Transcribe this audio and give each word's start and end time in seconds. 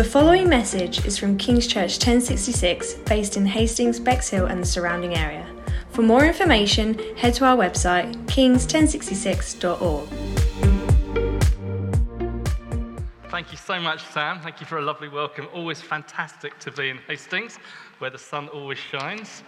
The 0.00 0.08
following 0.08 0.48
message 0.48 1.04
is 1.04 1.18
from 1.18 1.36
King's 1.36 1.66
Church 1.66 1.98
1066, 1.98 2.94
based 3.04 3.36
in 3.36 3.44
Hastings, 3.44 4.00
Bexhill, 4.00 4.46
and 4.46 4.62
the 4.62 4.66
surrounding 4.66 5.14
area. 5.14 5.46
For 5.90 6.00
more 6.00 6.24
information, 6.24 6.98
head 7.18 7.34
to 7.34 7.44
our 7.44 7.54
website, 7.54 8.14
kings1066.org. 8.24 10.08
Thank 13.30 13.52
you 13.52 13.58
so 13.58 13.78
much, 13.78 14.02
Sam. 14.06 14.40
Thank 14.40 14.60
you 14.60 14.66
for 14.66 14.78
a 14.78 14.82
lovely 14.82 15.08
welcome. 15.08 15.48
Always 15.52 15.82
fantastic 15.82 16.58
to 16.60 16.72
be 16.72 16.88
in 16.88 16.96
Hastings, 17.06 17.58
where 17.98 18.08
the 18.08 18.16
sun 18.16 18.48
always 18.48 18.78
shines. 18.78 19.42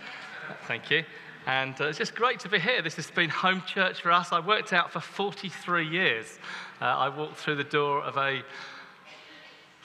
Thank 0.68 0.90
you. 0.90 1.02
And 1.46 1.80
uh, 1.80 1.86
it's 1.86 1.96
just 1.98 2.14
great 2.14 2.38
to 2.40 2.50
be 2.50 2.58
here. 2.58 2.82
This 2.82 2.96
has 2.96 3.10
been 3.10 3.30
home 3.30 3.62
church 3.66 4.02
for 4.02 4.12
us. 4.12 4.32
I 4.32 4.40
worked 4.40 4.74
out 4.74 4.92
for 4.92 5.00
43 5.00 5.88
years. 5.88 6.38
Uh, 6.80 6.84
I 6.84 7.08
walked 7.08 7.36
through 7.38 7.56
the 7.56 7.64
door 7.64 8.02
of 8.02 8.18
a, 8.18 8.42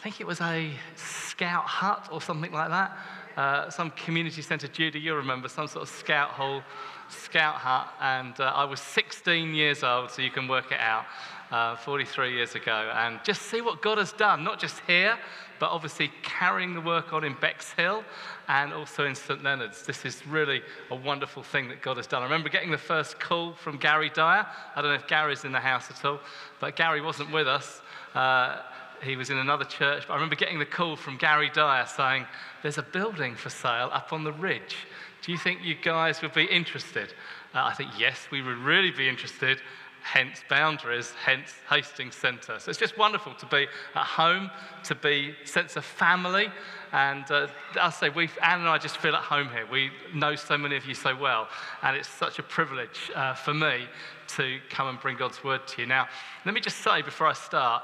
think 0.08 0.22
it 0.22 0.28
was 0.28 0.40
a 0.40 0.72
scout 0.96 1.66
hut 1.66 2.08
or 2.14 2.22
something 2.22 2.54
like 2.54 2.70
that. 2.70 2.98
Uh, 3.36 3.70
some 3.70 3.92
community 3.92 4.42
centre, 4.42 4.70
Judy, 4.70 5.02
you'll 5.02 5.18
remember, 5.18 5.50
some 5.50 5.68
sort 5.68 5.84
of 5.84 5.90
scout 5.90 6.30
hall, 6.30 6.64
scout 7.10 7.56
hut. 7.56 7.90
And 8.00 8.40
uh, 8.40 8.54
I 8.56 8.64
was 8.64 8.80
16 8.80 9.54
years 9.54 9.84
old, 9.84 10.10
so 10.10 10.22
you 10.22 10.32
can 10.32 10.48
work 10.48 10.72
it 10.72 10.80
out 10.80 11.04
uh, 11.52 11.76
43 11.76 12.34
years 12.34 12.56
ago, 12.56 12.90
and 12.96 13.20
just 13.26 13.42
see 13.42 13.60
what 13.60 13.82
God 13.82 13.98
has 13.98 14.14
done, 14.14 14.46
not 14.46 14.60
just 14.62 14.80
here, 14.88 15.18
but 15.60 15.72
obviously 15.72 16.10
carrying 16.24 16.74
the 16.74 16.80
work 16.80 17.12
on 17.12 17.26
in 17.26 17.36
Bexhill 17.42 18.06
and 18.48 18.72
also 18.72 19.04
in 19.04 19.14
St 19.14 19.44
Leonard's. 19.44 19.86
This 19.86 20.06
is 20.06 20.26
really 20.26 20.62
a 20.90 20.96
wonderful 20.96 21.44
thing 21.44 21.68
that 21.68 21.82
God 21.82 21.98
has 21.98 22.08
done. 22.08 22.22
I 22.22 22.26
remember 22.26 22.48
getting 22.48 22.72
the 22.72 22.78
first 22.78 23.20
call 23.20 23.56
from 23.56 23.76
Gary 23.76 24.10
Dyer. 24.10 24.48
I 24.74 24.82
don't 24.82 24.92
know 24.92 24.96
if 24.96 25.08
Gary's 25.08 25.44
in 25.44 25.52
the 25.52 25.60
house 25.60 25.92
at 25.92 26.06
all, 26.06 26.22
but 26.62 26.78
Gary 26.78 27.02
wasn't 27.02 27.34
with 27.34 27.50
us. 27.50 27.82
Uh, 28.16 28.62
he 29.04 29.16
was 29.16 29.30
in 29.30 29.38
another 29.38 29.66
church. 29.66 30.04
But 30.08 30.14
I 30.14 30.16
remember 30.16 30.36
getting 30.36 30.60
the 30.60 30.66
call 30.66 30.96
from 30.96 31.18
Gary 31.18 31.50
Dyer 31.54 31.86
saying, 31.86 32.26
There's 32.62 32.78
a 32.78 32.84
building 32.84 33.36
for 33.36 33.50
sale 33.50 33.90
up 33.92 34.14
on 34.14 34.24
the 34.24 34.34
ridge. 34.34 34.78
Do 35.22 35.32
you 35.32 35.38
think 35.38 35.64
you 35.64 35.76
guys 35.76 36.22
would 36.22 36.34
be 36.34 36.46
interested? 36.46 37.14
Uh, 37.54 37.64
I 37.64 37.74
think, 37.74 37.92
yes, 37.98 38.28
we 38.32 38.42
would 38.42 38.58
really 38.58 38.92
be 38.92 39.10
interested 39.10 39.60
hence 40.08 40.42
boundaries, 40.50 41.12
hence 41.22 41.56
Hastings 41.70 42.16
Centre. 42.16 42.60
So 42.60 42.70
it's 42.70 42.80
just 42.80 42.98
wonderful 42.98 43.34
to 43.36 43.46
be 43.48 43.68
at 43.94 44.06
home, 44.06 44.50
to 44.86 44.96
be 44.96 45.36
sense 45.44 45.76
of 45.76 45.84
family. 45.84 46.48
And 46.94 47.30
uh, 47.30 47.48
I'll 47.76 47.92
say, 47.92 48.08
we, 48.08 48.30
Anne 48.42 48.62
and 48.62 48.70
I 48.70 48.78
just 48.78 48.98
feel 48.98 49.16
at 49.16 49.24
home 49.24 49.50
here. 49.50 49.66
We 49.70 49.92
know 50.14 50.36
so 50.36 50.58
many 50.58 50.78
of 50.78 50.86
you 50.86 50.94
so 50.94 51.14
well, 51.14 51.50
and 51.82 51.98
it's 51.98 52.08
such 52.08 52.40
a 52.40 52.44
privilege 52.44 53.12
uh, 53.16 53.34
for 53.34 53.54
me 53.54 53.86
to 54.36 54.60
come 54.70 54.88
and 54.88 55.00
bring 55.00 55.18
God's 55.18 55.44
word 55.44 55.68
to 55.68 55.82
you. 55.82 55.88
Now, 55.88 56.08
let 56.46 56.54
me 56.54 56.62
just 56.62 56.78
say 56.78 57.02
before 57.02 57.28
I 57.28 57.34
start, 57.34 57.84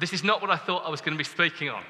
this 0.00 0.12
is 0.14 0.24
not 0.24 0.40
what 0.40 0.50
I 0.50 0.56
thought 0.56 0.84
I 0.86 0.90
was 0.90 1.00
going 1.00 1.12
to 1.12 1.18
be 1.18 1.24
speaking 1.24 1.68
on. 1.68 1.82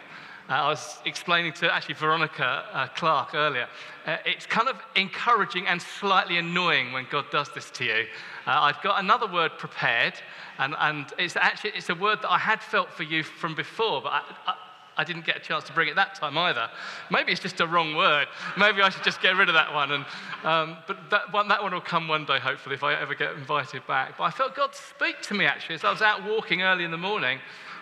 Uh, 0.49 0.55
I 0.55 0.69
was 0.69 0.99
explaining 1.05 1.53
to 1.55 1.73
actually 1.73 1.95
Veronica 1.95 2.65
uh, 2.73 2.89
Clark 2.89 3.35
earlier. 3.35 3.69
Uh, 4.05 4.17
it's 4.27 4.47
kind 4.47 4.69
of 4.69 4.77
encouraging 4.97 5.69
and 5.69 5.81
slightly 5.81 6.39
annoying 6.39 6.93
when 6.93 7.07
God 7.09 7.27
does 7.31 7.49
this 7.55 7.71
to 7.71 7.85
you. 7.85 8.07
Uh, 8.49 8.63
I've 8.63 8.83
got 8.83 8.99
another 8.99 9.29
word 9.29 9.53
prepared, 9.59 10.15
and, 10.59 10.75
and 10.81 11.07
it's 11.19 11.37
actually 11.37 11.71
it's 11.77 11.89
a 11.89 11.95
word 11.95 12.21
that 12.23 12.33
I 12.33 12.39
had 12.39 12.63
felt 12.63 12.91
for 12.91 13.05
you 13.05 13.23
from 13.23 13.55
before, 13.55 14.03
but 14.03 14.13
I, 14.13 14.23
I, 14.49 14.55
I 14.97 15.05
didn't 15.05 15.25
get 15.25 15.37
a 15.37 15.41
chance 15.41 15.63
to 15.65 15.73
bring 15.73 15.89
it 15.89 15.95
that 15.95 16.17
time 16.17 16.37
either. 16.37 16.69
Maybe 17.13 17.31
it's 17.31 17.41
just 17.41 17.61
a 17.61 17.67
wrong 17.67 17.95
word. 17.95 18.27
Maybe 18.59 18.83
I 18.83 18.89
should 18.89 19.05
just 19.05 19.23
get 19.23 19.37
rid 19.37 19.49
of 19.49 19.55
that 19.55 19.73
one. 19.73 19.93
And, 19.93 20.05
um, 20.43 20.79
but 20.89 21.11
that 21.11 21.33
one, 21.33 21.47
that 21.47 21.63
one 21.63 21.73
will 21.73 21.81
come 21.81 22.09
one 22.09 22.25
day, 22.25 22.41
hopefully, 22.41 22.75
if 22.75 22.83
I 22.83 22.95
ever 23.01 23.15
get 23.15 23.35
invited 23.35 23.87
back. 23.87 24.19
But 24.19 24.25
I 24.25 24.31
felt 24.31 24.57
God 24.57 24.75
speak 24.75 25.23
to 25.23 25.35
me 25.35 25.45
actually 25.45 25.77
as 25.77 25.85
I 25.85 25.93
was 25.93 26.03
out 26.03 26.25
walking 26.25 26.63
early 26.63 26.83
in 26.83 26.91
the 26.91 26.99
morning 26.99 27.39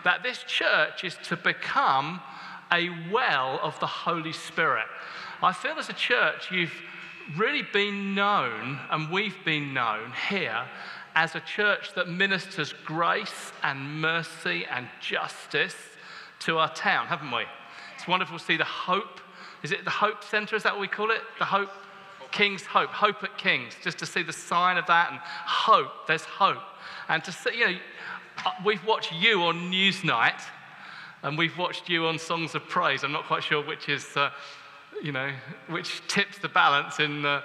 that 0.08 0.22
this 0.22 0.38
church 0.44 1.04
is 1.04 1.18
to 1.22 1.36
become 1.36 2.18
a 2.72 2.88
well 3.12 3.60
of 3.62 3.78
the 3.78 3.86
Holy 3.86 4.32
Spirit. 4.32 4.86
I 5.42 5.52
feel 5.52 5.74
as 5.78 5.90
a 5.90 5.92
church, 5.92 6.50
you've 6.50 6.72
really 7.36 7.60
been 7.74 8.14
known, 8.14 8.80
and 8.90 9.10
we've 9.12 9.36
been 9.44 9.74
known 9.74 10.14
here 10.30 10.64
as 11.14 11.34
a 11.34 11.40
church 11.40 11.92
that 11.94 12.08
ministers 12.08 12.72
grace 12.86 13.52
and 13.62 14.00
mercy 14.00 14.64
and 14.64 14.88
justice 14.98 15.76
to 16.38 16.56
our 16.56 16.72
town, 16.72 17.06
haven't 17.08 17.30
we? 17.30 17.42
It's 17.94 18.08
wonderful 18.08 18.38
to 18.38 18.44
see 18.46 18.56
the 18.56 18.64
hope. 18.64 19.20
Is 19.62 19.72
it 19.72 19.84
the 19.84 19.90
Hope 19.90 20.24
Centre? 20.24 20.56
Is 20.56 20.62
that 20.62 20.72
what 20.72 20.80
we 20.80 20.88
call 20.88 21.10
it? 21.10 21.20
The 21.38 21.44
Hope 21.44 21.68
King's 22.30 22.64
Hope, 22.64 22.90
Hope 22.90 23.22
at 23.24 23.36
King's, 23.36 23.74
just 23.84 23.98
to 23.98 24.06
see 24.06 24.22
the 24.22 24.32
sign 24.32 24.78
of 24.78 24.86
that 24.86 25.10
and 25.10 25.20
hope, 25.20 26.06
there's 26.06 26.24
hope. 26.24 26.62
And 27.08 27.22
to 27.24 27.32
see, 27.32 27.58
you 27.58 27.66
know, 27.66 27.78
we've 28.64 28.84
watched 28.84 29.12
you 29.12 29.42
on 29.42 29.70
Newsnight 29.70 30.40
and 31.22 31.36
we've 31.36 31.56
watched 31.58 31.88
you 31.88 32.06
on 32.06 32.18
Songs 32.18 32.54
of 32.54 32.68
Praise. 32.68 33.02
I'm 33.04 33.12
not 33.12 33.24
quite 33.24 33.42
sure 33.42 33.64
which 33.64 33.88
is, 33.88 34.16
uh, 34.16 34.30
you 35.02 35.12
know, 35.12 35.30
which 35.68 36.06
tips 36.08 36.38
the 36.38 36.48
balance 36.48 37.00
in 37.00 37.24
uh, 37.24 37.42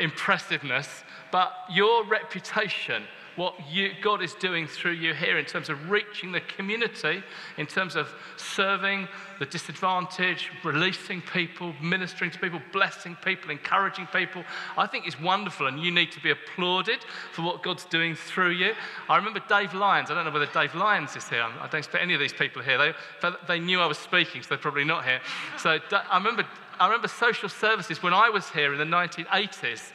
impressiveness, 0.00 1.04
but 1.30 1.52
your 1.70 2.04
reputation 2.04 3.04
what 3.38 3.54
you, 3.70 3.92
God 4.02 4.20
is 4.20 4.34
doing 4.34 4.66
through 4.66 4.92
you 4.92 5.14
here 5.14 5.38
in 5.38 5.44
terms 5.44 5.68
of 5.68 5.88
reaching 5.88 6.32
the 6.32 6.40
community, 6.40 7.22
in 7.56 7.66
terms 7.66 7.94
of 7.94 8.12
serving 8.36 9.06
the 9.38 9.46
disadvantaged, 9.46 10.48
releasing 10.64 11.22
people, 11.22 11.72
ministering 11.80 12.32
to 12.32 12.38
people, 12.40 12.60
blessing 12.72 13.16
people, 13.24 13.50
encouraging 13.50 14.08
people. 14.08 14.42
I 14.76 14.88
think 14.88 15.06
it's 15.06 15.20
wonderful, 15.20 15.68
and 15.68 15.78
you 15.78 15.92
need 15.92 16.10
to 16.12 16.20
be 16.20 16.32
applauded 16.32 16.98
for 17.32 17.42
what 17.42 17.62
God's 17.62 17.84
doing 17.84 18.16
through 18.16 18.50
you. 18.50 18.72
I 19.08 19.16
remember 19.16 19.40
Dave 19.48 19.72
Lyons. 19.72 20.10
I 20.10 20.14
don't 20.14 20.24
know 20.24 20.32
whether 20.32 20.52
Dave 20.52 20.74
Lyons 20.74 21.14
is 21.14 21.28
here. 21.28 21.42
I 21.42 21.68
don't 21.68 21.78
expect 21.78 22.02
any 22.02 22.14
of 22.14 22.20
these 22.20 22.32
people 22.32 22.60
here. 22.60 22.92
They, 23.22 23.30
they 23.46 23.60
knew 23.60 23.80
I 23.80 23.86
was 23.86 23.98
speaking, 23.98 24.42
so 24.42 24.48
they're 24.48 24.58
probably 24.58 24.84
not 24.84 25.04
here. 25.04 25.20
So 25.58 25.78
I 25.92 26.18
remember, 26.18 26.44
I 26.80 26.86
remember 26.86 27.06
social 27.06 27.48
services 27.48 28.02
when 28.02 28.12
I 28.12 28.30
was 28.30 28.50
here 28.50 28.72
in 28.72 28.78
the 28.78 28.96
1980s 28.96 29.92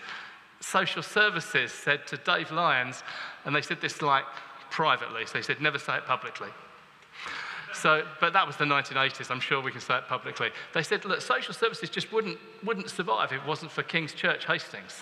social 0.63 1.03
services 1.03 1.71
said 1.71 2.07
to 2.07 2.17
Dave 2.17 2.51
Lyons, 2.51 3.03
and 3.45 3.55
they 3.55 3.61
said 3.61 3.81
this 3.81 4.01
like 4.01 4.25
privately, 4.69 5.25
so 5.25 5.33
they 5.33 5.41
said, 5.41 5.61
never 5.61 5.77
say 5.77 5.97
it 5.97 6.05
publicly. 6.05 6.49
So, 7.73 8.03
but 8.19 8.33
that 8.33 8.45
was 8.45 8.55
the 8.55 8.65
1980s. 8.65 9.31
I'm 9.31 9.39
sure 9.39 9.61
we 9.61 9.71
can 9.71 9.81
say 9.81 9.97
it 9.97 10.07
publicly. 10.07 10.49
They 10.73 10.83
said, 10.83 11.05
look, 11.05 11.21
social 11.21 11.53
services 11.53 11.89
just 11.89 12.11
wouldn't, 12.11 12.37
wouldn't 12.63 12.89
survive 12.89 13.31
if 13.31 13.41
it 13.41 13.47
wasn't 13.47 13.71
for 13.71 13.83
King's 13.83 14.13
Church 14.13 14.45
Hastings 14.45 15.01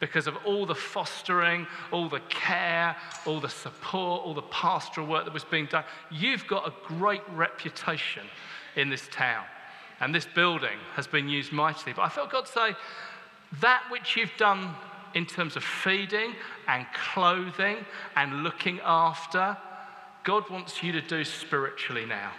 because 0.00 0.26
of 0.26 0.36
all 0.44 0.64
the 0.64 0.74
fostering, 0.74 1.66
all 1.90 2.08
the 2.08 2.20
care, 2.28 2.96
all 3.26 3.40
the 3.40 3.48
support, 3.48 4.22
all 4.24 4.34
the 4.34 4.42
pastoral 4.42 5.06
work 5.06 5.24
that 5.24 5.34
was 5.34 5.44
being 5.44 5.66
done. 5.66 5.84
You've 6.10 6.46
got 6.46 6.68
a 6.68 6.72
great 6.86 7.22
reputation 7.30 8.24
in 8.76 8.88
this 8.88 9.08
town, 9.10 9.44
and 10.00 10.14
this 10.14 10.26
building 10.34 10.78
has 10.94 11.06
been 11.06 11.28
used 11.28 11.52
mightily. 11.52 11.92
But 11.92 12.02
I 12.02 12.08
felt 12.08 12.30
God 12.30 12.46
say, 12.46 12.76
that 13.60 13.82
which 13.90 14.16
you've 14.16 14.36
done 14.36 14.74
in 15.14 15.26
terms 15.26 15.56
of 15.56 15.64
feeding 15.64 16.34
and 16.66 16.86
clothing 17.12 17.78
and 18.16 18.42
looking 18.42 18.80
after, 18.84 19.56
God 20.24 20.48
wants 20.50 20.82
you 20.82 20.92
to 20.92 21.00
do 21.00 21.24
spiritually 21.24 22.06
now. 22.06 22.32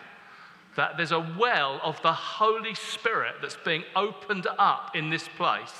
That 0.76 0.98
there's 0.98 1.12
a 1.12 1.36
well 1.38 1.80
of 1.84 2.02
the 2.02 2.14
Holy 2.14 2.76
Spirit 2.76 3.36
that's 3.42 3.58
being 3.58 3.84
opened 3.96 4.48
up 4.58 4.96
in 4.96 5.10
this 5.10 5.28
place, 5.28 5.74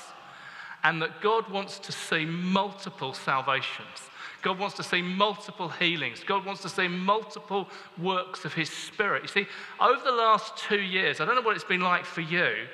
and 0.82 1.00
that 1.02 1.20
God 1.20 1.48
wants 1.50 1.78
to 1.78 1.92
see 1.92 2.24
multiple 2.24 3.12
salvations. 3.12 4.10
God 4.42 4.58
wants 4.58 4.76
to 4.76 4.82
see 4.82 5.02
multiple 5.02 5.68
healings. 5.68 6.24
God 6.24 6.46
wants 6.46 6.62
to 6.62 6.68
see 6.68 6.88
multiple 6.88 7.68
works 7.98 8.44
of 8.44 8.54
His 8.54 8.70
Spirit. 8.70 9.22
You 9.22 9.28
see, 9.28 9.46
over 9.78 10.02
the 10.02 10.12
last 10.12 10.56
two 10.56 10.80
years, 10.80 11.20
I 11.20 11.26
don't 11.26 11.34
know 11.34 11.42
what 11.42 11.54
it's 11.54 11.64
been 11.64 11.82
like 11.82 12.04
for 12.04 12.22
you, 12.22 12.66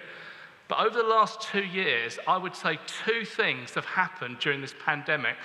but 0.69 0.79
over 0.81 0.97
the 0.97 1.09
last 1.09 1.41
two 1.41 1.65
years, 1.65 2.19
I 2.27 2.37
would 2.37 2.57
say 2.57 2.79
two 3.05 3.25
things 3.25 3.75
have 3.75 3.85
happened 3.85 4.39
during 4.41 4.61
this 4.61 4.75
pandemic 4.85 5.37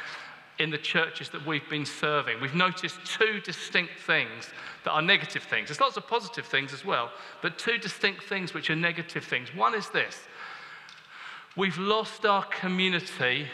in 0.59 0.69
the 0.69 0.77
churches 0.77 1.29
that 1.29 1.45
we've 1.45 1.67
been 1.69 1.85
serving. 1.85 2.39
We've 2.41 2.55
noticed 2.55 2.97
two 3.05 3.39
distinct 3.41 3.99
things 3.99 4.49
that 4.83 4.91
are 4.91 5.01
negative 5.01 5.43
things. 5.43 5.69
There's 5.69 5.79
lots 5.79 5.97
of 5.97 6.07
positive 6.07 6.45
things 6.45 6.73
as 6.73 6.85
well, 6.85 7.11
but 7.41 7.57
two 7.57 7.77
distinct 7.77 8.23
things 8.23 8.53
which 8.53 8.69
are 8.69 8.75
negative 8.75 9.23
things. 9.23 9.53
One 9.55 9.75
is 9.75 9.89
this 9.89 10.19
we've 11.57 11.77
lost 11.77 12.25
our 12.25 12.45
community 12.45 13.47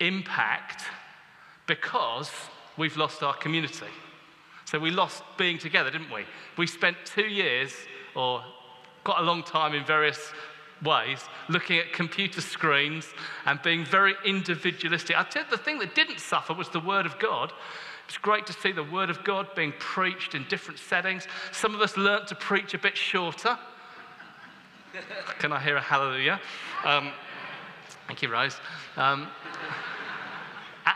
impact 0.00 0.84
because 1.66 2.30
we've 2.76 2.96
lost 2.96 3.22
our 3.22 3.34
community. 3.34 3.86
So 4.64 4.78
we 4.78 4.90
lost 4.90 5.22
being 5.36 5.58
together, 5.58 5.90
didn't 5.90 6.12
we? 6.12 6.24
We 6.56 6.66
spent 6.66 6.96
two 7.04 7.26
years 7.26 7.72
or 8.14 8.42
quite 9.08 9.22
a 9.22 9.24
long 9.24 9.42
time 9.42 9.72
in 9.72 9.82
various 9.86 10.32
ways, 10.84 11.24
looking 11.48 11.78
at 11.78 11.94
computer 11.94 12.42
screens 12.42 13.06
and 13.46 13.58
being 13.62 13.82
very 13.82 14.14
individualistic. 14.22 15.16
I 15.16 15.22
you, 15.22 15.48
the 15.50 15.56
thing 15.56 15.78
that 15.78 15.94
didn't 15.94 16.20
suffer 16.20 16.52
was 16.52 16.68
the 16.68 16.80
Word 16.80 17.06
of 17.06 17.18
God. 17.18 17.54
It's 18.06 18.18
great 18.18 18.46
to 18.48 18.52
see 18.52 18.70
the 18.70 18.84
Word 18.84 19.08
of 19.08 19.24
God 19.24 19.46
being 19.54 19.72
preached 19.78 20.34
in 20.34 20.44
different 20.50 20.78
settings. 20.78 21.26
Some 21.52 21.74
of 21.74 21.80
us 21.80 21.96
learnt 21.96 22.26
to 22.26 22.34
preach 22.34 22.74
a 22.74 22.78
bit 22.78 22.98
shorter. 22.98 23.58
Can 25.38 25.54
I 25.54 25.60
hear 25.60 25.76
a 25.76 25.80
hallelujah? 25.80 26.38
Um, 26.84 27.12
thank 28.08 28.20
you, 28.20 28.30
Rose. 28.30 28.60
Um, 28.98 29.28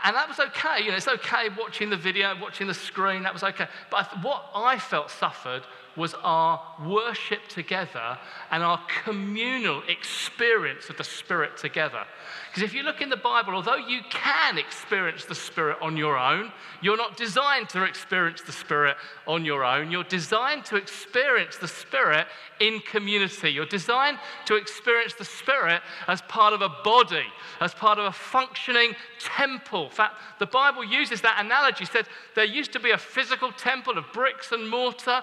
and 0.03 0.15
that 0.15 0.29
was 0.29 0.39
okay. 0.39 0.83
You 0.83 0.91
know, 0.91 0.97
it's 0.97 1.07
okay 1.07 1.49
watching 1.57 1.89
the 1.89 1.97
video, 1.97 2.39
watching 2.39 2.67
the 2.67 2.75
screen. 2.75 3.23
That 3.23 3.33
was 3.33 3.41
okay. 3.41 3.67
But 3.89 4.21
what 4.21 4.51
I 4.53 4.77
felt 4.77 5.09
suffered 5.09 5.63
was 5.95 6.15
our 6.23 6.61
worship 6.83 7.47
together 7.47 8.17
and 8.51 8.63
our 8.63 8.79
communal 9.03 9.83
experience 9.87 10.89
of 10.89 10.97
the 10.97 11.03
Spirit 11.03 11.57
together. 11.57 12.03
Because 12.49 12.63
if 12.63 12.73
you 12.73 12.83
look 12.83 13.01
in 13.01 13.09
the 13.09 13.17
Bible, 13.17 13.53
although 13.53 13.75
you 13.75 14.01
can 14.09 14.57
experience 14.57 15.25
the 15.25 15.35
Spirit 15.35 15.77
on 15.81 15.97
your 15.97 16.17
own, 16.17 16.51
you're 16.81 16.97
not 16.97 17.17
designed 17.17 17.69
to 17.69 17.83
experience 17.83 18.41
the 18.41 18.51
Spirit 18.51 18.95
on 19.27 19.45
your 19.45 19.63
own. 19.63 19.91
You're 19.91 20.03
designed 20.03 20.65
to 20.65 20.75
experience 20.75 21.57
the 21.57 21.67
Spirit 21.67 22.27
in 22.59 22.79
community. 22.81 23.49
You're 23.49 23.65
designed 23.65 24.19
to 24.45 24.55
experience 24.55 25.13
the 25.13 25.25
Spirit 25.25 25.81
as 26.07 26.21
part 26.23 26.53
of 26.53 26.61
a 26.61 26.69
body, 26.83 27.25
as 27.59 27.73
part 27.73 27.97
of 27.97 28.05
a 28.05 28.11
functioning 28.11 28.93
temple. 29.19 29.85
In 29.85 29.91
fact, 29.91 30.15
the 30.39 30.45
Bible 30.45 30.83
uses 30.83 31.21
that 31.21 31.43
analogy. 31.43 31.83
It 31.83 31.91
said 31.91 32.07
there 32.35 32.45
used 32.45 32.71
to 32.73 32.79
be 32.79 32.91
a 32.91 32.97
physical 32.97 33.51
temple 33.51 33.97
of 33.97 34.05
bricks 34.13 34.51
and 34.51 34.69
mortar. 34.69 35.21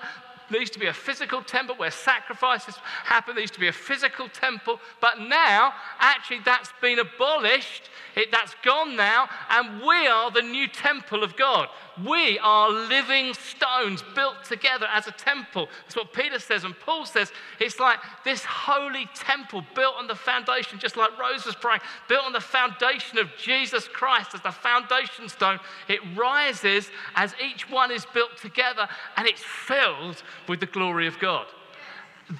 There 0.51 0.61
used 0.61 0.73
to 0.73 0.79
be 0.79 0.87
a 0.87 0.93
physical 0.93 1.43
temple 1.43 1.77
where 1.77 1.91
sacrifices 1.91 2.77
happened. 3.05 3.37
There 3.37 3.43
used 3.43 3.55
to 3.55 3.61
be 3.61 3.69
a 3.69 3.73
physical 3.73 4.29
temple. 4.29 4.81
But 5.01 5.21
now, 5.21 5.73
actually, 5.99 6.41
that's 6.45 6.71
been 6.81 6.99
abolished. 6.99 7.89
It, 8.17 8.33
that's 8.33 8.55
gone 8.65 8.97
now. 8.97 9.29
And 9.49 9.81
we 9.81 10.07
are 10.07 10.31
the 10.31 10.43
new 10.43 10.67
temple 10.67 11.23
of 11.23 11.37
God. 11.37 11.69
We 12.07 12.39
are 12.39 12.71
living 12.71 13.35
stones 13.35 14.05
built 14.15 14.45
together 14.45 14.87
as 14.93 15.07
a 15.07 15.13
temple. 15.13 15.69
That's 15.83 15.97
what 15.97 16.13
Peter 16.13 16.39
says 16.39 16.65
and 16.65 16.79
Paul 16.79 17.05
says. 17.05 17.33
It's 17.59 17.81
like 17.81 17.99
this 18.25 18.45
holy 18.45 19.09
temple 19.15 19.65
built 19.75 19.97
on 19.97 20.07
the 20.07 20.15
foundation, 20.15 20.79
just 20.79 20.97
like 20.97 21.19
Rose 21.19 21.45
was 21.45 21.57
praying, 21.57 21.81
built 22.09 22.25
on 22.25 22.33
the 22.33 22.41
foundation 22.41 23.19
of 23.19 23.29
Jesus 23.37 23.89
Christ 23.89 24.35
as 24.35 24.41
the 24.43 24.53
foundation 24.53 25.29
stone. 25.29 25.59
It 25.89 26.01
rises 26.17 26.91
as 27.17 27.35
each 27.45 27.69
one 27.69 27.91
is 27.91 28.07
built 28.15 28.37
together 28.37 28.89
and 29.17 29.27
it's 29.27 29.43
filled 29.43 30.23
with 30.49 30.61
the 30.61 30.67
glory 30.67 31.07
of 31.07 31.19
God. 31.19 31.47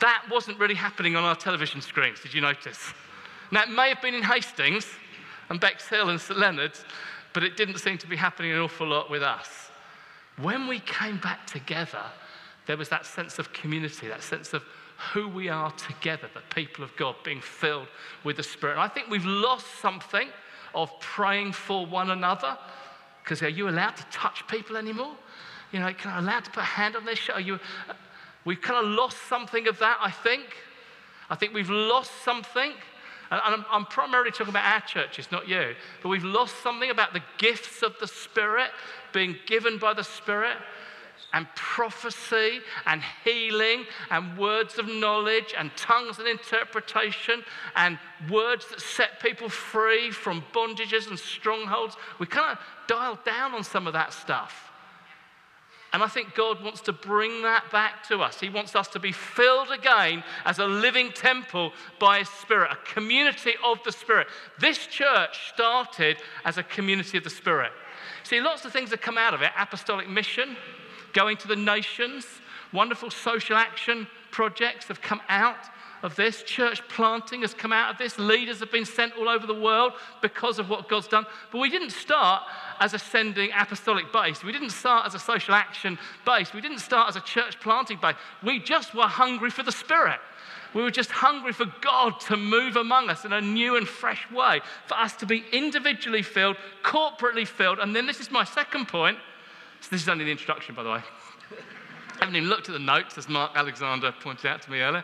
That 0.01 0.25
wasn't 0.31 0.59
really 0.59 0.75
happening 0.75 1.17
on 1.17 1.25
our 1.25 1.35
television 1.35 1.81
screens, 1.81 2.21
did 2.21 2.33
you 2.33 2.41
notice? 2.41 2.93
Now, 3.51 3.65
it 3.65 3.71
may 3.71 3.89
have 3.89 4.01
been 4.01 4.15
in 4.15 4.23
Hastings 4.23 4.87
and 5.49 5.59
Bexhill 5.59 6.09
and 6.09 6.21
St 6.21 6.39
Leonard's, 6.39 6.85
but 7.33 7.43
it 7.43 7.57
didn't 7.57 7.79
seem 7.79 7.99
to 7.99 8.07
be 8.07 8.17
happening 8.17 8.53
an 8.53 8.59
awful 8.59 8.87
lot 8.87 9.11
with 9.11 9.23
us. 9.23 9.71
When 10.41 10.67
we 10.67 10.81
came 10.81 11.19
back 11.19 11.47
together, 11.47 12.05
there 12.67 12.77
was 12.77 12.89
that 12.89 13.05
sense 13.05 13.39
of 13.39 13.53
community, 13.53 14.09
that 14.09 14.23
sense 14.23 14.53
of 14.53 14.63
who 15.13 15.29
we 15.29 15.49
are 15.49 15.71
together, 15.73 16.29
the 16.35 16.55
people 16.55 16.85
of 16.85 16.95
God 16.97 17.17
being 17.25 17.41
filled 17.41 17.89
with 18.25 18.37
the 18.37 18.43
Spirit. 18.43 18.73
And 18.73 18.83
I 18.83 18.89
think 18.89 19.09
we've 19.09 19.25
lost 19.25 19.67
something 19.81 20.29
of 20.75 20.91
praying 21.01 21.53
for 21.53 21.87
one 21.87 22.11
another 22.11 22.57
because 23.23 23.43
are 23.43 23.49
you 23.49 23.69
allowed 23.69 23.97
to 23.97 24.05
touch 24.11 24.47
people 24.49 24.77
anymore? 24.77 25.15
You 25.73 25.81
know, 25.81 25.93
can 25.93 26.11
I 26.11 26.19
allowed 26.19 26.45
to 26.45 26.51
put 26.51 26.63
a 26.63 26.67
hand 26.67 26.97
on 26.97 27.05
their 27.05 27.17
shoulder? 27.17 27.41
You, 27.41 27.55
uh, 27.89 27.95
we've 28.45 28.61
kind 28.61 28.85
of 28.85 28.93
lost 28.93 29.17
something 29.29 29.69
of 29.69 29.79
that, 29.79 29.99
I 30.01 30.11
think. 30.11 30.45
I 31.29 31.37
think 31.37 31.55
we've 31.55 31.71
lost 31.71 32.11
something 32.25 32.73
and 33.31 33.41
I'm, 33.55 33.65
I'm 33.71 33.87
primarily 33.87 34.31
talking 34.31 34.49
about 34.49 34.65
our 34.65 34.81
churches, 34.81 35.31
not 35.31 35.49
you. 35.49 35.75
But 36.03 36.09
we've 36.09 36.25
lost 36.25 36.63
something 36.63 36.91
about 36.91 37.13
the 37.13 37.23
gifts 37.39 37.83
of 37.83 37.95
the 38.01 38.09
Spirit 38.09 38.71
being 39.13 39.37
given 39.47 39.79
by 39.79 39.95
the 39.95 40.03
Spirit 40.03 40.57
and 41.33 41.47
prophecy 41.55 42.61
and 42.87 43.03
healing 43.25 43.85
and 44.11 44.37
words 44.37 44.79
of 44.79 44.89
knowledge 44.89 45.55
and 45.57 45.71
tongues 45.77 46.19
and 46.19 46.27
interpretation 46.27 47.45
and 47.77 47.99
words 48.29 48.67
that 48.69 48.81
set 48.81 49.21
people 49.21 49.49
free 49.49 50.11
from 50.11 50.43
bondages 50.53 51.09
and 51.09 51.19
strongholds. 51.19 51.97
We 52.19 52.27
kind 52.27 52.59
of 52.59 52.65
dialed 52.89 53.25
down 53.25 53.55
on 53.55 53.63
some 53.63 53.87
of 53.87 53.93
that 53.93 54.13
stuff. 54.13 54.70
And 55.93 56.03
I 56.03 56.07
think 56.07 56.35
God 56.35 56.63
wants 56.63 56.81
to 56.83 56.93
bring 56.93 57.43
that 57.43 57.71
back 57.73 58.07
to 58.09 58.21
us. 58.21 58.39
He 58.39 58.49
wants 58.49 58.77
us 58.77 58.87
to 58.89 59.01
be 59.01 59.11
filled 59.11 59.71
again 59.73 60.23
as 60.45 60.59
a 60.59 60.67
living 60.67 61.11
temple 61.11 61.73
by 61.99 62.21
His 62.21 62.29
Spirit, 62.29 62.71
a 62.71 62.95
community 62.95 63.55
of 63.65 63.79
the 63.85 63.91
Spirit. 63.91 64.29
This 64.61 64.87
church 64.87 65.53
started 65.53 66.19
as 66.45 66.59
a 66.59 66.63
community 66.63 67.19
of 67.19 67.25
the 67.25 67.31
Spirit. 67.31 67.73
See, 68.23 68.41
lots 68.41 68.65
of 68.65 68.73
things 68.73 68.91
have 68.91 69.01
come 69.01 69.19
out 69.19 69.35
of 69.35 69.43
it 69.43 69.51
apostolic 69.59 70.09
mission, 70.09 70.57
going 71.13 71.37
to 71.39 71.49
the 71.49 71.57
nations, 71.57 72.25
wonderful 72.73 73.11
social 73.11 73.57
action 73.57 74.07
projects 74.31 74.87
have 74.87 75.01
come 75.01 75.21
out 75.29 75.59
of 76.03 76.17
this. 76.17 76.43
Church 76.43 76.87
planting 76.89 77.43
has 77.43 77.55
come 77.55 77.73
out 77.73 77.91
of 77.91 77.99
this. 77.99 78.19
Leaders 78.19 78.61
have 78.61 78.73
been 78.73 78.85
sent 78.85 79.15
all 79.17 79.29
over 79.29 79.47
the 79.47 79.55
world 79.55 79.93
because 80.23 80.59
of 80.59 80.69
what 80.69 80.89
God's 80.89 81.09
done. 81.09 81.27
But 81.53 81.59
we 81.59 81.71
didn't 81.71 81.91
start 81.91 82.43
as 82.81 82.95
a 82.95 82.99
sending 82.99 83.51
apostolic 83.57 84.13
base. 84.13 84.43
We 84.43 84.53
didn't 84.53 84.71
start 84.71 85.07
as 85.07 85.15
a 85.15 85.19
social 85.19 85.55
action 85.55 85.99
base. 86.25 86.53
We 86.53 86.61
didn't 86.61 86.79
start 86.79 87.09
as 87.09 87.17
a 87.17 87.21
church 87.21 87.61
planting 87.61 87.99
base. 88.01 88.17
We 88.43 88.59
just 88.59 88.95
were 88.95 89.03
hungry 89.03 89.51
for 89.51 89.63
the 89.63 89.73
Spirit. 89.73 90.21
We 90.73 90.83
were 90.83 90.91
just 90.91 91.11
hungry 91.11 91.53
for 91.53 91.67
God 91.81 92.21
to 92.21 92.37
move 92.37 92.77
among 92.77 93.11
us 93.11 93.25
in 93.25 93.33
a 93.33 93.41
new 93.41 93.77
and 93.77 93.89
fresh 93.89 94.31
way, 94.31 94.61
for 94.87 94.95
us 94.95 95.17
to 95.17 95.27
be 95.27 95.45
individually 95.53 96.23
filled, 96.23 96.57
corporately 96.85 97.47
filled. 97.47 97.81
And 97.81 97.95
then 97.95 98.07
this 98.07 98.21
is 98.21 98.31
my 98.31 98.45
second 98.45 98.87
point. 98.87 99.19
So 99.81 99.89
this 99.91 100.03
is 100.03 100.09
only 100.09 100.25
the 100.25 100.31
introduction, 100.31 100.75
by 100.75 100.83
the 100.85 100.91
way. 100.91 101.03
I 102.17 102.25
haven't 102.25 102.37
even 102.37 102.49
looked 102.49 102.69
at 102.69 102.73
the 102.73 102.79
notes, 102.79 103.19
as 103.19 103.29
Mark 103.29 103.53
Alexander 103.55 104.13
pointed 104.21 104.47
out 104.47 104.63
to 104.63 104.71
me 104.71 104.81
earlier. 104.81 105.03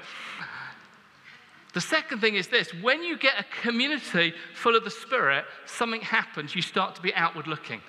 The 1.77 1.83
second 1.83 2.21
thing 2.23 2.37
is 2.37 2.49
this 2.49 2.73
when 2.81 3.03
you 3.03 3.19
get 3.19 3.35
a 3.39 3.45
community 3.61 4.33
full 4.55 4.77
of 4.77 4.85
the 4.85 4.91
Spirit, 4.91 5.45
something 5.67 6.01
happens, 6.01 6.57
you 6.57 6.63
start 6.63 6.95
to 6.95 7.03
be 7.03 7.15
outward 7.15 7.47
looking. 7.47 7.83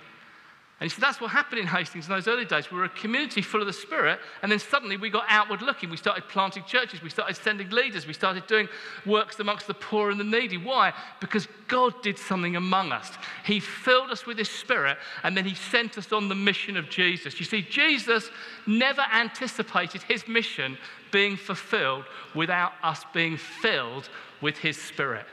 And 0.80 0.88
he 0.88 0.94
said, 0.94 1.02
that's 1.02 1.20
what 1.20 1.32
happened 1.32 1.60
in 1.60 1.66
Hastings 1.66 2.06
in 2.06 2.14
those 2.14 2.28
early 2.28 2.46
days. 2.46 2.70
We 2.70 2.78
were 2.78 2.84
a 2.84 2.90
community 2.90 3.42
full 3.42 3.62
of 3.62 3.66
the 3.66 3.74
Spirit, 3.74 4.20
and 4.44 4.52
then 4.52 4.60
suddenly 4.60 4.96
we 4.96 5.10
got 5.10 5.26
outward 5.28 5.64
looking. 5.64 5.90
We 5.90 5.98
started 5.98 6.26
planting 6.30 6.66
churches, 6.66 7.02
we 7.02 7.10
started 7.10 7.36
sending 7.36 7.72
leaders, 7.72 8.06
we 8.06 8.14
started 8.14 8.46
doing 8.46 8.68
works 9.04 9.40
amongst 9.40 9.66
the 9.66 9.74
poor 9.74 10.12
and 10.12 10.20
the 10.20 10.24
needy. 10.24 10.58
Why? 10.58 10.94
Because 11.20 11.48
God 11.68 12.00
did 12.04 12.20
something 12.20 12.56
among 12.56 12.92
us. 12.92 13.10
He 13.44 13.60
filled 13.60 14.12
us 14.12 14.28
with 14.28 14.38
His 14.38 14.52
Spirit, 14.52 14.98
and 15.24 15.36
then 15.36 15.46
He 15.46 15.56
sent 15.56 15.98
us 15.98 16.12
on 16.12 16.30
the 16.30 16.36
mission 16.36 16.78
of 16.78 16.92
Jesus. 16.92 17.40
You 17.40 17.46
see, 17.48 17.64
Jesus 17.64 18.30
never 18.68 19.02
anticipated 19.12 20.04
His 20.04 20.28
mission 20.28 20.78
being 21.12 21.38
fulfilled 21.38 22.06
without 22.36 22.74
us 22.84 23.04
being 23.16 23.38
filled 23.38 24.10
with 24.42 24.60
His 24.60 24.80
Spirit. 24.80 25.26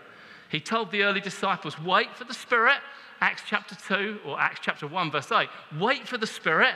He 0.48 0.60
told 0.60 0.90
the 0.90 1.02
early 1.02 1.20
disciples, 1.20 1.78
Wait 1.78 2.16
for 2.16 2.24
the 2.24 2.32
Spirit 2.32 2.78
Acts 3.20 3.42
chapter 3.46 3.74
2 3.74 4.20
or 4.24 4.40
Acts 4.40 4.60
chapter 4.62 4.86
1, 4.86 5.10
verse 5.10 5.30
8. 5.30 5.48
Wait 5.78 6.06
for 6.06 6.18
the 6.18 6.26
Spirit. 6.26 6.74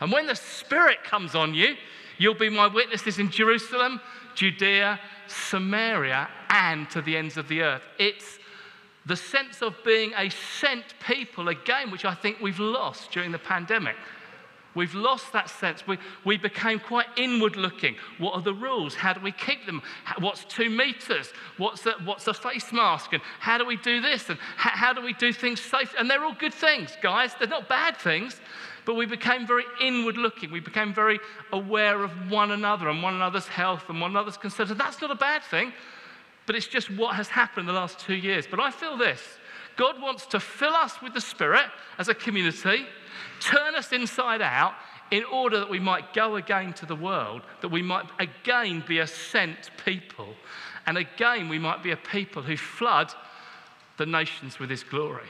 And 0.00 0.12
when 0.12 0.26
the 0.26 0.36
Spirit 0.36 1.02
comes 1.04 1.34
on 1.34 1.54
you, 1.54 1.76
you'll 2.18 2.34
be 2.34 2.48
my 2.48 2.66
witnesses 2.66 3.18
in 3.18 3.30
Jerusalem, 3.30 4.00
Judea, 4.34 5.00
Samaria, 5.26 6.28
and 6.50 6.88
to 6.90 7.02
the 7.02 7.16
ends 7.16 7.36
of 7.36 7.48
the 7.48 7.62
earth. 7.62 7.82
It's 7.98 8.38
the 9.06 9.16
sense 9.16 9.62
of 9.62 9.74
being 9.84 10.12
a 10.16 10.28
sent 10.28 10.84
people, 11.06 11.48
again, 11.48 11.90
which 11.90 12.04
I 12.04 12.14
think 12.14 12.40
we've 12.40 12.60
lost 12.60 13.10
during 13.10 13.32
the 13.32 13.38
pandemic. 13.38 13.96
We've 14.78 14.94
lost 14.94 15.32
that 15.32 15.50
sense. 15.50 15.84
We, 15.88 15.98
we 16.24 16.36
became 16.36 16.78
quite 16.78 17.06
inward 17.16 17.56
looking. 17.56 17.96
What 18.18 18.34
are 18.34 18.42
the 18.42 18.54
rules? 18.54 18.94
How 18.94 19.12
do 19.12 19.20
we 19.20 19.32
keep 19.32 19.66
them? 19.66 19.82
What's 20.20 20.44
two 20.44 20.70
meters? 20.70 21.32
What's 21.56 21.84
a, 21.84 21.94
what's 22.04 22.28
a 22.28 22.32
face 22.32 22.72
mask? 22.72 23.12
And 23.12 23.20
how 23.40 23.58
do 23.58 23.66
we 23.66 23.76
do 23.76 24.00
this? 24.00 24.30
And 24.30 24.38
how, 24.56 24.70
how 24.70 24.92
do 24.92 25.00
we 25.02 25.14
do 25.14 25.32
things 25.32 25.60
safe? 25.60 25.96
And 25.98 26.08
they're 26.08 26.24
all 26.24 26.32
good 26.32 26.54
things, 26.54 26.96
guys. 27.02 27.32
They're 27.40 27.48
not 27.48 27.68
bad 27.68 27.96
things. 27.96 28.40
But 28.84 28.94
we 28.94 29.04
became 29.04 29.48
very 29.48 29.64
inward 29.80 30.16
looking. 30.16 30.52
We 30.52 30.60
became 30.60 30.94
very 30.94 31.18
aware 31.52 32.04
of 32.04 32.12
one 32.30 32.52
another 32.52 32.88
and 32.88 33.02
one 33.02 33.16
another's 33.16 33.48
health 33.48 33.82
and 33.88 34.00
one 34.00 34.12
another's 34.12 34.36
concerns. 34.36 34.70
And 34.70 34.78
that's 34.78 35.00
not 35.00 35.10
a 35.10 35.16
bad 35.16 35.42
thing, 35.42 35.72
but 36.46 36.54
it's 36.54 36.68
just 36.68 36.88
what 36.88 37.16
has 37.16 37.26
happened 37.26 37.68
in 37.68 37.74
the 37.74 37.80
last 37.80 37.98
two 37.98 38.14
years. 38.14 38.46
But 38.48 38.60
I 38.60 38.70
feel 38.70 38.96
this 38.96 39.22
God 39.76 40.00
wants 40.00 40.24
to 40.26 40.38
fill 40.38 40.74
us 40.74 41.02
with 41.02 41.14
the 41.14 41.20
Spirit 41.20 41.66
as 41.98 42.06
a 42.06 42.14
community 42.14 42.86
turn 43.40 43.74
us 43.74 43.92
inside 43.92 44.42
out 44.42 44.74
in 45.10 45.24
order 45.24 45.58
that 45.58 45.70
we 45.70 45.78
might 45.78 46.12
go 46.12 46.36
again 46.36 46.72
to 46.74 46.86
the 46.86 46.94
world, 46.94 47.42
that 47.60 47.68
we 47.68 47.82
might 47.82 48.06
again 48.18 48.84
be 48.86 48.98
a 48.98 49.06
sent 49.06 49.70
people, 49.84 50.34
and 50.86 50.98
again 50.98 51.48
we 51.48 51.58
might 51.58 51.82
be 51.82 51.92
a 51.92 51.96
people 51.96 52.42
who 52.42 52.56
flood 52.56 53.12
the 53.96 54.06
nations 54.06 54.58
with 54.58 54.70
his 54.70 54.84
glory. 54.84 55.28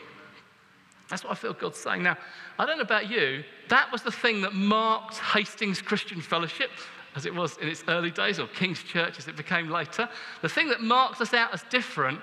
That's 1.09 1.25
what 1.25 1.31
I 1.33 1.37
feel 1.37 1.55
God's 1.55 1.79
saying. 1.79 2.03
Now, 2.03 2.19
I 2.59 2.67
don't 2.67 2.77
know 2.77 2.83
about 2.83 3.09
you, 3.09 3.45
that 3.69 3.91
was 3.91 4.03
the 4.03 4.13
thing 4.13 4.43
that 4.43 4.53
marked 4.53 5.19
Hastings 5.19 5.81
Christian 5.81 6.21
Fellowship, 6.21 6.71
as 7.17 7.25
it 7.25 7.35
was 7.35 7.57
in 7.59 7.69
its 7.69 7.83
early 7.89 8.11
days, 8.11 8.39
or 8.39 8.47
King's 8.49 8.83
Church 8.83 9.19
as 9.19 9.27
it 9.27 9.37
became 9.37 9.71
later. 9.71 10.09
The 10.43 10.49
thing 10.49 10.69
that 10.69 10.83
marked 10.83 11.21
us 11.21 11.33
out 11.33 11.55
as 11.55 11.63
different 11.71 12.21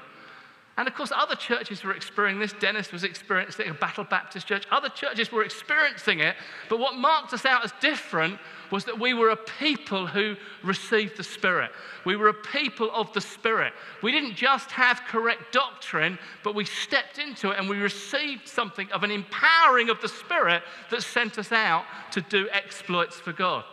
and 0.78 0.90
of 0.90 0.94
course, 0.94 1.12
other 1.16 1.36
churches 1.36 1.86
were 1.86 1.94
experiencing 1.94 2.42
this. 2.42 2.52
Dennis 2.52 2.92
was 2.92 3.06
experiencing 3.06 3.70
a 3.70 3.74
Battle 3.74 4.04
Baptist 4.04 4.46
church. 4.46 4.66
Other 4.72 4.90
churches 4.90 5.32
were 5.32 5.44
experiencing 5.44 6.20
it. 6.20 6.36
But 6.68 6.80
what 6.80 6.96
marked 6.96 7.34
us 7.34 7.46
out 7.46 7.64
as 7.64 7.72
different 7.80 8.40
was 8.72 8.84
that 8.84 9.00
we 9.00 9.14
were 9.14 9.30
a 9.30 9.38
people 9.38 10.06
who 10.06 10.36
received 10.64 11.16
the 11.16 11.24
Spirit. 11.24 11.72
We 12.04 12.18
were 12.18 12.28
a 12.28 12.34
people 12.34 12.92
of 12.94 13.14
the 13.14 13.22
Spirit. 13.22 13.72
We 14.04 14.12
didn't 14.12 14.36
just 14.36 14.70
have 14.72 15.02
correct 15.08 15.54
doctrine, 15.54 16.20
but 16.44 16.56
we 16.56 16.66
stepped 16.66 17.20
into 17.20 17.52
it 17.52 17.58
and 17.58 17.70
we 17.70 17.78
received 17.78 18.50
something 18.50 18.92
of 18.92 19.04
an 19.04 19.12
empowering 19.12 19.90
of 19.90 20.02
the 20.02 20.10
Spirit 20.10 20.62
that 20.92 21.04
sent 21.04 21.40
us 21.40 21.54
out 21.54 21.86
to 22.12 22.20
do 22.20 22.50
exploits 22.52 23.18
for 23.18 23.32
God. 23.32 23.64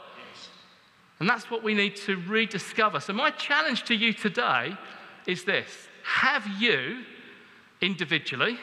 And 1.19 1.29
that's 1.29 1.51
what 1.51 1.65
we 1.65 1.75
need 1.75 1.97
to 1.97 2.17
rediscover. 2.29 3.01
So, 3.01 3.13
my 3.13 3.31
challenge 3.31 3.85
to 3.85 3.95
you 3.95 4.13
today 4.13 4.77
is 5.27 5.45
this 5.45 5.89
Have 6.05 6.47
you 6.59 7.05
individually 7.81 8.59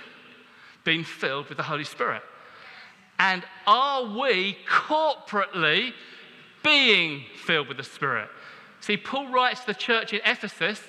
been 0.84 1.04
filled 1.04 1.50
with 1.50 1.58
the 1.58 1.64
Holy 1.64 1.84
Spirit? 1.84 2.22
And 3.20 3.44
are 3.68 4.18
we 4.18 4.58
corporately 4.68 5.94
being 6.64 7.24
filled 7.36 7.68
with 7.68 7.78
the 7.78 7.84
Spirit? 7.84 8.30
See, 8.80 8.96
Paul 8.96 9.30
writes 9.30 9.62
to 9.62 9.68
the 9.68 9.74
church 9.74 10.14
in 10.14 10.22
Ephesus 10.24 10.82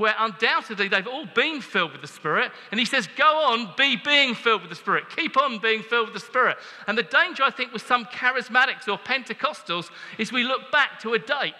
where 0.00 0.14
undoubtedly 0.18 0.88
they've 0.88 1.06
all 1.06 1.26
been 1.26 1.60
filled 1.60 1.92
with 1.92 2.00
the 2.00 2.06
Spirit. 2.08 2.50
And 2.70 2.80
he 2.80 2.86
says, 2.86 3.08
Go 3.16 3.24
on, 3.24 3.72
be 3.76 3.96
being 3.96 4.34
filled 4.34 4.62
with 4.62 4.70
the 4.70 4.76
Spirit. 4.76 5.04
Keep 5.14 5.36
on 5.36 5.58
being 5.58 5.82
filled 5.82 6.06
with 6.06 6.14
the 6.14 6.26
Spirit. 6.26 6.56
And 6.86 6.96
the 6.96 7.02
danger, 7.02 7.42
I 7.42 7.50
think, 7.50 7.72
with 7.72 7.86
some 7.86 8.06
charismatics 8.06 8.88
or 8.88 8.98
Pentecostals 8.98 9.90
is 10.18 10.32
we 10.32 10.42
look 10.42 10.72
back 10.72 11.00
to 11.00 11.12
a 11.12 11.18
date. 11.18 11.54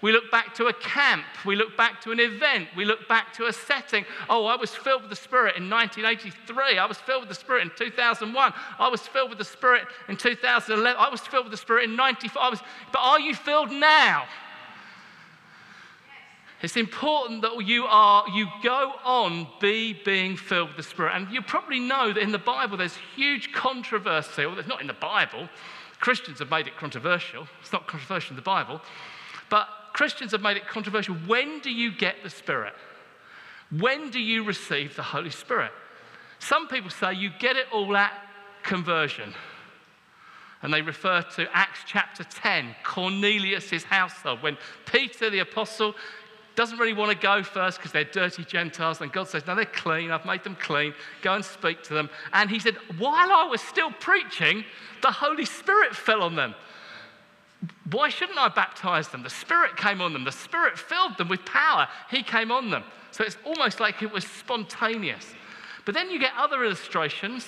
We 0.00 0.12
look 0.12 0.30
back 0.30 0.54
to 0.54 0.66
a 0.66 0.72
camp. 0.72 1.24
We 1.44 1.56
look 1.56 1.76
back 1.76 2.00
to 2.02 2.12
an 2.12 2.20
event. 2.20 2.68
We 2.76 2.84
look 2.84 3.08
back 3.08 3.32
to 3.34 3.46
a 3.46 3.52
setting. 3.52 4.04
Oh, 4.28 4.46
I 4.46 4.56
was 4.56 4.74
filled 4.74 5.02
with 5.02 5.10
the 5.10 5.16
Spirit 5.16 5.56
in 5.56 5.68
1983. 5.68 6.78
I 6.78 6.86
was 6.86 6.98
filled 6.98 7.22
with 7.22 7.28
the 7.28 7.34
Spirit 7.34 7.62
in 7.62 7.70
2001. 7.76 8.52
I 8.78 8.88
was 8.88 9.00
filled 9.02 9.30
with 9.30 9.38
the 9.38 9.44
Spirit 9.44 9.86
in 10.08 10.16
2011. 10.16 10.96
I 10.98 11.08
was 11.08 11.20
filled 11.20 11.46
with 11.46 11.50
the 11.50 11.56
Spirit 11.56 11.84
in 11.84 11.96
95. 11.96 12.62
But 12.92 12.98
are 13.00 13.18
you 13.18 13.34
filled 13.34 13.72
now? 13.72 14.26
It's 16.60 16.76
important 16.76 17.42
that 17.42 17.64
you 17.64 17.84
are, 17.84 18.24
you 18.34 18.48
go 18.64 18.94
on 19.04 19.46
be 19.60 19.92
being 19.92 20.36
filled 20.36 20.68
with 20.68 20.76
the 20.76 20.82
Spirit. 20.82 21.12
And 21.14 21.28
you 21.30 21.40
probably 21.40 21.78
know 21.78 22.12
that 22.12 22.20
in 22.20 22.32
the 22.32 22.38
Bible 22.38 22.76
there's 22.76 22.96
huge 23.14 23.52
controversy. 23.52 24.44
Well, 24.44 24.56
there's 24.56 24.66
not 24.66 24.80
in 24.80 24.88
the 24.88 24.92
Bible. 24.92 25.48
Christians 26.00 26.40
have 26.40 26.50
made 26.50 26.66
it 26.66 26.76
controversial. 26.76 27.46
It's 27.60 27.72
not 27.72 27.86
controversial 27.86 28.32
in 28.32 28.36
the 28.36 28.42
Bible. 28.42 28.80
But 29.50 29.68
Christians 29.98 30.30
have 30.30 30.42
made 30.42 30.56
it 30.56 30.68
controversial. 30.68 31.16
When 31.26 31.58
do 31.58 31.72
you 31.72 31.90
get 31.90 32.22
the 32.22 32.30
Spirit? 32.30 32.74
When 33.80 34.10
do 34.10 34.20
you 34.20 34.44
receive 34.44 34.94
the 34.94 35.02
Holy 35.02 35.30
Spirit? 35.30 35.72
Some 36.38 36.68
people 36.68 36.88
say 36.88 37.14
you 37.14 37.30
get 37.40 37.56
it 37.56 37.66
all 37.72 37.96
at 37.96 38.12
conversion. 38.62 39.34
And 40.62 40.72
they 40.72 40.82
refer 40.82 41.22
to 41.34 41.48
Acts 41.52 41.80
chapter 41.84 42.22
10, 42.22 42.76
Cornelius' 42.84 43.82
household, 43.82 44.40
when 44.40 44.56
Peter 44.86 45.30
the 45.30 45.40
apostle 45.40 45.96
doesn't 46.54 46.78
really 46.78 46.92
want 46.92 47.10
to 47.10 47.18
go 47.18 47.42
first 47.42 47.78
because 47.78 47.90
they're 47.90 48.04
dirty 48.04 48.44
Gentiles. 48.44 49.00
And 49.00 49.12
God 49.12 49.26
says, 49.26 49.48
No, 49.48 49.56
they're 49.56 49.64
clean. 49.64 50.12
I've 50.12 50.24
made 50.24 50.44
them 50.44 50.56
clean. 50.60 50.94
Go 51.22 51.34
and 51.34 51.44
speak 51.44 51.82
to 51.82 51.94
them. 51.94 52.08
And 52.32 52.48
he 52.48 52.60
said, 52.60 52.76
While 52.98 53.32
I 53.32 53.48
was 53.50 53.60
still 53.60 53.90
preaching, 53.90 54.64
the 55.02 55.10
Holy 55.10 55.44
Spirit 55.44 55.96
fell 55.96 56.22
on 56.22 56.36
them. 56.36 56.54
Why 57.90 58.08
shouldn't 58.08 58.38
I 58.38 58.48
baptize 58.48 59.08
them? 59.08 59.22
The 59.22 59.30
Spirit 59.30 59.76
came 59.76 60.00
on 60.00 60.12
them. 60.12 60.24
The 60.24 60.32
Spirit 60.32 60.78
filled 60.78 61.18
them 61.18 61.28
with 61.28 61.44
power. 61.44 61.88
He 62.10 62.22
came 62.22 62.50
on 62.50 62.70
them. 62.70 62.84
So 63.10 63.24
it's 63.24 63.38
almost 63.44 63.80
like 63.80 64.02
it 64.02 64.12
was 64.12 64.24
spontaneous. 64.24 65.34
But 65.84 65.94
then 65.94 66.10
you 66.10 66.18
get 66.18 66.32
other 66.36 66.64
illustrations 66.64 67.46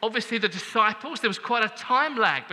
Obviously, 0.00 0.38
the 0.38 0.48
disciples, 0.48 1.20
there 1.20 1.28
was 1.28 1.40
quite 1.40 1.64
a 1.64 1.68
time 1.70 2.16
lag 2.16 2.44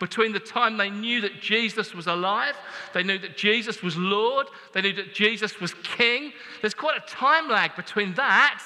between 0.00 0.32
the 0.32 0.40
time 0.40 0.78
they 0.78 0.88
knew 0.88 1.20
that 1.20 1.38
Jesus 1.38 1.94
was 1.94 2.06
alive, 2.06 2.56
they 2.94 3.02
knew 3.02 3.18
that 3.18 3.36
Jesus 3.36 3.82
was 3.82 3.94
Lord, 3.96 4.46
they 4.72 4.80
knew 4.80 4.94
that 4.94 5.12
Jesus 5.12 5.60
was 5.60 5.74
King. 5.82 6.32
There's 6.62 6.72
quite 6.72 6.96
a 6.96 7.06
time 7.06 7.50
lag 7.50 7.76
between 7.76 8.14
that 8.14 8.62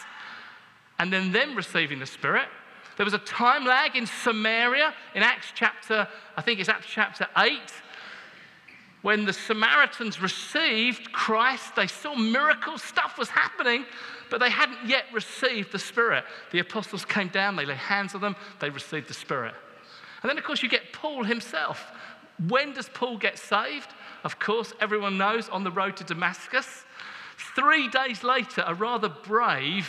and 1.00 1.12
then 1.12 1.32
them 1.32 1.56
receiving 1.56 1.98
the 1.98 2.06
Spirit. 2.06 2.48
There 2.98 3.04
was 3.04 3.14
a 3.14 3.18
time 3.18 3.64
lag 3.64 3.94
in 3.94 4.06
Samaria 4.06 4.92
in 5.14 5.22
Acts 5.22 5.52
chapter, 5.54 6.08
I 6.36 6.42
think 6.42 6.58
it's 6.58 6.68
Acts 6.68 6.88
chapter 6.90 7.28
8, 7.38 7.60
when 9.02 9.24
the 9.24 9.32
Samaritans 9.32 10.20
received 10.20 11.12
Christ. 11.12 11.76
They 11.76 11.86
saw 11.86 12.16
miracles, 12.16 12.82
stuff 12.82 13.16
was 13.16 13.28
happening, 13.28 13.86
but 14.30 14.40
they 14.40 14.50
hadn't 14.50 14.84
yet 14.84 15.04
received 15.12 15.70
the 15.70 15.78
Spirit. 15.78 16.24
The 16.50 16.58
apostles 16.58 17.04
came 17.04 17.28
down, 17.28 17.54
they 17.54 17.64
laid 17.64 17.76
hands 17.76 18.16
on 18.16 18.20
them, 18.20 18.34
they 18.58 18.68
received 18.68 19.06
the 19.06 19.14
Spirit. 19.14 19.54
And 20.24 20.28
then, 20.28 20.36
of 20.36 20.42
course, 20.42 20.60
you 20.60 20.68
get 20.68 20.92
Paul 20.92 21.22
himself. 21.22 21.92
When 22.48 22.72
does 22.72 22.88
Paul 22.88 23.16
get 23.16 23.38
saved? 23.38 23.90
Of 24.24 24.40
course, 24.40 24.72
everyone 24.80 25.16
knows 25.16 25.48
on 25.48 25.62
the 25.62 25.70
road 25.70 25.96
to 25.98 26.04
Damascus. 26.04 26.84
Three 27.54 27.86
days 27.86 28.24
later, 28.24 28.64
a 28.66 28.74
rather 28.74 29.08
brave 29.08 29.88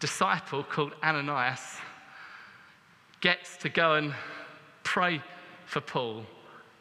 disciple 0.00 0.62
called 0.62 0.92
Ananias 1.02 1.78
gets 3.20 3.56
to 3.58 3.68
go 3.68 3.94
and 3.94 4.14
pray 4.82 5.22
for 5.66 5.80
Paul, 5.80 6.24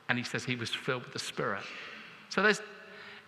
and 0.09 0.17
he 0.17 0.23
says 0.23 0.43
he 0.43 0.55
was 0.55 0.69
filled 0.69 1.03
with 1.03 1.13
the 1.13 1.19
Spirit. 1.19 1.63
So 2.29 2.41
there's 2.41 2.61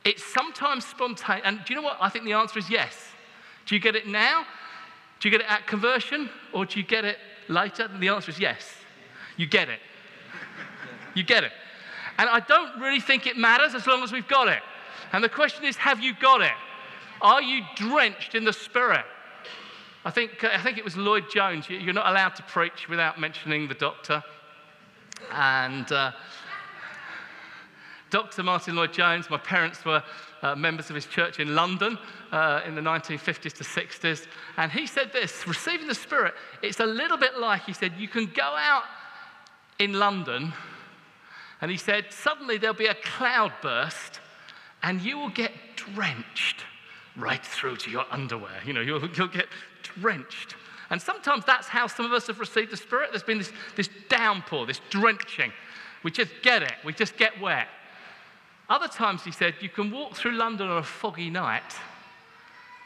it's 0.03 0.23
sometimes 0.23 0.85
spontaneous. 0.85 1.45
And 1.45 1.59
do 1.65 1.73
you 1.73 1.81
know 1.81 1.85
what? 1.85 1.97
I 1.99 2.09
think 2.09 2.23
the 2.23 2.33
answer 2.33 2.59
is 2.59 2.69
yes. 2.69 2.95
Do 3.65 3.75
you 3.75 3.81
get 3.81 3.95
it 3.95 4.07
now? 4.07 4.45
Do 5.19 5.27
you 5.27 5.31
get 5.31 5.41
it 5.41 5.51
at 5.51 5.67
conversion? 5.67 6.29
Or 6.53 6.65
do 6.65 6.79
you 6.79 6.85
get 6.85 7.03
it 7.03 7.17
later? 7.49 7.89
And 7.91 8.01
the 8.01 8.07
answer 8.07 8.31
is 8.31 8.39
yes. 8.39 8.71
You 9.35 9.47
get 9.47 9.67
it. 9.67 9.79
You 11.13 11.23
get 11.23 11.43
it. 11.43 11.51
And 12.17 12.29
I 12.29 12.39
don't 12.39 12.79
really 12.79 13.01
think 13.01 13.27
it 13.27 13.35
matters 13.35 13.75
as 13.75 13.85
long 13.85 14.01
as 14.01 14.11
we've 14.11 14.27
got 14.27 14.47
it. 14.47 14.61
And 15.11 15.23
the 15.23 15.29
question 15.29 15.65
is 15.65 15.75
have 15.75 16.01
you 16.01 16.13
got 16.15 16.41
it? 16.41 16.55
Are 17.21 17.41
you 17.41 17.63
drenched 17.75 18.35
in 18.35 18.45
the 18.45 18.53
Spirit? 18.53 19.05
I 20.07 20.09
think, 20.09 20.41
I 20.45 20.63
think 20.63 20.77
it 20.77 20.85
was 20.85 20.95
Lloyd 20.95 21.29
Jones. 21.29 21.69
You're 21.69 21.91
not 21.91 22.07
allowed 22.07 22.33
to 22.37 22.43
preach 22.43 22.87
without 22.87 23.19
mentioning 23.19 23.67
the 23.67 23.73
doctor. 23.73 24.23
And. 25.33 25.91
Uh, 25.91 26.11
Dr. 28.09 28.41
Martyn 28.41 28.73
Lloyd-Jones, 28.77 29.29
my 29.29 29.37
parents 29.37 29.83
were 29.83 30.01
uh, 30.41 30.55
members 30.55 30.89
of 30.89 30.95
his 30.95 31.05
church 31.07 31.41
in 31.41 31.55
London 31.55 31.97
uh, 32.31 32.61
in 32.65 32.73
the 32.73 32.79
1950s 32.79 33.51
to 33.51 33.65
60s. 33.65 34.27
And 34.55 34.71
he 34.71 34.87
said 34.87 35.11
this 35.11 35.45
receiving 35.45 35.87
the 35.87 35.93
Spirit, 35.93 36.33
it's 36.61 36.79
a 36.79 36.85
little 36.85 37.17
bit 37.17 37.37
like, 37.37 37.63
he 37.63 37.73
said, 37.73 37.91
you 37.97 38.07
can 38.07 38.27
go 38.27 38.55
out 38.57 38.83
in 39.77 39.91
London, 39.91 40.53
and 41.59 41.69
he 41.69 41.75
said, 41.75 42.05
suddenly 42.11 42.57
there'll 42.57 42.77
be 42.77 42.85
a 42.85 42.95
cloud 42.95 43.51
burst, 43.61 44.21
and 44.83 45.01
you 45.01 45.17
will 45.17 45.31
get 45.31 45.51
drenched 45.75 46.63
right 47.17 47.45
through 47.45 47.75
to 47.77 47.89
your 47.89 48.05
underwear. 48.09 48.61
You 48.65 48.71
know, 48.71 48.81
you'll, 48.81 49.05
you'll 49.09 49.27
get 49.27 49.47
drenched. 49.99 50.55
And 50.89 51.01
sometimes 51.01 51.43
that's 51.45 51.67
how 51.67 51.87
some 51.87 52.05
of 52.05 52.13
us 52.13 52.27
have 52.27 52.39
received 52.39 52.71
the 52.71 52.77
Spirit. 52.77 53.09
There's 53.11 53.23
been 53.23 53.39
this, 53.39 53.51
this 53.75 53.89
downpour, 54.09 54.65
this 54.65 54.81
drenching. 54.89 55.51
We 56.03 56.11
just 56.11 56.31
get 56.41 56.63
it, 56.63 56.73
we 56.85 56.93
just 56.93 57.17
get 57.17 57.39
wet. 57.41 57.67
Other 58.69 58.87
times, 58.87 59.23
he 59.23 59.31
said, 59.31 59.55
you 59.61 59.69
can 59.69 59.91
walk 59.91 60.15
through 60.15 60.33
London 60.33 60.67
on 60.67 60.77
a 60.77 60.83
foggy 60.83 61.29
night, 61.29 61.75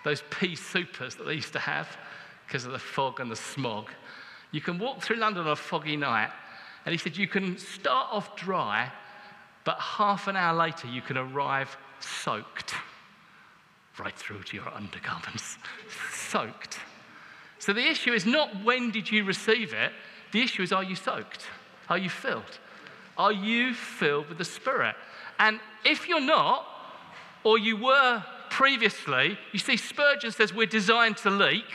those 0.03 0.23
pea 0.29 0.55
soupers 0.55 1.17
that 1.17 1.25
they 1.25 1.33
used 1.33 1.53
to 1.53 1.59
have 1.59 1.97
because 2.45 2.65
of 2.65 2.71
the 2.71 2.79
fog 2.79 3.19
and 3.19 3.31
the 3.31 3.35
smog. 3.35 3.89
You 4.51 4.61
can 4.61 4.77
walk 4.77 5.01
through 5.01 5.17
London 5.17 5.45
on 5.45 5.51
a 5.51 5.55
foggy 5.55 5.97
night, 5.97 6.29
and 6.85 6.91
he 6.93 6.97
said, 6.97 7.17
you 7.17 7.27
can 7.27 7.57
start 7.57 8.07
off 8.11 8.35
dry, 8.35 8.91
but 9.63 9.79
half 9.79 10.27
an 10.27 10.35
hour 10.35 10.55
later, 10.55 10.87
you 10.87 11.01
can 11.01 11.17
arrive 11.17 11.75
soaked 11.99 12.75
right 13.99 14.15
through 14.15 14.43
to 14.43 14.57
your 14.57 14.67
undergarments. 14.73 15.57
soaked. 16.11 16.79
So 17.61 17.73
the 17.73 17.87
issue 17.87 18.11
is 18.11 18.25
not 18.25 18.63
when 18.63 18.89
did 18.89 19.11
you 19.11 19.23
receive 19.23 19.71
it, 19.71 19.91
the 20.31 20.41
issue 20.41 20.63
is 20.63 20.71
are 20.71 20.83
you 20.83 20.95
soaked? 20.95 21.45
Are 21.89 21.97
you 21.97 22.09
filled? 22.09 22.57
Are 23.19 23.31
you 23.31 23.75
filled 23.75 24.29
with 24.29 24.39
the 24.39 24.45
Spirit? 24.45 24.95
And 25.37 25.59
if 25.85 26.09
you're 26.09 26.19
not, 26.19 26.65
or 27.43 27.59
you 27.59 27.77
were 27.77 28.23
previously, 28.49 29.37
you 29.51 29.59
see, 29.59 29.77
Spurgeon 29.77 30.31
says 30.31 30.55
we're 30.55 30.65
designed 30.65 31.17
to 31.17 31.29
leak. 31.29 31.65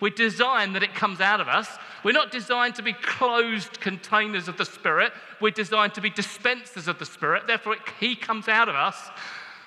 We're 0.00 0.08
designed 0.08 0.74
that 0.76 0.82
it 0.82 0.94
comes 0.94 1.20
out 1.20 1.42
of 1.42 1.48
us. 1.48 1.68
We're 2.04 2.12
not 2.12 2.32
designed 2.32 2.76
to 2.76 2.82
be 2.82 2.94
closed 2.94 3.80
containers 3.82 4.48
of 4.48 4.56
the 4.56 4.64
Spirit. 4.64 5.12
We're 5.42 5.50
designed 5.50 5.92
to 5.94 6.00
be 6.00 6.08
dispensers 6.08 6.88
of 6.88 6.98
the 6.98 7.06
Spirit. 7.06 7.46
Therefore, 7.46 7.74
it, 7.74 7.80
He 8.00 8.16
comes 8.16 8.48
out 8.48 8.70
of 8.70 8.76
us. 8.76 8.96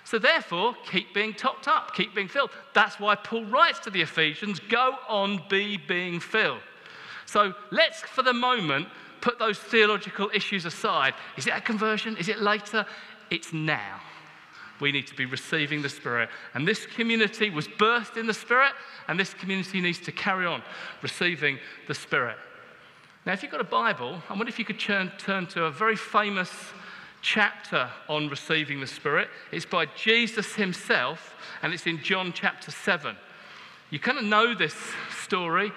So, 0.08 0.18
therefore, 0.18 0.74
keep 0.90 1.14
being 1.14 1.34
topped 1.34 1.68
up, 1.68 1.94
keep 1.94 2.16
being 2.16 2.30
filled. 2.30 2.52
That's 2.74 2.98
why 2.98 3.16
Paul 3.16 3.44
writes 3.44 3.80
to 3.80 3.90
the 3.90 4.02
Ephesians 4.02 4.62
go 4.62 4.96
on, 5.10 5.44
be 5.50 5.76
being 5.76 6.22
filled. 6.22 6.62
So, 7.26 7.54
let's 7.72 8.00
for 8.04 8.24
the 8.24 8.32
moment 8.32 8.88
put 9.20 9.38
those 9.38 9.60
theological 9.60 10.32
issues 10.34 10.64
aside. 10.64 11.14
Is 11.36 11.46
it 11.46 11.54
a 11.54 11.60
conversion? 11.60 12.16
Is 12.16 12.30
it 12.30 12.40
later? 12.40 12.86
It's 13.30 13.52
now. 13.52 14.00
We 14.80 14.94
need 14.94 15.08
to 15.08 15.14
be 15.14 15.26
receiving 15.26 15.82
the 15.82 15.90
Spirit. 15.90 16.30
And 16.54 16.66
this 16.66 16.86
community 16.86 17.50
was 17.50 17.68
birthed 17.68 18.16
in 18.16 18.28
the 18.28 18.34
Spirit, 18.34 18.72
and 19.10 19.20
this 19.20 19.34
community 19.34 19.82
needs 19.82 20.00
to 20.00 20.14
carry 20.14 20.46
on 20.46 20.64
receiving 21.02 21.60
the 21.90 21.94
Spirit. 21.94 22.38
Now, 23.26 23.34
if 23.34 23.44
you've 23.44 23.52
got 23.52 23.60
a 23.60 23.66
Bible, 23.66 24.24
I 24.30 24.34
wonder 24.36 24.48
if 24.48 24.58
you 24.58 24.64
could 24.64 24.80
turn, 24.80 25.12
turn 25.18 25.48
to 25.48 25.66
a 25.66 25.70
very 25.72 25.98
famous 25.98 26.50
chapter 27.22 27.90
on 28.08 28.30
receiving 28.30 28.80
the 28.80 28.88
Spirit. 28.88 29.30
It's 29.52 29.66
by 29.66 29.86
Jesus 29.86 30.56
himself, 30.56 31.36
and 31.62 31.74
it's 31.74 31.88
in 31.88 32.02
John 32.04 32.34
chapter 32.34 32.72
7. 32.72 33.16
You 33.90 34.00
kind 34.00 34.18
of 34.18 34.24
know 34.26 34.54
this 34.54 34.76
story, 35.24 35.72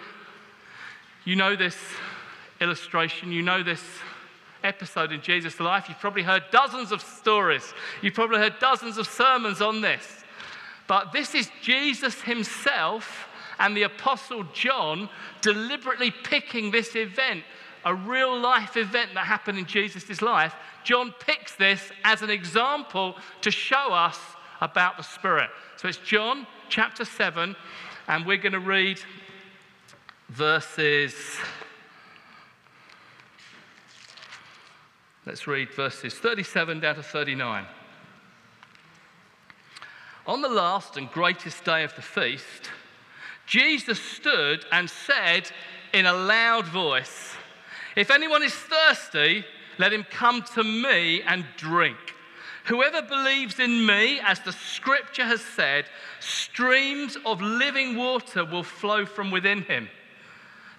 you 1.25 1.37
know 1.37 1.57
this 1.57 1.77
illustration, 2.61 3.33
you 3.33 3.43
know 3.43 3.63
this 3.63 3.83
episode 4.63 5.13
in 5.13 5.23
Jesus' 5.23 5.61
life. 5.61 5.89
You've 5.89 5.99
probably 5.99 6.23
heard 6.23 6.45
dozens 6.51 6.93
of 6.93 7.01
stories, 7.01 7.73
you've 8.03 8.15
probably 8.15 8.39
heard 8.39 8.59
dozens 8.59 8.99
of 8.99 9.07
sermons 9.07 9.61
on 9.61 9.81
this. 9.81 10.25
But 10.87 11.13
this 11.13 11.35
is 11.35 11.49
Jesus 11.63 12.21
himself 12.23 13.29
and 13.61 13.77
the 13.77 13.85
Apostle 13.85 14.45
John 14.53 15.09
deliberately 15.41 16.11
picking 16.11 16.71
this 16.71 16.97
event, 16.97 17.45
a 17.85 17.95
real 17.95 18.39
life 18.39 18.77
event 18.77 19.15
that 19.15 19.27
happened 19.27 19.59
in 19.59 19.67
Jesus' 19.67 20.23
life. 20.23 20.55
John 20.85 21.15
picks 21.21 21.55
this 21.57 21.91
as 22.05 22.23
an 22.23 22.31
example 22.31 23.17
to 23.43 23.51
show 23.51 23.93
us 23.93 24.19
about 24.61 24.97
the 24.97 25.03
Spirit. 25.03 25.51
So 25.77 25.89
it's 25.89 25.99
John 25.99 26.47
chapter 26.69 27.05
7, 27.05 27.57
and 28.09 28.27
we're 28.27 28.37
going 28.37 28.53
to 28.53 28.61
read 28.61 29.01
verses. 30.29 31.15
Let's 35.27 35.47
read 35.47 35.71
verses 35.71 36.15
37 36.15 36.81
down 36.81 36.97
to 36.97 37.03
39. 37.03 37.67
On 40.27 40.43
the 40.43 40.49
last 40.49 40.97
and 40.97 41.11
greatest 41.11 41.65
day 41.65 41.83
of 41.83 41.95
the 41.97 42.03
feast, 42.03 42.71
Jesus 43.47 44.01
stood 44.01 44.65
and 44.71 44.89
said 44.89 45.51
in 45.93 46.07
a 46.07 46.13
loud 46.13 46.67
voice, 46.67 47.30
If 48.01 48.11
anyone 48.11 48.43
is 48.43 48.55
thirsty, 48.55 49.45
let 49.77 49.93
him 49.93 50.07
come 50.11 50.41
to 50.55 50.65
me 50.65 51.21
and 51.21 51.45
drink. 51.59 51.99
Whoever 52.65 53.03
believes 53.03 53.61
in 53.61 53.85
me, 53.85 54.21
as 54.25 54.41
the 54.41 54.53
scripture 54.53 55.27
has 55.27 55.43
said, 55.43 55.85
streams 56.19 57.19
of 57.27 57.43
living 57.43 57.99
water 57.99 58.43
will 58.47 58.63
flow 58.63 59.05
from 59.05 59.31
within 59.31 59.65
him. 59.65 59.91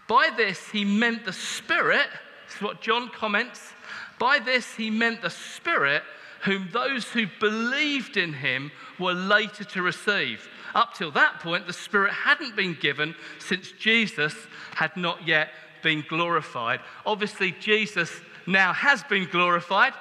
By 0.08 0.32
this, 0.36 0.70
he 0.70 0.84
meant 0.84 1.24
the 1.24 1.32
Spirit, 1.32 2.08
this 2.48 2.56
is 2.56 2.62
what 2.64 2.82
John 2.82 3.10
comments. 3.10 3.72
By 4.18 4.40
this, 4.40 4.74
he 4.74 4.90
meant 4.90 5.22
the 5.22 5.30
Spirit, 5.30 6.02
whom 6.42 6.70
those 6.74 7.06
who 7.06 7.28
believed 7.40 8.18
in 8.18 8.34
him 8.34 8.72
were 8.98 9.14
later 9.14 9.64
to 9.64 9.84
receive. 9.84 10.50
Up 10.74 10.96
till 10.96 11.12
that 11.12 11.40
point, 11.40 11.68
the 11.68 11.74
Spirit 11.74 12.14
hadn't 12.14 12.56
been 12.56 12.74
given 12.74 13.14
since 13.38 13.72
Jesus 13.74 14.34
had 14.74 14.98
not 14.98 15.28
yet 15.28 15.50
been 15.82 16.04
glorified. 16.08 16.80
Obviously, 17.06 17.52
Jesus 17.60 18.12
now 18.48 18.74
has 18.74 19.04
been 19.04 19.28
glorified, 19.30 19.94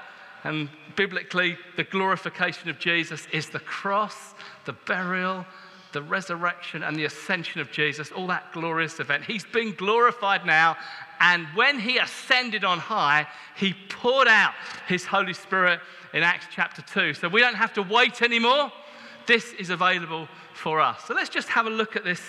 and 0.44 0.68
biblically, 0.96 1.58
the 1.76 1.84
glorification 1.84 2.70
of 2.70 2.78
Jesus 2.78 3.26
is 3.32 3.50
the 3.50 3.60
cross, 3.60 4.34
the 4.64 4.72
burial, 4.72 5.44
the 5.92 6.02
resurrection, 6.02 6.82
and 6.82 6.96
the 6.96 7.04
ascension 7.04 7.60
of 7.60 7.70
Jesus, 7.70 8.12
all 8.12 8.26
that 8.28 8.52
glorious 8.52 9.00
event. 9.00 9.24
He's 9.24 9.44
been 9.44 9.74
glorified 9.74 10.46
now, 10.46 10.76
and 11.20 11.46
when 11.54 11.78
he 11.78 11.98
ascended 11.98 12.64
on 12.64 12.78
high, 12.78 13.26
he 13.56 13.74
poured 13.88 14.28
out 14.28 14.54
his 14.88 15.04
Holy 15.04 15.34
Spirit 15.34 15.80
in 16.14 16.22
Acts 16.22 16.46
chapter 16.50 16.82
2. 16.82 17.14
So 17.14 17.28
we 17.28 17.40
don't 17.40 17.56
have 17.56 17.74
to 17.74 17.82
wait 17.82 18.22
anymore. 18.22 18.72
This 19.26 19.52
is 19.54 19.70
available 19.70 20.28
for 20.54 20.80
us. 20.80 21.04
So 21.04 21.14
let's 21.14 21.28
just 21.28 21.48
have 21.48 21.66
a 21.66 21.70
look 21.70 21.96
at 21.96 22.04
this 22.04 22.22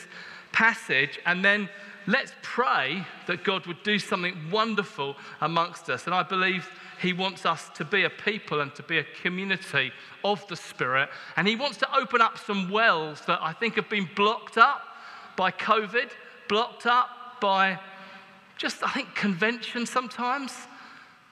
passage 0.51 1.19
and 1.25 1.43
then 1.43 1.69
let's 2.07 2.33
pray 2.41 3.05
that 3.27 3.43
God 3.43 3.65
would 3.67 3.83
do 3.83 3.99
something 3.99 4.35
wonderful 4.51 5.15
amongst 5.39 5.89
us. 5.89 6.05
And 6.05 6.15
I 6.15 6.23
believe 6.23 6.69
He 7.01 7.13
wants 7.13 7.45
us 7.45 7.69
to 7.75 7.85
be 7.85 8.03
a 8.03 8.09
people 8.09 8.61
and 8.61 8.73
to 8.75 8.83
be 8.83 8.97
a 8.97 9.05
community 9.21 9.91
of 10.23 10.45
the 10.47 10.55
Spirit. 10.55 11.09
And 11.35 11.47
He 11.47 11.55
wants 11.55 11.77
to 11.77 11.95
open 11.95 12.21
up 12.21 12.37
some 12.37 12.69
wells 12.69 13.21
that 13.27 13.39
I 13.41 13.53
think 13.53 13.75
have 13.75 13.89
been 13.89 14.09
blocked 14.15 14.57
up 14.57 14.81
by 15.35 15.51
COVID, 15.51 16.11
blocked 16.47 16.85
up 16.85 17.39
by 17.39 17.79
just, 18.57 18.83
I 18.83 18.91
think, 18.91 19.15
convention 19.15 19.85
sometimes, 19.85 20.53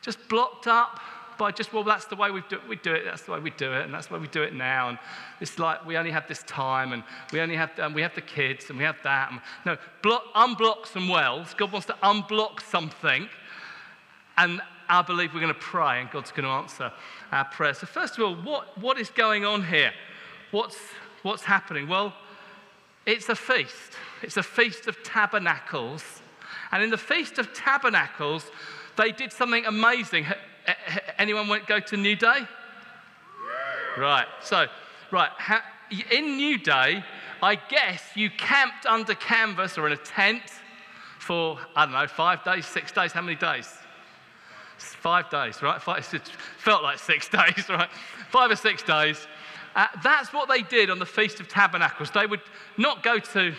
just 0.01 0.27
blocked 0.29 0.67
up 0.67 0.99
by 1.39 1.52
just, 1.52 1.73
well, 1.73 1.84
that's 1.84 2.06
the 2.06 2.15
way 2.15 2.30
we 2.30 2.43
do, 2.49 2.60
we 2.67 2.75
do 2.75 2.93
it, 2.93 3.06
that's 3.06 3.23
the 3.23 3.32
way 3.32 3.39
we 3.39 3.49
do 3.52 3.73
it, 3.73 3.86
and 3.86 3.93
that's 3.93 4.08
the 4.08 4.13
way 4.13 4.19
we 4.19 4.28
do 4.28 4.43
it 4.43 4.54
now. 4.54 4.89
And 4.89 4.99
it's 5.41 5.58
like 5.58 5.84
we 5.86 5.97
only 5.97 6.12
have 6.12 6.28
this 6.28 6.43
time, 6.43 6.93
and 6.93 7.02
we 7.32 7.39
only 7.39 7.56
have, 7.56 7.71
and 7.80 7.95
we 7.95 8.04
have 8.04 8.13
the 8.13 8.21
kids, 8.21 8.69
and 8.69 8.78
we 8.78 8.84
have 8.84 8.97
that. 9.04 9.32
And, 9.32 9.41
no, 9.65 9.78
block, 10.04 10.25
unblock 10.36 10.86
some 10.86 11.08
wells. 11.08 11.56
God 11.56 11.71
wants 11.71 11.88
to 11.88 11.95
unblock 12.04 12.62
something, 12.62 13.28
and 14.38 14.62
I 14.89 15.02
believe 15.02 15.34
we're 15.34 15.39
going 15.39 15.54
to 15.54 15.60
pray, 15.60 16.02
and 16.02 16.12
God's 16.12 16.32
going 16.32 16.43
to 16.43 16.49
answer 16.49 16.91
our 17.32 17.45
prayer. 17.45 17.73
So, 17.73 17.88
first 17.88 18.17
of 18.17 18.23
all, 18.23 18.36
what, 18.36 18.78
what 18.78 18.99
is 18.99 19.10
going 19.10 19.45
on 19.45 19.65
here? 19.65 19.93
What's, 20.52 20.78
what's 21.23 21.43
happening? 21.43 21.88
Well, 21.88 22.13
it's 23.06 23.30
a 23.30 23.36
feast. 23.36 23.93
It's 24.21 24.38
a 24.38 24.43
feast 24.43 24.88
of 24.88 25.02
tabernacles. 25.04 26.04
And 26.71 26.84
in 26.84 26.89
the 26.89 26.97
Feast 26.97 27.39
of 27.39 27.54
Tabernacles, 27.54 28.52
they 28.95 29.12
did 29.12 29.32
something 29.32 29.65
amazing. 29.65 30.25
Anyone 31.19 31.49
want 31.49 31.63
to 31.63 31.67
go 31.67 31.82
to 31.82 31.97
New 31.97 32.15
Day? 32.15 32.47
Right. 33.97 34.25
So, 34.41 34.67
right. 35.12 35.29
In 36.10 36.38
New 36.38 36.58
Day, 36.58 37.03
I 37.43 37.55
guess 37.55 38.01
you 38.15 38.29
camped 38.29 38.86
under 38.86 39.13
canvas 39.15 39.77
or 39.77 39.86
in 39.88 39.93
a 39.93 39.97
tent 39.97 40.43
for, 41.19 41.60
I 41.75 41.84
don't 41.84 41.93
know, 41.93 42.08
five 42.08 42.45
days, 42.45 42.65
six 42.65 42.93
days. 42.93 43.12
How 43.12 43.21
many 43.21 43.36
days? 43.36 43.69
Five 44.77 45.29
days, 45.29 45.62
right? 45.62 45.82
Five, 45.82 46.08
it 46.13 46.25
felt 46.58 46.84
like 46.84 46.99
six 46.99 47.27
days, 47.39 47.67
right? 47.67 47.89
Five 48.29 48.51
or 48.51 48.55
six 48.55 48.82
days. 48.82 49.27
Uh, 49.75 49.88
that's 50.01 50.32
what 50.32 50.47
they 50.47 50.62
did 50.62 50.89
on 50.89 50.99
the 50.99 51.05
Feast 51.05 51.41
of 51.41 51.49
Tabernacles. 51.49 52.12
They 52.12 52.27
would 52.27 52.41
not 52.77 53.03
go 53.03 53.19
to 53.19 53.53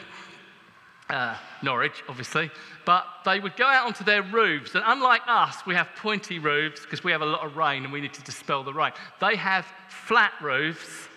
uh, 1.10 1.36
Norwich, 1.62 2.02
obviously, 2.08 2.50
but 2.84 3.04
they 3.24 3.40
would 3.40 3.56
go 3.56 3.66
out 3.66 3.86
onto 3.86 4.04
their 4.04 4.22
roofs. 4.22 4.74
And 4.74 4.84
unlike 4.86 5.22
us, 5.26 5.66
we 5.66 5.74
have 5.74 5.88
pointy 5.96 6.38
roofs 6.38 6.82
because 6.82 7.04
we 7.04 7.12
have 7.12 7.22
a 7.22 7.26
lot 7.26 7.44
of 7.44 7.56
rain 7.56 7.84
and 7.84 7.92
we 7.92 8.00
need 8.00 8.14
to 8.14 8.22
dispel 8.22 8.62
the 8.62 8.72
rain. 8.72 8.92
They 9.20 9.36
have 9.36 9.66
flat 9.88 10.32
roofs 10.40 11.08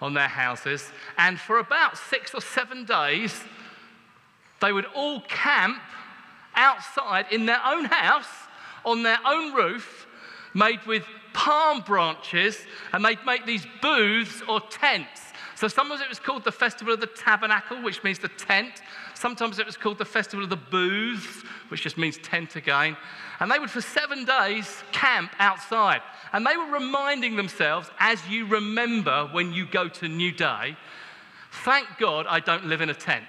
on 0.00 0.14
their 0.14 0.28
houses. 0.28 0.90
And 1.18 1.38
for 1.38 1.58
about 1.58 1.96
six 1.96 2.34
or 2.34 2.40
seven 2.40 2.84
days, 2.84 3.40
they 4.60 4.72
would 4.72 4.86
all 4.94 5.20
camp 5.22 5.80
outside 6.54 7.26
in 7.30 7.46
their 7.46 7.60
own 7.64 7.84
house 7.84 8.28
on 8.84 9.02
their 9.02 9.18
own 9.24 9.54
roof 9.54 10.06
made 10.54 10.84
with 10.86 11.04
palm 11.32 11.80
branches 11.80 12.58
and 12.92 13.04
they'd 13.04 13.24
make 13.24 13.46
these 13.46 13.66
booths 13.80 14.42
or 14.48 14.60
tents. 14.60 15.32
So 15.54 15.68
sometimes 15.68 16.00
it 16.00 16.08
was 16.08 16.18
called 16.18 16.44
the 16.44 16.52
Festival 16.52 16.92
of 16.92 17.00
the 17.00 17.06
Tabernacle, 17.06 17.82
which 17.82 18.02
means 18.02 18.18
the 18.18 18.28
tent. 18.28 18.82
Sometimes 19.22 19.60
it 19.60 19.66
was 19.66 19.76
called 19.76 19.98
the 19.98 20.04
Festival 20.04 20.42
of 20.42 20.50
the 20.50 20.56
Booths, 20.56 21.44
which 21.68 21.82
just 21.82 21.96
means 21.96 22.18
tent 22.18 22.56
again. 22.56 22.96
And 23.38 23.48
they 23.48 23.60
would, 23.60 23.70
for 23.70 23.80
seven 23.80 24.24
days, 24.24 24.82
camp 24.90 25.30
outside. 25.38 26.00
And 26.32 26.44
they 26.44 26.56
were 26.56 26.72
reminding 26.72 27.36
themselves, 27.36 27.88
as 28.00 28.18
you 28.28 28.46
remember 28.46 29.28
when 29.30 29.52
you 29.52 29.64
go 29.64 29.86
to 29.88 30.08
New 30.08 30.32
Day, 30.32 30.76
thank 31.64 31.86
God 32.00 32.26
I 32.28 32.40
don't 32.40 32.66
live 32.66 32.80
in 32.80 32.90
a 32.90 32.94
tent. 32.94 33.28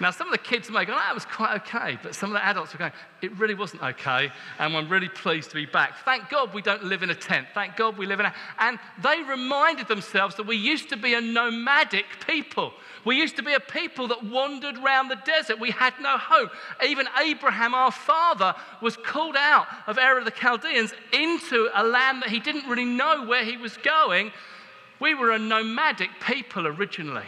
Now, 0.00 0.12
some 0.12 0.28
of 0.28 0.32
the 0.32 0.38
kids 0.38 0.70
may 0.70 0.84
go, 0.84 0.92
ah, 0.94 1.06
that 1.06 1.14
was 1.14 1.24
quite 1.24 1.56
okay, 1.62 1.98
but 2.02 2.14
some 2.14 2.30
of 2.30 2.34
the 2.34 2.44
adults 2.44 2.72
were 2.72 2.78
going, 2.78 2.92
it 3.20 3.36
really 3.36 3.54
wasn't 3.54 3.82
okay, 3.82 4.30
and 4.58 4.76
I'm 4.76 4.88
really 4.88 5.08
pleased 5.08 5.50
to 5.50 5.56
be 5.56 5.66
back. 5.66 6.04
Thank 6.04 6.28
God 6.28 6.54
we 6.54 6.62
don't 6.62 6.84
live 6.84 7.02
in 7.02 7.10
a 7.10 7.14
tent. 7.14 7.48
Thank 7.52 7.76
God 7.76 7.98
we 7.98 8.06
live 8.06 8.20
in 8.20 8.26
a. 8.26 8.34
And 8.58 8.78
they 9.02 9.22
reminded 9.22 9.88
themselves 9.88 10.36
that 10.36 10.46
we 10.46 10.56
used 10.56 10.88
to 10.90 10.96
be 10.96 11.14
a 11.14 11.20
nomadic 11.20 12.06
people. 12.26 12.72
We 13.04 13.16
used 13.16 13.36
to 13.36 13.42
be 13.42 13.54
a 13.54 13.60
people 13.60 14.08
that 14.08 14.24
wandered 14.24 14.78
around 14.78 15.08
the 15.08 15.18
desert. 15.24 15.58
We 15.58 15.70
had 15.70 15.94
no 16.00 16.16
home. 16.16 16.50
Even 16.84 17.08
Abraham, 17.20 17.74
our 17.74 17.90
father, 17.90 18.54
was 18.80 18.96
called 18.96 19.36
out 19.36 19.66
of 19.86 19.98
Ur 19.98 20.18
of 20.18 20.24
the 20.24 20.30
Chaldeans 20.30 20.92
into 21.12 21.68
a 21.74 21.82
land 21.82 22.22
that 22.22 22.30
he 22.30 22.38
didn't 22.38 22.68
really 22.68 22.84
know 22.84 23.26
where 23.26 23.44
he 23.44 23.56
was 23.56 23.76
going. 23.78 24.30
We 25.00 25.14
were 25.14 25.32
a 25.32 25.38
nomadic 25.38 26.10
people 26.24 26.66
originally. 26.66 27.26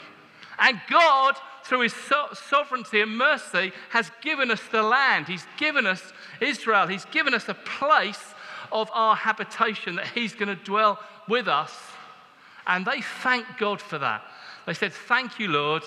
And 0.58 0.80
God 0.88 1.36
through 1.70 1.82
his 1.82 1.94
so- 1.94 2.28
sovereignty 2.32 3.00
and 3.00 3.16
mercy, 3.16 3.70
has 3.90 4.10
given 4.22 4.50
us 4.50 4.60
the 4.72 4.82
land. 4.82 5.28
He's 5.28 5.46
given 5.56 5.86
us 5.86 6.12
Israel. 6.40 6.88
He's 6.88 7.04
given 7.04 7.32
us 7.32 7.48
a 7.48 7.54
place 7.54 8.34
of 8.72 8.90
our 8.92 9.14
habitation 9.14 9.94
that 9.94 10.08
he's 10.08 10.34
going 10.34 10.48
to 10.48 10.56
dwell 10.64 10.98
with 11.28 11.46
us. 11.46 11.72
And 12.66 12.84
they 12.84 13.00
thank 13.22 13.46
God 13.56 13.80
for 13.80 13.98
that. 13.98 14.24
They 14.66 14.74
said, 14.74 14.92
Thank 14.92 15.38
you, 15.38 15.46
Lord. 15.46 15.84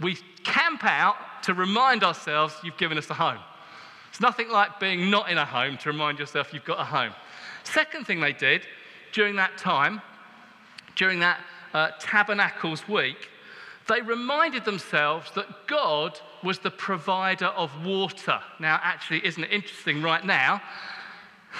We 0.00 0.14
camp 0.44 0.84
out 0.84 1.16
to 1.42 1.52
remind 1.52 2.04
ourselves 2.04 2.54
you've 2.62 2.76
given 2.76 2.96
us 2.96 3.10
a 3.10 3.14
home. 3.14 3.40
It's 4.10 4.20
nothing 4.20 4.48
like 4.50 4.78
being 4.78 5.10
not 5.10 5.28
in 5.28 5.38
a 5.38 5.44
home 5.44 5.78
to 5.78 5.90
remind 5.90 6.20
yourself 6.20 6.54
you've 6.54 6.64
got 6.64 6.78
a 6.78 6.84
home. 6.84 7.12
Second 7.64 8.06
thing 8.06 8.20
they 8.20 8.32
did 8.32 8.68
during 9.10 9.34
that 9.34 9.58
time, 9.58 10.00
during 10.94 11.18
that 11.18 11.40
uh, 11.72 11.90
Tabernacles 11.98 12.86
week, 12.86 13.30
they 13.88 14.00
reminded 14.00 14.64
themselves 14.64 15.30
that 15.34 15.66
God 15.66 16.18
was 16.42 16.58
the 16.58 16.70
provider 16.70 17.46
of 17.46 17.84
water. 17.84 18.40
Now, 18.58 18.80
actually, 18.82 19.24
isn't 19.26 19.42
it 19.42 19.52
interesting 19.52 20.02
right 20.02 20.24
now? 20.24 20.62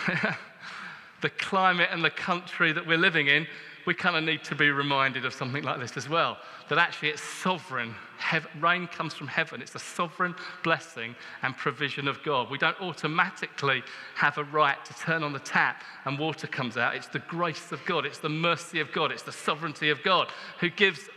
the 1.21 1.31
climate 1.31 1.89
and 1.91 2.05
the 2.05 2.11
country 2.11 2.73
that 2.73 2.87
we're 2.87 2.99
living 2.99 3.29
in, 3.29 3.47
we 3.87 3.95
kind 3.95 4.17
of 4.17 4.25
need 4.25 4.43
to 4.45 4.55
be 4.55 4.71
reminded 4.71 5.27
of 5.27 5.35
something 5.35 5.63
like 5.63 5.79
this 5.79 5.97
as 5.97 6.09
well 6.09 6.39
that 6.69 6.79
actually 6.79 7.11
it's 7.11 7.23
sovereign. 7.23 7.95
Heaven, 8.19 8.51
rain 8.61 8.87
comes 8.87 9.13
from 9.13 9.27
heaven, 9.27 9.61
it's 9.61 9.75
a 9.75 9.79
sovereign 9.79 10.35
blessing 10.63 11.15
and 11.43 11.57
provision 11.57 12.09
of 12.09 12.23
God. 12.23 12.51
We 12.51 12.59
don't 12.59 12.81
automatically 12.81 13.83
have 14.15 14.39
a 14.39 14.45
right 14.45 14.83
to 14.85 14.95
turn 14.95 15.23
on 15.23 15.33
the 15.33 15.41
tap 15.41 15.83
and 16.07 16.19
water 16.19 16.47
comes 16.47 16.77
out. 16.77 16.95
It's 16.95 17.09
the 17.09 17.19
grace 17.19 17.71
of 17.71 17.85
God, 17.85 18.07
it's 18.07 18.19
the 18.19 18.31
mercy 18.31 18.81
of 18.81 18.93
God, 18.93 19.13
it's 19.13 19.23
the 19.23 19.33
sovereignty 19.33 19.91
of 19.91 20.03
God 20.03 20.29
who 20.61 20.71
gives 20.71 21.11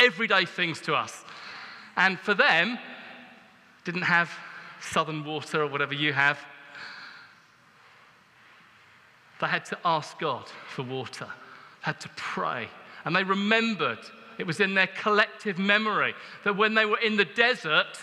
everyday 0.00 0.44
things 0.44 0.80
to 0.82 0.94
us. 0.94 1.24
And 1.96 2.18
for 2.18 2.34
them, 2.34 2.78
didn't 3.84 4.02
have 4.02 4.30
southern 4.80 5.24
water 5.24 5.62
or 5.62 5.66
whatever 5.66 5.94
you 5.94 6.12
have. 6.12 6.38
They 9.40 9.46
had 9.46 9.64
to 9.66 9.78
ask 9.84 10.18
God 10.18 10.46
for 10.68 10.82
water, 10.82 11.26
had 11.80 12.00
to 12.00 12.08
pray. 12.16 12.68
And 13.04 13.14
they 13.14 13.24
remembered, 13.24 13.98
it 14.38 14.46
was 14.46 14.60
in 14.60 14.74
their 14.74 14.88
collective 14.88 15.58
memory, 15.58 16.14
that 16.44 16.56
when 16.56 16.74
they 16.74 16.84
were 16.84 16.98
in 16.98 17.16
the 17.16 17.24
desert, 17.24 17.98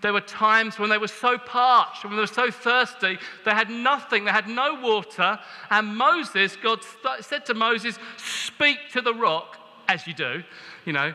there 0.00 0.12
were 0.12 0.20
times 0.20 0.78
when 0.78 0.90
they 0.90 0.98
were 0.98 1.08
so 1.08 1.38
parched, 1.38 2.04
when 2.04 2.14
they 2.14 2.20
were 2.20 2.26
so 2.26 2.50
thirsty, 2.50 3.18
they 3.44 3.52
had 3.52 3.70
nothing, 3.70 4.24
they 4.24 4.30
had 4.30 4.48
no 4.48 4.80
water. 4.80 5.38
And 5.70 5.96
Moses, 5.96 6.56
God 6.56 6.80
said 7.20 7.46
to 7.46 7.54
Moses, 7.54 7.98
Speak 8.16 8.78
to 8.92 9.00
the 9.00 9.14
rock, 9.14 9.58
as 9.88 10.06
you 10.06 10.14
do, 10.14 10.42
you 10.84 10.92
know, 10.92 11.14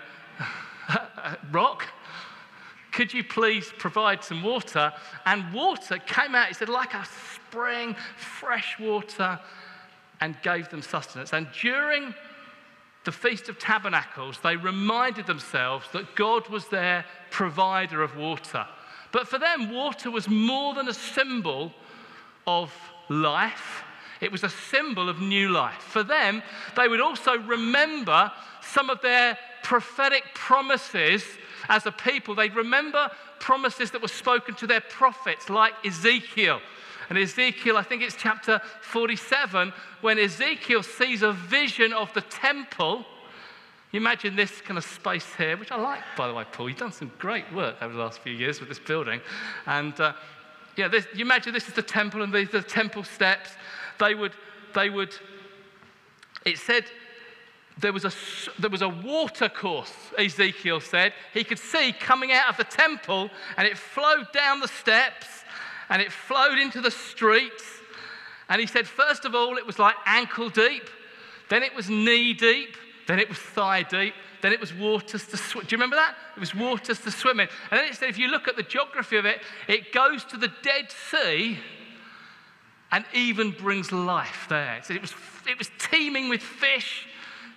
rock, 1.51 1.86
could 2.91 3.13
you 3.13 3.23
please 3.23 3.71
provide 3.77 4.23
some 4.23 4.43
water? 4.43 4.91
And 5.25 5.53
water 5.53 5.97
came 5.97 6.36
out, 6.36 6.47
he 6.47 6.53
said, 6.53 6.69
like 6.69 6.93
a 6.93 7.05
spring, 7.05 7.95
fresh 8.17 8.77
water, 8.79 9.39
and 10.21 10.36
gave 10.41 10.69
them 10.69 10.82
sustenance. 10.82 11.34
And 11.34 11.47
during 11.62 12.13
the 13.05 13.12
Feast 13.12 13.49
of 13.49 13.58
Tabernacles, 13.58 14.39
they 14.43 14.55
reminded 14.55 15.25
themselves 15.25 15.88
that 15.93 16.15
God 16.15 16.47
was 16.49 16.67
their 16.67 17.05
provider 17.32 18.03
of 18.03 18.15
water. 18.17 18.67
But 19.12 19.27
for 19.27 19.39
them, 19.39 19.71
water 19.71 20.12
was 20.12 20.27
more 20.27 20.73
than 20.73 20.88
a 20.88 20.93
symbol 20.93 21.73
of 22.45 22.73
life, 23.08 23.84
it 24.21 24.32
was 24.32 24.43
a 24.43 24.49
symbol 24.49 25.10
of 25.10 25.19
new 25.19 25.49
life. 25.49 25.82
For 25.82 26.03
them, 26.03 26.43
they 26.75 26.88
would 26.88 27.01
also 27.01 27.38
remember 27.38 28.32
some 28.62 28.89
of 28.89 29.01
their 29.01 29.38
prophetic 29.63 30.23
promises 30.34 31.23
as 31.69 31.86
a 31.86 31.91
people. 31.91 32.36
They'd 32.36 32.55
remember 32.55 33.10
promises 33.39 33.91
that 33.91 34.01
were 34.01 34.08
spoken 34.08 34.55
to 34.55 34.67
their 34.67 34.82
prophets, 34.82 35.49
like 35.49 35.73
Ezekiel. 35.86 36.60
And 37.10 37.17
Ezekiel, 37.17 37.77
I 37.77 37.84
think 37.84 38.03
it's 38.03 38.15
chapter 38.15 38.62
47, 38.82 39.73
when 40.01 40.19
Ezekiel 40.19 40.84
sees 40.84 41.23
a 41.23 41.34
vision 41.34 41.93
of 41.93 42.13
the 42.13 42.21
temple. 42.21 43.05
You 43.91 43.99
imagine 43.99 44.36
this 44.36 44.62
kind 44.62 44.77
of 44.77 44.84
space 44.84 45.34
here, 45.36 45.58
which 45.58 45.71
I 45.71 45.77
like, 45.77 46.01
by 46.15 46.27
the 46.27 46.34
way, 46.34 46.45
Paul. 46.51 46.69
You've 46.69 46.77
done 46.77 46.91
some 46.91 47.12
great 47.17 47.51
work 47.51 47.77
over 47.82 47.91
the 47.91 47.99
last 47.99 48.19
few 48.19 48.34
years 48.34 48.60
with 48.60 48.69
this 48.69 48.77
building. 48.77 49.21
And 49.65 49.99
uh, 49.99 50.13
yeah, 50.75 50.88
this, 50.88 51.08
you 51.15 51.25
imagine 51.25 51.53
this 51.53 51.67
is 51.67 51.73
the 51.73 51.82
temple 51.82 52.21
and 52.21 52.32
these 52.32 52.49
are 52.49 52.62
the 52.62 52.67
temple 52.67 53.03
steps. 53.03 53.51
They 53.99 54.15
would, 54.15 54.33
they 54.73 54.89
would, 54.89 55.13
it 56.45 56.57
said 56.57 56.85
there 57.77 57.93
was, 57.93 58.05
a, 58.05 58.12
there 58.59 58.69
was 58.69 58.81
a 58.81 58.89
water 58.89 59.49
course, 59.49 59.93
Ezekiel 60.17 60.79
said. 60.79 61.13
He 61.33 61.43
could 61.43 61.59
see 61.59 61.93
coming 61.97 62.31
out 62.31 62.49
of 62.49 62.57
the 62.57 62.63
temple, 62.63 63.29
and 63.57 63.67
it 63.67 63.77
flowed 63.77 64.31
down 64.33 64.59
the 64.59 64.67
steps 64.67 65.27
and 65.89 66.01
it 66.01 66.12
flowed 66.12 66.57
into 66.57 66.81
the 66.81 66.91
streets. 66.91 67.63
And 68.47 68.59
he 68.59 68.67
said, 68.67 68.88
first 68.88 69.25
of 69.25 69.35
all, 69.35 69.57
it 69.57 69.65
was 69.65 69.79
like 69.79 69.95
ankle 70.05 70.49
deep, 70.49 70.89
then 71.49 71.63
it 71.63 71.75
was 71.75 71.89
knee 71.89 72.33
deep, 72.33 72.77
then 73.07 73.19
it 73.19 73.27
was 73.27 73.38
thigh 73.38 73.83
deep, 73.83 74.13
then 74.41 74.53
it 74.53 74.59
was 74.59 74.73
waters 74.73 75.25
to 75.27 75.38
swim. 75.38 75.65
Do 75.65 75.73
you 75.73 75.77
remember 75.77 75.95
that? 75.95 76.15
It 76.35 76.39
was 76.39 76.55
waters 76.55 76.99
to 77.01 77.12
swim 77.12 77.39
in. 77.39 77.49
And 77.71 77.79
then 77.79 77.88
it 77.88 77.95
said, 77.95 78.09
if 78.09 78.17
you 78.17 78.27
look 78.27 78.47
at 78.47 78.55
the 78.55 78.63
geography 78.63 79.17
of 79.17 79.25
it, 79.25 79.41
it 79.67 79.91
goes 79.91 80.23
to 80.25 80.38
the 80.38 80.51
Dead 80.63 80.91
Sea 81.12 81.57
and 82.91 83.06
even 83.13 83.52
brings 83.52 83.91
life 83.91 84.45
there. 84.49 84.82
So 84.84 84.93
it 84.93 85.02
was, 85.02 85.13
it 85.47 85.58
was 85.58 85.69
teeming 85.80 86.30
with 86.30 86.41
fish 86.41 87.08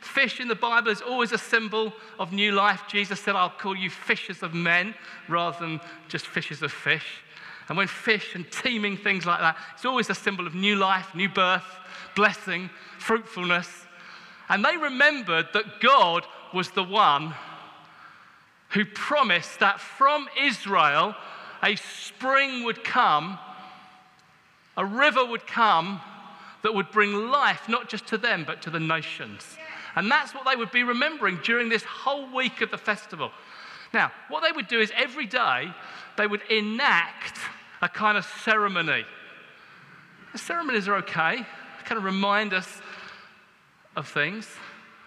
Fish 0.03 0.41
in 0.41 0.49
the 0.49 0.57
Bible 0.57 0.91
is 0.91 1.01
always 1.01 1.31
a 1.31 1.39
symbol 1.39 1.93
of 2.19 2.33
new 2.33 2.51
life. 2.51 2.83
Jesus 2.89 3.21
said, 3.21 3.37
I'll 3.37 3.49
call 3.49 3.77
you 3.77 3.89
fishers 3.89 4.43
of 4.43 4.53
men 4.53 4.97
rather 5.29 5.59
than 5.61 5.81
just 6.09 6.27
fishers 6.27 6.61
of 6.61 6.73
fish. 6.73 7.23
And 7.69 7.79
when 7.79 7.87
fish 7.87 8.35
and 8.35 8.51
teeming 8.51 8.97
things 8.97 9.25
like 9.25 9.39
that, 9.39 9.57
it's 9.75 9.85
always 9.85 10.11
a 10.11 10.15
symbol 10.15 10.45
of 10.45 10.57
new 10.57 10.75
life, 10.75 11.15
new 11.15 11.29
birth, 11.29 11.65
blessing, 12.17 12.69
fruitfulness. 12.99 13.87
And 14.49 14.65
they 14.65 14.77
remembered 14.77 15.47
that 15.55 15.81
God 15.81 16.27
was 16.53 16.73
the 16.73 16.83
one 16.83 17.35
who 18.71 18.85
promised 18.85 19.61
that 19.61 19.79
from 19.79 20.29
Israel 20.43 21.15
a 21.63 21.77
spring 21.77 22.65
would 22.65 22.83
come, 22.83 23.39
a 24.77 24.85
river 24.85 25.25
would 25.25 25.47
come 25.47 26.01
that 26.63 26.75
would 26.75 26.91
bring 26.91 27.31
life 27.31 27.69
not 27.69 27.89
just 27.89 28.07
to 28.09 28.19
them 28.19 28.45
but 28.47 28.63
to 28.63 28.71
the 28.71 28.81
nations. 28.81 29.57
And 29.95 30.11
that's 30.11 30.35
what 30.35 30.45
they 30.47 30.57
would 30.57 30.71
be 30.71 30.85
remembering 30.85 31.41
during 31.45 31.69
this 31.69 31.85
whole 31.85 32.35
week 32.35 32.61
of 32.61 32.71
the 32.71 32.79
festival. 32.79 33.31
Now, 33.93 34.11
what 34.29 34.43
they 34.43 34.53
would 34.53 34.69
do 34.69 34.81
is 34.81 34.91
every 34.97 35.27
day 35.27 35.71
they 36.17 36.27
would 36.27 36.43
enact 36.51 37.39
a 37.83 37.89
kind 37.89 38.17
of 38.17 38.25
ceremony. 38.25 39.05
The 40.33 40.39
ceremonies 40.39 40.89
are 40.89 40.97
okay, 40.97 41.47
kind 41.85 41.99
of 41.99 42.05
remind 42.05 42.55
us 42.55 42.81
of 43.97 44.09
things. 44.09 44.49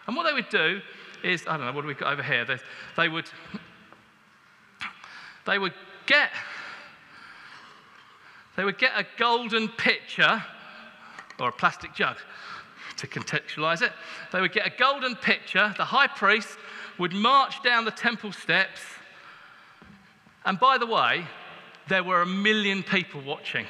And 0.06 0.16
what 0.16 0.28
they 0.28 0.34
would 0.34 0.50
do 0.50 0.82
is, 1.24 1.44
I 1.48 1.58
don't 1.58 1.66
know, 1.66 1.72
what 1.72 1.82
do 1.82 1.88
we 1.88 1.96
got 1.96 2.14
over 2.14 2.22
here? 2.22 2.46
They, 2.46 2.58
they 2.96 3.10
would, 3.10 3.26
they 5.48 5.58
would 5.58 5.74
get, 6.06 6.30
they 8.56 8.64
would 8.64 8.78
get 8.78 8.92
a 8.96 9.06
golden 9.18 9.68
pitcher 9.68 10.44
or 11.40 11.50
a 11.50 11.52
plastic 11.52 11.94
jug 11.94 12.18
to 12.98 13.08
contextualize 13.08 13.82
it. 13.82 13.92
They 14.32 14.42
would 14.42 14.54
get 14.54 14.66
a 14.66 14.72
golden 14.78 15.16
pitcher, 15.16 15.74
the 15.78 15.86
high 15.86 16.08
priest 16.08 16.58
would 16.98 17.14
march 17.14 17.62
down 17.64 17.86
the 17.86 17.92
temple 17.92 18.32
steps. 18.32 18.82
And 20.46 20.60
by 20.60 20.78
the 20.78 20.86
way, 20.86 21.26
there 21.88 22.04
were 22.04 22.22
a 22.22 22.26
million 22.26 22.84
people 22.84 23.22
watching. 23.22 23.66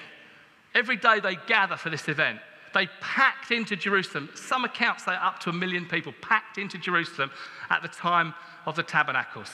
Every 0.74 0.98
day 0.98 1.20
they 1.20 1.38
gather 1.48 1.78
for 1.78 1.90
this 1.90 2.08
event. 2.08 2.40
They 2.74 2.88
packed 3.00 3.52
into 3.52 3.76
Jerusalem. 3.78 4.30
Some 4.36 4.66
accounts 4.66 5.06
say 5.06 5.14
up 5.14 5.40
to 5.40 5.50
a 5.50 5.54
million 5.54 5.86
people 5.86 6.14
packed 6.22 6.58
into 6.58 6.78
Jerusalem 6.78 7.32
at 7.70 7.82
the 7.82 7.88
time 7.88 8.34
of 8.66 8.76
the 8.76 8.84
tabernacles. 8.84 9.50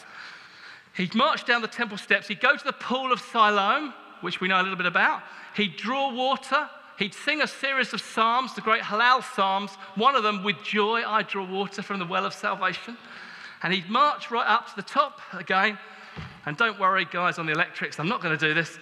He'd 0.95 1.15
march 1.15 1.45
down 1.45 1.61
the 1.61 1.67
temple 1.67 1.97
steps. 1.97 2.27
He'd 2.27 2.41
go 2.41 2.57
to 2.57 2.63
the 2.63 2.73
pool 2.73 3.11
of 3.11 3.21
Siloam, 3.21 3.93
which 4.21 4.39
we 4.39 4.47
know 4.47 4.59
a 4.59 4.63
little 4.63 4.77
bit 4.77 4.85
about. 4.85 5.21
He'd 5.55 5.75
draw 5.75 6.13
water 6.13 6.69
He'd 7.01 7.15
sing 7.15 7.41
a 7.41 7.47
series 7.47 7.93
of 7.93 7.99
psalms, 8.01 8.53
the 8.53 8.61
great 8.61 8.83
Hallel 8.83 9.23
psalms, 9.23 9.71
one 9.95 10.15
of 10.15 10.21
them, 10.21 10.43
With 10.43 10.61
joy 10.63 11.01
I 11.03 11.23
draw 11.23 11.43
water 11.43 11.81
from 11.81 11.97
the 11.97 12.05
well 12.05 12.27
of 12.27 12.33
salvation. 12.35 12.95
And 13.63 13.73
he'd 13.73 13.89
march 13.89 14.29
right 14.29 14.45
up 14.45 14.69
to 14.69 14.75
the 14.75 14.83
top 14.83 15.19
again. 15.33 15.79
And 16.45 16.55
don't 16.57 16.79
worry, 16.79 17.07
guys, 17.11 17.39
on 17.39 17.47
the 17.47 17.53
electrics, 17.53 17.99
I'm 17.99 18.07
not 18.07 18.21
going 18.21 18.37
to 18.37 18.47
do 18.47 18.53
this. 18.53 18.77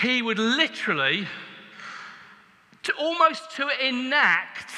He 0.00 0.22
would 0.22 0.38
literally, 0.38 1.28
to 2.84 2.94
almost 2.94 3.50
to 3.56 3.68
enact 3.86 4.72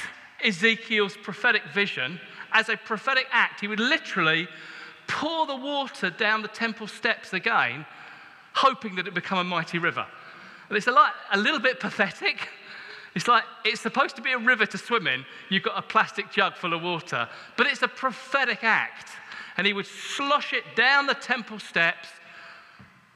Ezekiel's 0.45 1.17
prophetic 1.17 1.63
vision, 1.73 2.19
as 2.51 2.69
a 2.69 2.77
prophetic 2.77 3.29
act, 3.31 3.61
he 3.61 3.69
would 3.69 3.79
literally 3.79 4.49
pour 5.07 5.47
the 5.47 5.55
water 5.55 6.11
down 6.11 6.43
the 6.43 6.49
temple 6.49 6.89
steps 6.89 7.33
again, 7.33 7.87
hoping 8.55 8.97
that 8.97 9.07
it 9.07 9.15
would 9.15 9.23
become 9.23 9.39
a 9.39 9.45
mighty 9.45 9.79
river. 9.79 10.07
And 10.69 10.77
it's 10.77 10.87
a, 10.87 10.93
lot, 10.93 11.15
a 11.33 11.39
little 11.39 11.61
bit 11.61 11.81
pathetic. 11.81 12.49
It's 13.15 13.27
like 13.27 13.45
it's 13.65 13.81
supposed 13.81 14.17
to 14.17 14.23
be 14.23 14.33
a 14.33 14.39
river 14.39 14.67
to 14.67 14.79
swim 14.79 15.07
in. 15.07 15.25
You've 15.49 15.63
got 15.63 15.79
a 15.79 15.83
plastic 15.83 16.31
jug 16.31 16.57
full 16.57 16.75
of 16.75 16.83
water, 16.83 17.29
but 17.57 17.67
it's 17.67 17.83
a 17.83 17.89
prophetic 17.89 18.63
act. 18.63 19.11
And 19.57 19.67
he 19.67 19.73
would 19.73 19.87
slosh 19.87 20.53
it 20.53 20.65
down 20.77 21.07
the 21.07 21.15
temple 21.15 21.59
steps, 21.59 22.09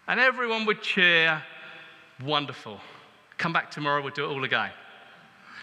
and 0.09 0.18
everyone 0.18 0.66
would 0.66 0.83
cheer, 0.83 1.42
Wonderful. 2.25 2.81
Come 3.38 3.53
back 3.53 3.71
tomorrow, 3.71 4.03
we'll 4.03 4.12
do 4.12 4.25
it 4.25 4.29
all 4.29 4.45
again. 4.45 4.71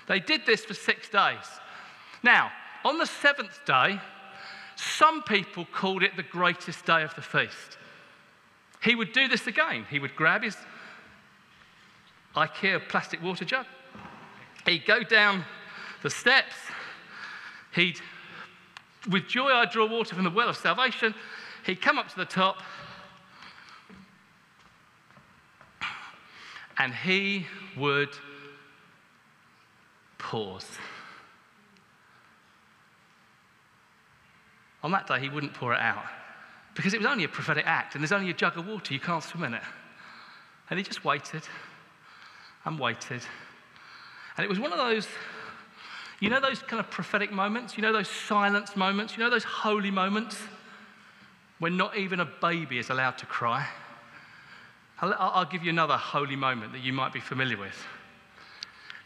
They 0.08 0.20
did 0.20 0.46
this 0.46 0.66
for 0.66 0.74
six 0.74 1.08
days. 1.08 1.46
Now, 2.24 2.52
on 2.84 2.98
the 2.98 3.06
seventh 3.06 3.62
day, 3.66 4.00
some 4.76 5.24
people 5.24 5.66
called 5.72 6.04
it 6.04 6.16
the 6.16 6.24
greatest 6.24 6.86
day 6.86 7.04
of 7.04 7.16
the 7.16 7.22
feast. 7.22 7.78
He 8.82 8.96
would 8.96 9.12
do 9.12 9.28
this 9.28 9.48
again. 9.48 9.86
He 9.90 10.00
would 10.00 10.16
grab 10.16 10.44
his 10.44 10.56
IKEA 12.36 12.88
plastic 12.88 13.22
water 13.22 13.44
jug. 13.44 13.66
He'd 14.66 14.86
go 14.86 15.04
down 15.04 15.44
the 16.02 16.10
steps. 16.10 16.56
He'd, 17.74 18.00
with 19.10 19.28
joy, 19.28 19.50
I 19.50 19.66
draw 19.66 19.86
water 19.86 20.16
from 20.16 20.24
the 20.24 20.30
well 20.30 20.50
of 20.50 20.58
salvation. 20.58 21.14
He'd 21.66 21.82
come 21.82 21.98
up 21.98 22.08
to 22.10 22.16
the 22.16 22.26
top. 22.26 22.62
And 26.78 26.94
he 26.94 27.46
would 27.78 28.16
pause. 30.18 30.70
On 34.82 34.92
that 34.92 35.08
day, 35.08 35.20
he 35.20 35.28
wouldn't 35.28 35.54
pour 35.54 35.74
it 35.74 35.80
out 35.80 36.06
because 36.80 36.94
it 36.94 36.98
was 36.98 37.08
only 37.08 37.26
a 37.26 37.28
prophetic 37.28 37.68
act 37.68 37.94
and 37.94 38.02
there's 38.02 38.14
only 38.14 38.30
a 38.30 38.34
jug 38.34 38.58
of 38.58 38.66
water. 38.66 38.94
You 38.94 39.02
can't 39.02 39.22
swim 39.22 39.44
in 39.44 39.54
it. 39.54 39.62
And 40.70 40.80
he 40.80 40.84
just 40.86 41.04
waited 41.04 41.44
and 42.64 42.80
waited. 42.80 43.22
And 44.38 44.46
it 44.46 44.50
was 44.50 44.62
one 44.62 44.72
of 44.72 44.78
those, 44.78 45.06
you 46.22 46.30
know, 46.30 46.40
those 46.40 46.62
kind 46.62 46.80
of 46.80 46.90
prophetic 46.90 47.34
moments, 47.34 47.76
you 47.76 47.82
know, 47.82 47.92
those 47.92 48.08
silence 48.08 48.78
moments, 48.78 49.18
you 49.18 49.22
know, 49.22 49.30
those 49.30 49.44
holy 49.44 49.92
moments 49.92 50.38
when 51.58 51.76
not 51.76 51.98
even 51.98 52.22
a 52.22 52.26
baby 52.26 52.80
is 52.80 52.90
allowed 52.90 53.18
to 53.18 53.26
cry. 53.26 53.68
I'll, 55.02 55.14
I'll 55.20 55.44
give 55.44 55.66
you 55.66 55.72
another 55.72 55.98
holy 55.98 56.38
moment 56.38 56.72
that 56.72 56.82
you 56.82 56.94
might 56.94 57.12
be 57.12 57.20
familiar 57.20 57.58
with. 57.58 57.76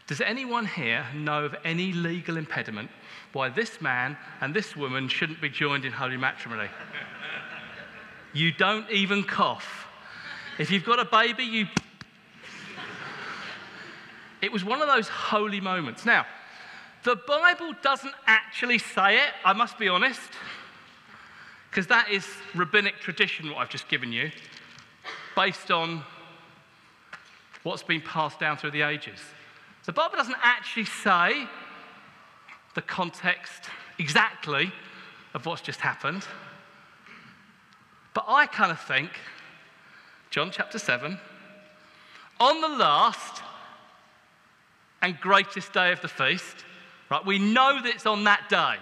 Does 0.06 0.20
anyone 0.20 0.66
here 0.66 1.04
know 1.12 1.44
of 1.44 1.56
any 1.64 1.92
legal 1.92 2.36
impediment 2.36 2.92
why 3.32 3.48
this 3.48 3.80
man 3.80 4.16
and 4.40 4.54
this 4.54 4.76
woman 4.76 5.08
shouldn't 5.08 5.40
be 5.40 5.48
joined 5.48 5.84
in 5.84 5.90
holy 5.90 6.16
matrimony? 6.16 6.68
you 8.34 8.52
don't 8.52 8.90
even 8.90 9.22
cough. 9.22 9.86
If 10.58 10.70
you've 10.70 10.84
got 10.84 10.98
a 10.98 11.04
baby, 11.04 11.44
you. 11.44 11.66
It 14.42 14.52
was 14.52 14.62
one 14.64 14.82
of 14.82 14.88
those 14.88 15.08
holy 15.08 15.60
moments. 15.60 16.04
Now, 16.04 16.26
the 17.04 17.16
Bible 17.16 17.72
doesn't 17.82 18.14
actually 18.26 18.78
say 18.78 19.16
it, 19.16 19.32
I 19.44 19.52
must 19.52 19.78
be 19.78 19.88
honest, 19.88 20.20
because 21.70 21.86
that 21.86 22.10
is 22.10 22.26
rabbinic 22.54 22.98
tradition, 23.00 23.50
what 23.50 23.58
I've 23.58 23.70
just 23.70 23.88
given 23.88 24.12
you, 24.12 24.30
based 25.36 25.70
on 25.70 26.02
what's 27.62 27.82
been 27.82 28.00
passed 28.00 28.38
down 28.38 28.56
through 28.56 28.72
the 28.72 28.82
ages. 28.82 29.18
The 29.84 29.92
Bible 29.92 30.16
doesn't 30.16 30.36
actually 30.42 30.86
say 30.86 31.46
the 32.74 32.82
context 32.82 33.70
exactly 33.98 34.72
of 35.34 35.46
what's 35.46 35.62
just 35.62 35.80
happened. 35.80 36.26
But 38.14 38.24
I 38.28 38.46
kind 38.46 38.70
of 38.70 38.80
think, 38.80 39.10
John 40.30 40.50
chapter 40.50 40.78
7, 40.78 41.18
on 42.40 42.60
the 42.60 42.68
last 42.68 43.42
and 45.02 45.20
greatest 45.20 45.72
day 45.72 45.92
of 45.92 46.00
the 46.00 46.08
feast, 46.08 46.64
right, 47.10 47.24
we 47.26 47.38
know 47.38 47.82
that 47.82 47.94
it's 47.94 48.06
on 48.06 48.24
that 48.24 48.48
day. 48.48 48.76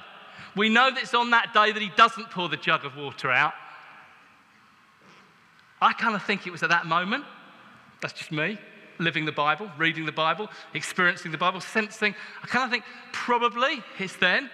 We 0.55 0.69
know 0.69 0.91
that 0.91 1.03
it's 1.03 1.15
on 1.15 1.31
that 1.31 1.53
day 1.55 1.73
that 1.73 1.83
he 1.83 1.91
doesn't 1.97 2.31
pour 2.31 2.49
the 2.49 2.57
jug 2.57 2.85
of 2.85 2.97
water 2.97 3.31
out. 3.31 3.55
I 5.81 5.95
kind 5.95 6.15
of 6.15 6.23
think 6.23 6.47
it 6.47 6.51
was 6.51 6.63
at 6.63 6.69
that 6.69 6.87
moment. 6.87 7.25
That's 8.01 8.15
just 8.15 8.31
me 8.31 8.59
living 8.99 9.25
the 9.25 9.33
Bible, 9.33 9.71
reading 9.79 10.07
the 10.07 10.13
Bible, 10.13 10.49
experiencing 10.75 11.33
the 11.33 11.39
Bible, 11.39 11.61
sensing. 11.61 12.15
I 12.43 12.47
kind 12.47 12.65
of 12.65 12.71
think 12.71 12.85
probably 13.13 13.83
it's 13.99 14.17
then. 14.17 14.51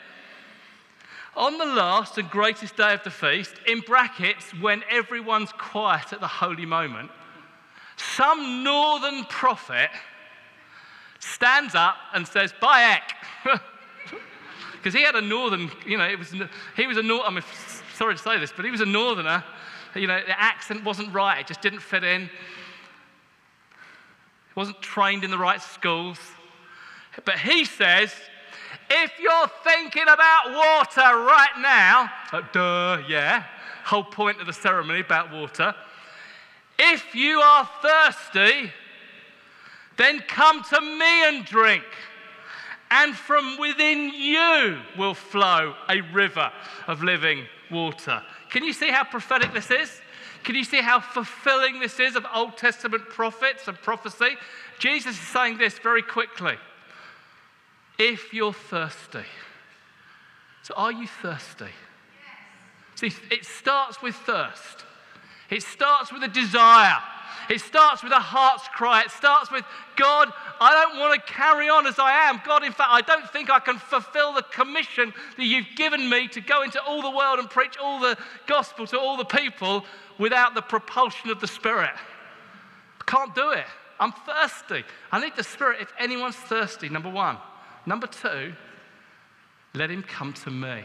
On 1.37 1.57
the 1.59 1.67
last 1.67 2.19
and 2.19 2.29
greatest 2.31 2.77
day 2.77 2.95
of 2.95 3.05
the 3.05 3.11
feast, 3.11 3.55
in 3.67 3.81
brackets, 3.81 4.51
when 4.61 4.83
everyone's 4.91 5.53
quiet 5.53 6.13
at 6.13 6.21
the 6.21 6.27
holy 6.27 6.67
moment, 6.67 7.11
some 7.97 8.65
northern 8.65 9.25
prophet 9.25 9.91
stands 11.21 11.75
up 11.75 11.97
and 12.15 12.27
says, 12.27 12.53
Bayek. 12.61 13.03
Because 14.79 14.95
he 14.95 15.03
had 15.03 15.17
a 15.17 15.21
northern, 15.21 15.71
you 15.85 15.99
know, 15.99 16.05
it 16.05 16.19
was, 16.19 16.33
he 16.77 16.87
was 16.87 16.97
a 16.99 17.03
north, 17.03 17.25
I'm 17.27 17.43
sorry 17.95 18.15
to 18.15 18.23
say 18.23 18.39
this, 18.39 18.53
but 18.55 18.65
he 18.65 18.71
was 18.71 18.81
a 18.81 18.87
northerner. 18.87 19.43
You 19.95 20.07
know, 20.07 20.21
the 20.25 20.41
accent 20.41 20.85
wasn't 20.85 21.13
right, 21.13 21.41
it 21.41 21.49
just 21.49 21.61
didn't 21.61 21.81
fit 21.81 22.05
in 22.05 22.23
He 22.27 22.29
wasn't 24.55 24.81
trained 24.81 25.25
in 25.25 25.33
the 25.33 25.39
right 25.39 25.61
schools. 25.61 26.19
But 27.25 27.41
he 27.41 27.65
says, 27.65 28.15
if 28.91 29.13
you're 29.21 29.49
thinking 29.65 30.03
about 30.03 30.51
water 30.51 31.01
right 31.01 31.59
now, 31.61 32.11
uh, 32.33 32.43
duh, 32.53 33.03
yeah, 33.09 33.45
whole 33.85 34.05
point 34.05 34.41
of 34.41 34.47
the 34.47 34.53
ceremony 34.53 35.01
about 35.01 35.33
water. 35.33 35.75
If 36.79 37.15
you 37.15 37.41
are 37.41 37.69
thirsty, 37.83 38.73
then 39.97 40.21
come 40.29 40.63
to 40.63 40.81
me 40.81 41.29
and 41.29 41.45
drink. 41.45 41.85
And 42.91 43.15
from 43.15 43.59
within 43.59 44.11
you 44.15 44.79
will 44.97 45.15
flow 45.15 45.75
a 45.89 46.01
river 46.13 46.51
of 46.87 47.03
living 47.03 47.45
water. 47.71 48.23
Can 48.51 48.65
you 48.65 48.73
see 48.73 48.91
how 48.91 49.05
prophetic 49.05 49.53
this 49.53 49.71
is? 49.71 50.01
Can 50.45 50.55
you 50.55 50.65
see 50.65 50.81
how 50.81 51.01
fulfilling 51.01 51.81
this 51.81 52.01
is 52.01 52.17
of 52.17 52.25
Old 52.35 52.57
Testament 52.57 53.09
prophets 53.11 53.69
and 53.69 53.77
prophecy? 53.77 54.37
Jesus 54.79 55.17
is 55.17 55.29
saying 55.29 55.59
this 55.59 55.79
very 55.79 56.03
quickly. 56.03 56.57
If 57.99 58.33
you're 58.33 58.53
thirsty, 58.53 59.25
so 60.63 60.75
are 60.77 60.93
you 60.93 61.07
thirsty? 61.07 61.65
Yes. 61.65 63.15
See, 63.15 63.35
it 63.35 63.45
starts 63.45 64.01
with 64.01 64.15
thirst. 64.15 64.85
It 65.51 65.63
starts 65.63 66.13
with 66.13 66.23
a 66.23 66.29
desire. 66.29 66.99
It 67.49 67.61
starts 67.61 68.03
with 68.03 68.13
a 68.13 68.21
heart's 68.21 68.69
cry. 68.69 69.03
It 69.03 69.11
starts 69.11 69.51
with, 69.51 69.65
God, 69.97 70.31
I 70.61 70.73
don't 70.75 71.01
want 71.01 71.15
to 71.15 71.33
carry 71.33 71.69
on 71.69 71.87
as 71.87 71.99
I 71.99 72.29
am. 72.29 72.41
God, 72.45 72.63
in 72.63 72.73
fact, 72.73 72.91
I 72.93 73.01
don't 73.01 73.29
think 73.31 73.49
I 73.51 73.59
can 73.59 73.79
fulfill 73.79 74.35
the 74.35 74.43
commission 74.43 75.15
that 75.37 75.45
you've 75.45 75.75
given 75.75 76.11
me 76.11 76.29
to 76.29 76.41
go 76.41 76.63
into 76.63 76.83
all 76.85 77.01
the 77.01 77.11
world 77.11 77.39
and 77.39 77.49
preach 77.49 77.77
all 77.83 78.01
the 78.01 78.19
gospel 78.47 78.87
to 78.89 78.99
all 78.99 79.17
the 79.17 79.25
people 79.25 79.85
without 80.19 80.55
the 80.55 80.61
propulsion 80.61 81.31
of 81.31 81.41
the 81.41 81.47
Spirit. 81.47 81.95
I 83.01 83.05
can't 83.07 83.35
do 83.35 83.51
it. 83.53 83.67
I'm 83.99 84.13
thirsty. 84.13 84.85
I 85.11 85.21
need 85.21 85.35
the 85.35 85.45
Spirit 85.45 85.81
if 85.81 85.93
anyone's 85.99 86.37
thirsty, 86.37 86.91
number 86.91 87.11
one. 87.11 87.39
Number 87.89 88.07
two, 88.07 88.53
let 89.73 89.91
him 89.91 90.03
come 90.03 90.35
to 90.35 90.51
me. 90.51 90.83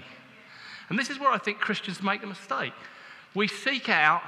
And 0.87 0.97
this 0.97 1.09
is 1.09 1.19
where 1.19 1.31
I 1.31 1.37
think 1.37 1.59
Christians 1.59 2.01
make 2.01 2.23
a 2.23 2.27
mistake. 2.27 2.71
We 3.35 3.49
seek 3.49 3.89
out, 3.89 4.21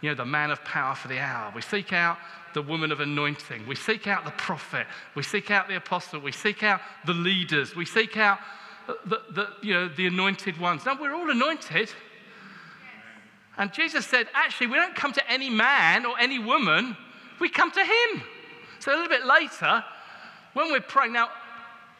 you 0.00 0.08
know, 0.08 0.14
the 0.14 0.24
man 0.24 0.50
of 0.50 0.64
power 0.64 0.94
for 0.94 1.08
the 1.08 1.18
hour. 1.18 1.52
We 1.54 1.60
seek 1.60 1.92
out 1.92 2.16
the 2.54 2.62
woman 2.62 2.92
of 2.92 3.00
anointing. 3.00 3.66
We 3.66 3.74
seek 3.74 4.06
out 4.06 4.24
the 4.24 4.30
prophet. 4.30 4.86
We 5.14 5.22
seek 5.22 5.50
out 5.50 5.68
the 5.68 5.76
apostle. 5.76 6.20
We 6.20 6.32
seek 6.32 6.62
out 6.62 6.80
the 7.04 7.12
leaders. 7.12 7.76
We 7.76 7.84
seek 7.84 8.16
out 8.16 8.38
the, 8.86 9.20
the, 9.30 9.48
you 9.60 9.74
know, 9.74 9.88
the 9.88 10.06
anointed 10.06 10.58
ones. 10.58 10.86
Now, 10.86 10.98
we're 10.98 11.14
all 11.14 11.30
anointed. 11.30 11.90
And 13.58 13.70
Jesus 13.70 14.06
said, 14.06 14.28
actually, 14.32 14.68
we 14.68 14.76
don't 14.76 14.94
come 14.94 15.12
to 15.12 15.30
any 15.30 15.50
man 15.50 16.06
or 16.06 16.18
any 16.18 16.38
woman, 16.38 16.96
we 17.38 17.50
come 17.50 17.70
to 17.70 17.84
him. 17.84 18.22
So 18.78 18.92
a 18.92 18.94
little 18.94 19.10
bit 19.10 19.26
later, 19.26 19.84
when 20.54 20.72
we're 20.72 20.80
praying, 20.80 21.12
now, 21.12 21.28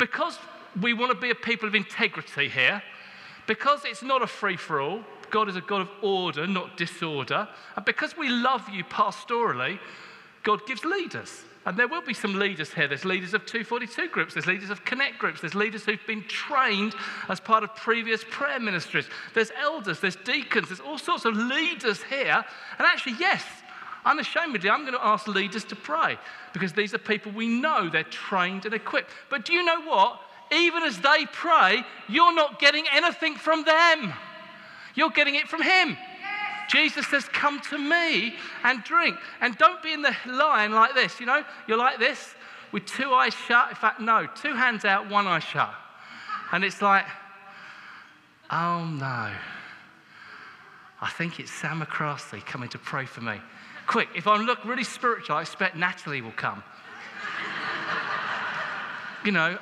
because 0.02 0.36
we 0.80 0.94
want 0.94 1.12
to 1.12 1.16
be 1.16 1.30
a 1.30 1.34
people 1.34 1.68
of 1.68 1.76
integrity 1.76 2.48
here, 2.48 2.82
because 3.46 3.84
it's 3.84 4.02
not 4.02 4.20
a 4.20 4.26
free 4.26 4.56
for 4.56 4.80
all, 4.80 5.04
God 5.30 5.48
is 5.48 5.54
a 5.54 5.60
God 5.60 5.82
of 5.82 5.90
order, 6.02 6.44
not 6.44 6.76
disorder, 6.76 7.48
and 7.76 7.84
because 7.84 8.16
we 8.16 8.28
love 8.28 8.68
you 8.68 8.82
pastorally, 8.82 9.78
God 10.42 10.66
gives 10.66 10.84
leaders. 10.84 11.44
And 11.64 11.76
there 11.76 11.86
will 11.86 12.02
be 12.02 12.14
some 12.14 12.34
leaders 12.34 12.74
here. 12.74 12.88
There's 12.88 13.04
leaders 13.04 13.32
of 13.32 13.46
242 13.46 14.08
groups, 14.08 14.34
there's 14.34 14.48
leaders 14.48 14.70
of 14.70 14.84
Connect 14.84 15.20
groups, 15.20 15.40
there's 15.40 15.54
leaders 15.54 15.84
who've 15.84 16.04
been 16.04 16.24
trained 16.26 16.96
as 17.28 17.38
part 17.38 17.62
of 17.62 17.76
previous 17.76 18.24
prayer 18.28 18.58
ministries, 18.58 19.08
there's 19.34 19.52
elders, 19.56 20.00
there's 20.00 20.16
deacons, 20.16 20.66
there's 20.66 20.80
all 20.80 20.98
sorts 20.98 21.24
of 21.26 21.36
leaders 21.36 22.02
here. 22.02 22.44
And 22.76 22.88
actually, 22.88 23.14
yes, 23.20 23.44
unashamedly, 24.04 24.68
I'm 24.68 24.82
going 24.82 24.94
to 24.94 25.04
ask 25.04 25.26
leaders 25.26 25.64
to 25.64 25.76
pray 25.76 26.18
because 26.52 26.72
these 26.72 26.94
are 26.94 26.98
people 26.98 27.32
we 27.32 27.46
know 27.46 27.88
they're 27.88 28.04
trained 28.04 28.64
and 28.64 28.74
equipped. 28.74 29.10
But 29.30 29.44
do 29.44 29.52
you 29.52 29.64
know 29.64 29.82
what? 29.82 30.20
Even 30.52 30.82
as 30.82 30.98
they 30.98 31.26
pray, 31.32 31.82
you're 32.08 32.34
not 32.34 32.58
getting 32.58 32.84
anything 32.92 33.36
from 33.36 33.64
them, 33.64 34.12
you're 34.94 35.10
getting 35.10 35.34
it 35.34 35.48
from 35.48 35.62
Him. 35.62 35.96
Jesus 36.68 37.06
says, 37.06 37.24
Come 37.24 37.60
to 37.70 37.78
me 37.78 38.34
and 38.64 38.82
drink. 38.84 39.16
And 39.40 39.56
don't 39.58 39.82
be 39.82 39.92
in 39.92 40.02
the 40.02 40.14
line 40.26 40.72
like 40.72 40.94
this. 40.94 41.20
You 41.20 41.26
know, 41.26 41.44
you're 41.66 41.78
like 41.78 41.98
this 41.98 42.34
with 42.70 42.86
two 42.86 43.12
eyes 43.12 43.34
shut. 43.34 43.70
In 43.70 43.74
fact, 43.76 44.00
no, 44.00 44.26
two 44.34 44.54
hands 44.54 44.84
out, 44.84 45.10
one 45.10 45.26
eye 45.26 45.38
shut. 45.38 45.72
And 46.50 46.64
it's 46.64 46.80
like, 46.80 47.04
Oh 48.50 48.84
no. 48.84 49.32
I 51.00 51.08
think 51.10 51.40
it's 51.40 51.50
Sam 51.50 51.80
McCrasty 51.80 52.44
coming 52.46 52.68
to 52.68 52.78
pray 52.78 53.06
for 53.06 53.22
me. 53.22 53.40
Quick, 53.86 54.08
if 54.14 54.26
I 54.26 54.36
look 54.36 54.64
really 54.64 54.84
spiritual, 54.84 55.36
I 55.36 55.42
expect 55.42 55.76
Natalie 55.76 56.20
will 56.20 56.32
come. 56.32 56.62
you 59.24 59.32
know, 59.32 59.58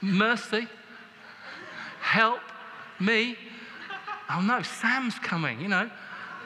mercy, 0.00 0.66
help 2.00 2.40
me. 2.98 3.36
Oh 4.30 4.40
no, 4.40 4.62
Sam's 4.62 5.18
coming, 5.18 5.60
you 5.60 5.68
know. 5.68 5.90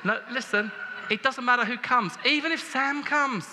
No, 0.05 0.20
listen, 0.31 0.70
it 1.11 1.22
doesn't 1.22 1.44
matter 1.44 1.64
who 1.64 1.76
comes, 1.79 2.12
even 2.24 2.52
if 2.52 2.61
Sam 2.61 3.02
comes. 3.02 3.46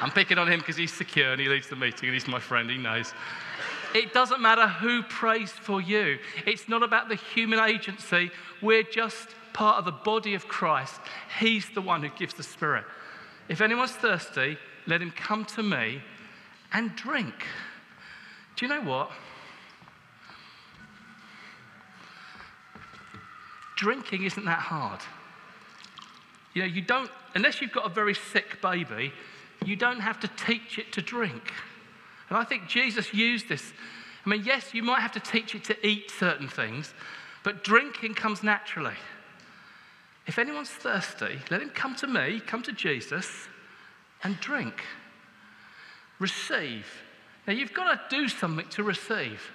I'm 0.00 0.10
picking 0.10 0.38
on 0.38 0.50
him 0.50 0.60
because 0.60 0.76
he's 0.76 0.92
secure 0.92 1.32
and 1.32 1.40
he 1.40 1.48
leads 1.48 1.68
the 1.68 1.76
meeting 1.76 2.08
and 2.08 2.14
he's 2.14 2.28
my 2.28 2.38
friend, 2.38 2.70
he 2.70 2.76
knows. 2.76 3.12
It 3.94 4.12
doesn't 4.12 4.40
matter 4.40 4.68
who 4.68 5.02
prays 5.02 5.50
for 5.50 5.80
you. 5.80 6.18
It's 6.44 6.68
not 6.68 6.82
about 6.82 7.08
the 7.08 7.14
human 7.14 7.58
agency. 7.58 8.30
We're 8.60 8.82
just 8.82 9.28
part 9.56 9.78
of 9.78 9.84
the 9.84 9.92
body 9.92 10.34
of 10.34 10.46
Christ. 10.46 11.00
He's 11.40 11.66
the 11.74 11.80
one 11.80 12.02
who 12.02 12.10
gives 12.10 12.34
the 12.34 12.42
Spirit. 12.42 12.84
If 13.48 13.60
anyone's 13.60 13.92
thirsty, 13.92 14.58
let 14.86 15.00
him 15.00 15.10
come 15.10 15.44
to 15.46 15.62
me 15.62 16.02
and 16.72 16.94
drink. 16.94 17.46
Do 18.56 18.66
you 18.66 18.68
know 18.68 18.82
what? 18.82 19.10
drinking 23.76 24.24
isn't 24.24 24.44
that 24.46 24.58
hard. 24.58 25.00
You 26.54 26.62
know, 26.62 26.68
you 26.68 26.80
don't, 26.80 27.10
unless 27.34 27.60
you've 27.60 27.72
got 27.72 27.86
a 27.86 27.90
very 27.90 28.14
sick 28.14 28.60
baby, 28.60 29.12
you 29.64 29.76
don't 29.76 30.00
have 30.00 30.18
to 30.20 30.28
teach 30.28 30.78
it 30.78 30.92
to 30.94 31.02
drink. 31.02 31.52
And 32.28 32.38
I 32.38 32.44
think 32.44 32.66
Jesus 32.66 33.14
used 33.14 33.48
this. 33.48 33.72
I 34.24 34.30
mean, 34.30 34.42
yes, 34.44 34.74
you 34.74 34.82
might 34.82 35.00
have 35.00 35.12
to 35.12 35.20
teach 35.20 35.54
it 35.54 35.62
to 35.64 35.86
eat 35.86 36.10
certain 36.10 36.48
things, 36.48 36.92
but 37.44 37.62
drinking 37.62 38.14
comes 38.14 38.42
naturally. 38.42 38.96
If 40.26 40.38
anyone's 40.38 40.70
thirsty, 40.70 41.38
let 41.50 41.62
him 41.62 41.70
come 41.70 41.94
to 41.96 42.06
me, 42.06 42.40
come 42.44 42.62
to 42.62 42.72
Jesus, 42.72 43.48
and 44.22 44.38
drink. 44.40 44.82
Receive. 46.18 46.86
Now, 47.46 47.52
you've 47.52 47.74
got 47.74 48.10
to 48.10 48.16
do 48.16 48.28
something 48.28 48.66
to 48.70 48.82
receive. 48.82 49.52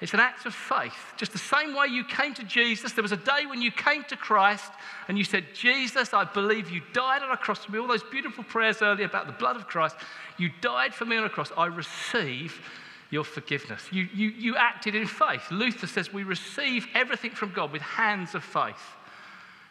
It's 0.00 0.14
an 0.14 0.20
act 0.20 0.46
of 0.46 0.54
faith. 0.54 0.94
Just 1.16 1.32
the 1.32 1.38
same 1.38 1.74
way 1.74 1.88
you 1.88 2.04
came 2.04 2.32
to 2.34 2.44
Jesus, 2.44 2.92
there 2.92 3.02
was 3.02 3.12
a 3.12 3.18
day 3.18 3.44
when 3.46 3.60
you 3.60 3.70
came 3.70 4.02
to 4.04 4.16
Christ 4.16 4.72
and 5.08 5.18
you 5.18 5.24
said, 5.24 5.44
Jesus, 5.52 6.14
I 6.14 6.24
believe 6.24 6.70
you 6.70 6.80
died 6.94 7.22
on 7.22 7.30
a 7.30 7.36
cross 7.36 7.64
for 7.64 7.72
me. 7.72 7.78
All 7.78 7.86
those 7.86 8.02
beautiful 8.04 8.44
prayers 8.44 8.80
earlier 8.80 9.06
about 9.06 9.26
the 9.26 9.32
blood 9.32 9.56
of 9.56 9.66
Christ. 9.66 9.96
You 10.38 10.50
died 10.62 10.94
for 10.94 11.04
me 11.04 11.16
on 11.16 11.24
a 11.24 11.28
cross. 11.28 11.52
I 11.56 11.66
receive 11.66 12.62
your 13.10 13.24
forgiveness. 13.24 13.82
You, 13.90 14.08
you, 14.14 14.28
you 14.28 14.56
acted 14.56 14.94
in 14.94 15.06
faith. 15.06 15.50
Luther 15.50 15.86
says 15.86 16.12
we 16.12 16.22
receive 16.22 16.86
everything 16.94 17.32
from 17.32 17.52
God 17.52 17.72
with 17.72 17.82
hands 17.82 18.34
of 18.34 18.42
faith. 18.42 18.96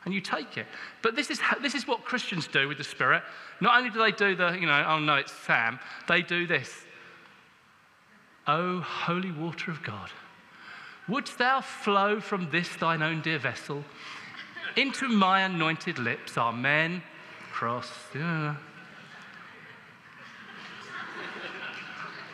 And 0.05 0.13
you 0.13 0.21
take 0.21 0.57
it. 0.57 0.65
But 1.01 1.15
this 1.15 1.29
is, 1.29 1.39
this 1.61 1.75
is 1.75 1.87
what 1.87 2.05
Christians 2.05 2.47
do 2.47 2.67
with 2.67 2.77
the 2.77 2.83
Spirit. 2.83 3.21
Not 3.59 3.77
only 3.77 3.89
do 3.89 3.99
they 3.99 4.11
do 4.11 4.35
the, 4.35 4.51
you 4.53 4.65
know, 4.65 4.85
oh 4.87 4.99
no, 4.99 5.15
it's 5.15 5.31
Sam, 5.31 5.79
they 6.07 6.21
do 6.21 6.47
this. 6.47 6.85
O 8.47 8.79
holy 8.79 9.31
water 9.31 9.71
of 9.71 9.83
God, 9.83 10.09
wouldst 11.07 11.37
thou 11.37 11.61
flow 11.61 12.19
from 12.19 12.49
this 12.49 12.75
thine 12.77 13.03
own 13.03 13.21
dear 13.21 13.39
vessel 13.39 13.83
into 14.75 15.07
my 15.09 15.41
anointed 15.41 15.99
lips? 15.99 16.37
Amen. 16.37 17.03
Cross. 17.51 17.91
Yeah. 18.15 18.55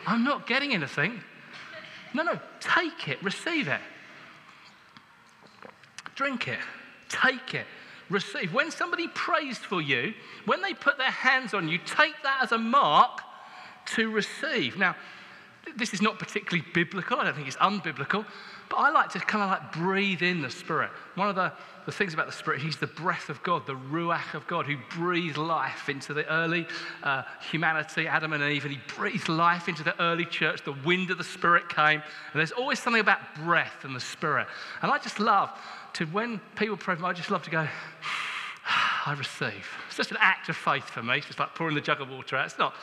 I'm 0.06 0.22
not 0.22 0.46
getting 0.46 0.72
anything. 0.72 1.20
No, 2.14 2.22
no, 2.22 2.38
take 2.60 3.08
it, 3.08 3.22
receive 3.22 3.68
it. 3.68 3.80
Drink 6.14 6.48
it, 6.48 6.60
take 7.22 7.54
it, 7.54 7.66
receive. 8.10 8.52
When 8.52 8.70
somebody 8.70 9.08
prays 9.08 9.58
for 9.58 9.80
you, 9.80 10.14
when 10.44 10.62
they 10.62 10.74
put 10.74 10.98
their 10.98 11.10
hands 11.10 11.54
on 11.54 11.68
you, 11.68 11.78
take 11.78 12.14
that 12.22 12.40
as 12.42 12.52
a 12.52 12.58
mark 12.58 13.20
to 13.94 14.10
receive. 14.10 14.76
Now, 14.76 14.96
this 15.76 15.92
is 15.92 16.00
not 16.00 16.18
particularly 16.18 16.64
biblical. 16.72 17.18
I 17.18 17.24
don't 17.24 17.34
think 17.34 17.48
it's 17.48 17.56
unbiblical. 17.56 18.24
But 18.68 18.76
I 18.76 18.90
like 18.90 19.10
to 19.10 19.20
kind 19.20 19.44
of 19.44 19.50
like 19.50 19.72
breathe 19.72 20.22
in 20.22 20.42
the 20.42 20.50
Spirit. 20.50 20.90
One 21.14 21.28
of 21.28 21.36
the, 21.36 21.52
the 21.84 21.92
things 21.92 22.14
about 22.14 22.26
the 22.26 22.32
Spirit, 22.32 22.60
He's 22.60 22.76
the 22.76 22.88
breath 22.88 23.28
of 23.28 23.42
God, 23.42 23.66
the 23.66 23.76
Ruach 23.76 24.34
of 24.34 24.46
God, 24.46 24.66
who 24.66 24.76
breathed 24.90 25.36
life 25.36 25.88
into 25.88 26.12
the 26.14 26.26
early 26.28 26.66
uh, 27.02 27.22
humanity, 27.50 28.08
Adam 28.08 28.32
and 28.32 28.42
Eve, 28.42 28.64
and 28.64 28.74
He 28.74 28.80
breathed 28.96 29.28
life 29.28 29.68
into 29.68 29.84
the 29.84 30.00
early 30.00 30.24
church. 30.24 30.62
The 30.64 30.76
wind 30.84 31.10
of 31.10 31.18
the 31.18 31.24
Spirit 31.24 31.68
came. 31.68 32.00
And 32.00 32.34
there's 32.34 32.52
always 32.52 32.80
something 32.80 33.00
about 33.00 33.20
breath 33.36 33.84
and 33.84 33.94
the 33.94 34.00
Spirit. 34.00 34.48
And 34.82 34.90
I 34.90 34.98
just 34.98 35.20
love 35.20 35.50
to, 35.94 36.06
when 36.06 36.40
people 36.56 36.76
pray 36.76 36.96
for 36.96 37.02
me, 37.02 37.08
I 37.08 37.12
just 37.12 37.30
love 37.30 37.42
to 37.44 37.50
go, 37.50 37.68
I 39.06 39.14
receive. 39.16 39.66
It's 39.86 39.96
just 39.96 40.10
an 40.10 40.18
act 40.20 40.48
of 40.48 40.56
faith 40.56 40.90
for 40.90 41.02
me. 41.02 41.18
It's 41.18 41.26
just 41.26 41.38
like 41.38 41.54
pouring 41.54 41.76
the 41.76 41.80
jug 41.80 42.00
of 42.00 42.10
water 42.10 42.36
out. 42.36 42.46
It's 42.46 42.58
not 42.58 42.74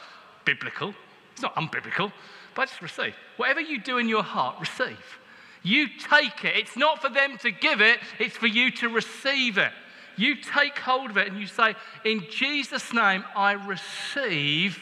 biblical, 0.46 0.93
it's 1.34 1.41
not 1.41 1.56
unbiblical. 1.56 2.13
But 2.56 2.70
just 2.70 2.82
receive. 2.82 3.16
Whatever 3.38 3.62
you 3.62 3.82
do 3.82 3.98
in 3.98 4.08
your 4.08 4.24
heart, 4.24 4.60
receive. 4.60 5.20
You 5.63 5.88
take 5.88 6.44
it. 6.44 6.56
It's 6.56 6.76
not 6.76 7.02
for 7.02 7.10
them 7.10 7.38
to 7.39 7.52
give 7.52 7.82
it, 7.82 8.00
it's 8.20 8.36
for 8.36 8.48
you 8.48 8.70
to 8.72 8.89
receive 8.89 9.58
it. 9.58 9.72
You 10.16 10.36
take 10.36 10.78
hold 10.78 11.10
of 11.10 11.18
it 11.18 11.28
and 11.28 11.39
you 11.39 11.48
say, 11.48 11.76
In 12.06 12.26
Jesus' 12.30 12.94
name, 12.94 13.24
I 13.36 13.54
receive 13.54 14.80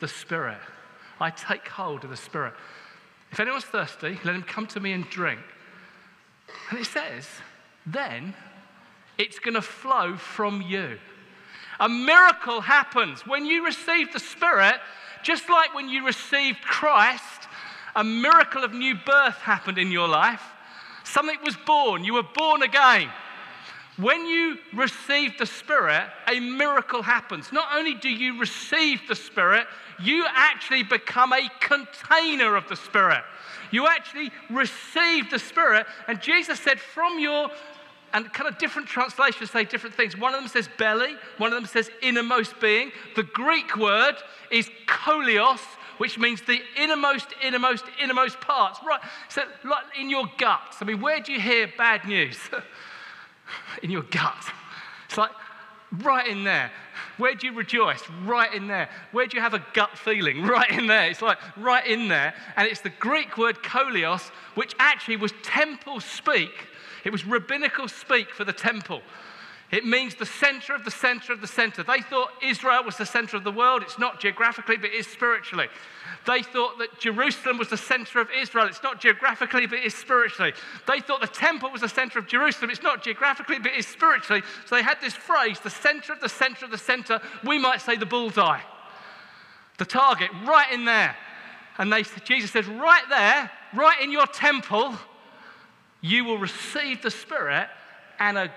the 0.00 0.08
Spirit. 0.08 0.58
I 1.20 1.30
take 1.30 1.66
hold 1.66 2.04
of 2.04 2.10
the 2.10 2.16
Spirit. 2.16 2.54
If 3.32 3.40
anyone's 3.40 3.64
thirsty, 3.64 4.18
let 4.24 4.34
him 4.34 4.42
come 4.42 4.66
to 4.68 4.80
me 4.80 4.92
and 4.92 5.08
drink. 5.08 5.40
And 6.70 6.78
it 6.78 6.84
says, 6.84 7.26
then 7.86 8.34
it's 9.18 9.38
going 9.38 9.54
to 9.54 9.62
flow 9.62 10.16
from 10.16 10.62
you. 10.62 10.98
A 11.80 11.88
miracle 11.88 12.60
happens 12.60 13.26
when 13.26 13.46
you 13.46 13.64
receive 13.64 14.12
the 14.12 14.20
Spirit. 14.20 14.76
Just 15.22 15.48
like 15.48 15.74
when 15.74 15.88
you 15.88 16.04
received 16.04 16.62
Christ, 16.62 17.48
a 17.94 18.04
miracle 18.04 18.64
of 18.64 18.72
new 18.72 18.94
birth 18.94 19.36
happened 19.36 19.78
in 19.78 19.90
your 19.90 20.08
life. 20.08 20.42
Something 21.04 21.38
was 21.44 21.56
born. 21.66 22.04
You 22.04 22.14
were 22.14 22.22
born 22.22 22.62
again. 22.62 23.08
When 23.98 24.24
you 24.26 24.56
receive 24.72 25.36
the 25.38 25.44
Spirit, 25.44 26.08
a 26.26 26.40
miracle 26.40 27.02
happens. 27.02 27.52
Not 27.52 27.68
only 27.76 27.94
do 27.94 28.08
you 28.08 28.40
receive 28.40 29.02
the 29.06 29.14
Spirit, 29.14 29.66
you 30.00 30.24
actually 30.28 30.82
become 30.82 31.32
a 31.34 31.50
container 31.60 32.56
of 32.56 32.66
the 32.68 32.76
Spirit. 32.76 33.22
You 33.70 33.86
actually 33.86 34.30
receive 34.50 35.30
the 35.30 35.38
Spirit. 35.38 35.86
And 36.08 36.22
Jesus 36.22 36.58
said, 36.58 36.80
from 36.80 37.18
your 37.18 37.50
and 38.12 38.32
kind 38.32 38.48
of 38.48 38.58
different 38.58 38.88
translations 38.88 39.50
say 39.50 39.64
different 39.64 39.94
things. 39.94 40.16
One 40.16 40.34
of 40.34 40.40
them 40.40 40.48
says 40.48 40.68
belly, 40.78 41.16
one 41.38 41.52
of 41.52 41.58
them 41.58 41.66
says 41.66 41.90
innermost 42.02 42.58
being. 42.60 42.92
The 43.16 43.22
Greek 43.22 43.76
word 43.76 44.16
is 44.50 44.70
kolios, 44.86 45.60
which 45.98 46.18
means 46.18 46.42
the 46.42 46.60
innermost, 46.76 47.28
innermost, 47.42 47.84
innermost 48.02 48.40
parts. 48.40 48.80
Right, 48.86 49.00
so 49.28 49.42
like 49.64 49.84
in 49.98 50.10
your 50.10 50.24
guts. 50.38 50.78
I 50.80 50.84
mean, 50.84 51.00
where 51.00 51.20
do 51.20 51.32
you 51.32 51.40
hear 51.40 51.70
bad 51.78 52.06
news? 52.06 52.38
in 53.82 53.90
your 53.90 54.02
gut. 54.02 54.44
It's 55.06 55.18
like 55.18 55.30
right 56.00 56.26
in 56.26 56.44
there. 56.44 56.70
Where 57.18 57.34
do 57.34 57.46
you 57.46 57.52
rejoice? 57.52 58.02
Right 58.24 58.52
in 58.54 58.66
there. 58.66 58.88
Where 59.12 59.26
do 59.26 59.36
you 59.36 59.42
have 59.42 59.54
a 59.54 59.64
gut 59.74 59.96
feeling? 59.96 60.46
Right 60.52 60.70
in 60.70 60.86
there. 60.86 61.10
It's 61.10 61.22
like 61.22 61.38
right 61.56 61.86
in 61.86 62.08
there. 62.08 62.34
And 62.56 62.68
it's 62.68 62.80
the 62.80 62.90
Greek 62.90 63.38
word 63.38 63.62
kolios, 63.62 64.30
which 64.54 64.74
actually 64.78 65.16
was 65.16 65.32
temple 65.42 66.00
speak 66.00 66.68
it 67.04 67.10
was 67.10 67.26
rabbinical 67.26 67.88
speak 67.88 68.30
for 68.30 68.44
the 68.44 68.52
temple. 68.52 69.02
It 69.72 69.86
means 69.86 70.14
the 70.14 70.26
center 70.26 70.74
of 70.74 70.84
the 70.84 70.90
center 70.90 71.32
of 71.32 71.40
the 71.40 71.46
center. 71.46 71.82
They 71.82 72.02
thought 72.02 72.30
Israel 72.42 72.84
was 72.84 72.98
the 72.98 73.06
center 73.06 73.38
of 73.38 73.44
the 73.44 73.50
world. 73.50 73.82
It's 73.82 73.98
not 73.98 74.20
geographically, 74.20 74.76
but 74.76 74.90
it 74.90 74.96
is 74.96 75.06
spiritually. 75.06 75.68
They 76.26 76.42
thought 76.42 76.78
that 76.78 77.00
Jerusalem 77.00 77.56
was 77.56 77.68
the 77.68 77.78
center 77.78 78.20
of 78.20 78.28
Israel. 78.36 78.66
It's 78.66 78.82
not 78.82 79.00
geographically, 79.00 79.66
but 79.66 79.78
it 79.78 79.86
is 79.86 79.94
spiritually. 79.94 80.52
They 80.86 81.00
thought 81.00 81.22
the 81.22 81.26
temple 81.26 81.70
was 81.70 81.80
the 81.80 81.88
center 81.88 82.18
of 82.18 82.26
Jerusalem. 82.28 82.70
It's 82.70 82.82
not 82.82 83.02
geographically, 83.02 83.58
but 83.58 83.72
it 83.72 83.78
is 83.78 83.86
spiritually. 83.86 84.42
So 84.66 84.76
they 84.76 84.82
had 84.82 85.00
this 85.00 85.14
phrase, 85.14 85.58
the 85.58 85.70
center 85.70 86.12
of 86.12 86.20
the 86.20 86.28
center 86.28 86.66
of 86.66 86.70
the 86.70 86.76
center. 86.76 87.18
We 87.42 87.58
might 87.58 87.80
say 87.80 87.96
the 87.96 88.04
bullseye, 88.04 88.60
the 89.78 89.86
target, 89.86 90.28
right 90.44 90.70
in 90.70 90.84
there. 90.84 91.16
And 91.78 91.90
they, 91.90 92.02
Jesus 92.24 92.50
says, 92.50 92.66
right 92.66 93.04
there, 93.08 93.50
right 93.72 94.00
in 94.02 94.12
your 94.12 94.26
temple, 94.26 94.94
you 96.02 96.24
will 96.24 96.36
receive 96.36 97.00
the 97.00 97.10
Spirit, 97.10 97.68
and 98.18 98.36
a, 98.36 98.52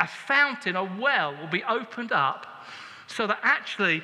a 0.00 0.06
fountain, 0.06 0.74
a 0.74 0.82
well, 0.82 1.36
will 1.36 1.46
be 1.46 1.62
opened 1.64 2.10
up 2.10 2.66
so 3.06 3.26
that 3.26 3.38
actually 3.42 4.02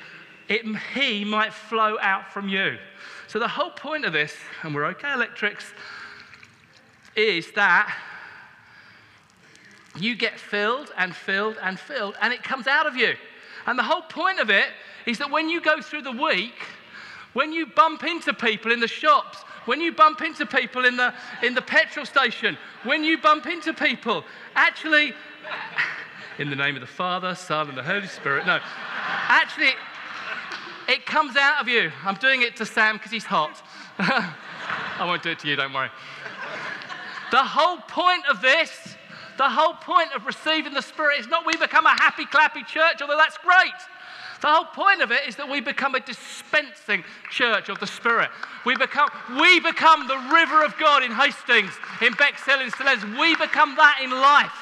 it, 0.48 0.64
He 0.94 1.24
might 1.24 1.52
flow 1.52 1.96
out 2.00 2.30
from 2.30 2.48
you. 2.48 2.78
So, 3.26 3.38
the 3.38 3.48
whole 3.48 3.70
point 3.70 4.04
of 4.04 4.12
this, 4.12 4.34
and 4.62 4.74
we're 4.74 4.86
okay, 4.86 5.12
electrics, 5.12 5.72
is 7.16 7.50
that 7.52 7.92
you 9.98 10.14
get 10.14 10.38
filled 10.38 10.92
and 10.96 11.14
filled 11.14 11.56
and 11.62 11.78
filled, 11.78 12.16
and 12.20 12.32
it 12.32 12.42
comes 12.42 12.66
out 12.66 12.86
of 12.86 12.96
you. 12.96 13.14
And 13.66 13.78
the 13.78 13.82
whole 13.82 14.02
point 14.02 14.40
of 14.40 14.50
it 14.50 14.68
is 15.06 15.18
that 15.18 15.30
when 15.30 15.48
you 15.48 15.60
go 15.60 15.80
through 15.80 16.02
the 16.02 16.12
week, 16.12 16.54
when 17.32 17.52
you 17.52 17.66
bump 17.66 18.04
into 18.04 18.32
people 18.32 18.72
in 18.72 18.80
the 18.80 18.88
shops, 18.88 19.38
when 19.68 19.82
you 19.82 19.92
bump 19.92 20.22
into 20.22 20.46
people 20.46 20.86
in 20.86 20.96
the, 20.96 21.12
in 21.42 21.52
the 21.52 21.60
petrol 21.60 22.06
station, 22.06 22.56
when 22.84 23.04
you 23.04 23.18
bump 23.18 23.44
into 23.44 23.74
people, 23.74 24.24
actually, 24.54 25.12
in 26.38 26.48
the 26.48 26.56
name 26.56 26.74
of 26.74 26.80
the 26.80 26.86
Father, 26.86 27.34
Son, 27.34 27.68
and 27.68 27.76
the 27.76 27.82
Holy 27.82 28.06
Spirit, 28.06 28.46
no, 28.46 28.60
actually, 29.28 29.72
it 30.88 31.04
comes 31.04 31.36
out 31.36 31.60
of 31.60 31.68
you. 31.68 31.92
I'm 32.02 32.14
doing 32.14 32.40
it 32.40 32.56
to 32.56 32.64
Sam 32.64 32.96
because 32.96 33.12
he's 33.12 33.26
hot. 33.26 33.62
I 33.98 35.04
won't 35.04 35.22
do 35.22 35.32
it 35.32 35.38
to 35.40 35.48
you, 35.48 35.56
don't 35.56 35.74
worry. 35.74 35.90
The 37.30 37.44
whole 37.44 37.76
point 37.76 38.24
of 38.26 38.40
this, 38.40 38.96
the 39.36 39.50
whole 39.50 39.74
point 39.74 40.14
of 40.16 40.24
receiving 40.24 40.72
the 40.72 40.80
Spirit 40.80 41.20
is 41.20 41.28
not 41.28 41.44
we 41.44 41.54
become 41.58 41.84
a 41.84 41.90
happy, 41.90 42.24
clappy 42.24 42.66
church, 42.66 43.02
although 43.02 43.18
that's 43.18 43.36
great. 43.36 43.76
The 44.40 44.46
whole 44.46 44.66
point 44.66 45.02
of 45.02 45.10
it 45.10 45.26
is 45.26 45.36
that 45.36 45.48
we 45.48 45.60
become 45.60 45.94
a 45.94 46.00
dispensing 46.00 47.02
church 47.30 47.68
of 47.68 47.80
the 47.80 47.86
Spirit. 47.86 48.30
We 48.64 48.76
become, 48.76 49.08
we 49.40 49.58
become 49.60 50.06
the 50.06 50.18
river 50.32 50.64
of 50.64 50.76
God 50.78 51.02
in 51.02 51.10
Hastings, 51.10 51.72
in 52.00 52.12
Bexhill, 52.12 52.60
in 52.60 52.70
St 52.70 52.84
Leonards. 52.84 53.18
We 53.18 53.34
become 53.34 53.74
that 53.76 54.00
in 54.02 54.10
life. 54.10 54.52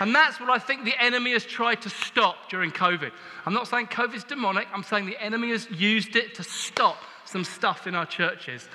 And 0.00 0.14
that's 0.14 0.40
what 0.40 0.48
I 0.48 0.58
think 0.58 0.84
the 0.84 1.00
enemy 1.00 1.32
has 1.32 1.44
tried 1.44 1.82
to 1.82 1.90
stop 1.90 2.48
during 2.48 2.72
COVID. 2.72 3.12
I'm 3.46 3.54
not 3.54 3.68
saying 3.68 3.88
COVID's 3.88 4.24
demonic, 4.24 4.66
I'm 4.72 4.82
saying 4.82 5.06
the 5.06 5.22
enemy 5.22 5.50
has 5.50 5.70
used 5.70 6.16
it 6.16 6.34
to 6.36 6.42
stop 6.42 6.96
some 7.26 7.44
stuff 7.44 7.86
in 7.86 7.94
our 7.94 8.06
churches. 8.06 8.68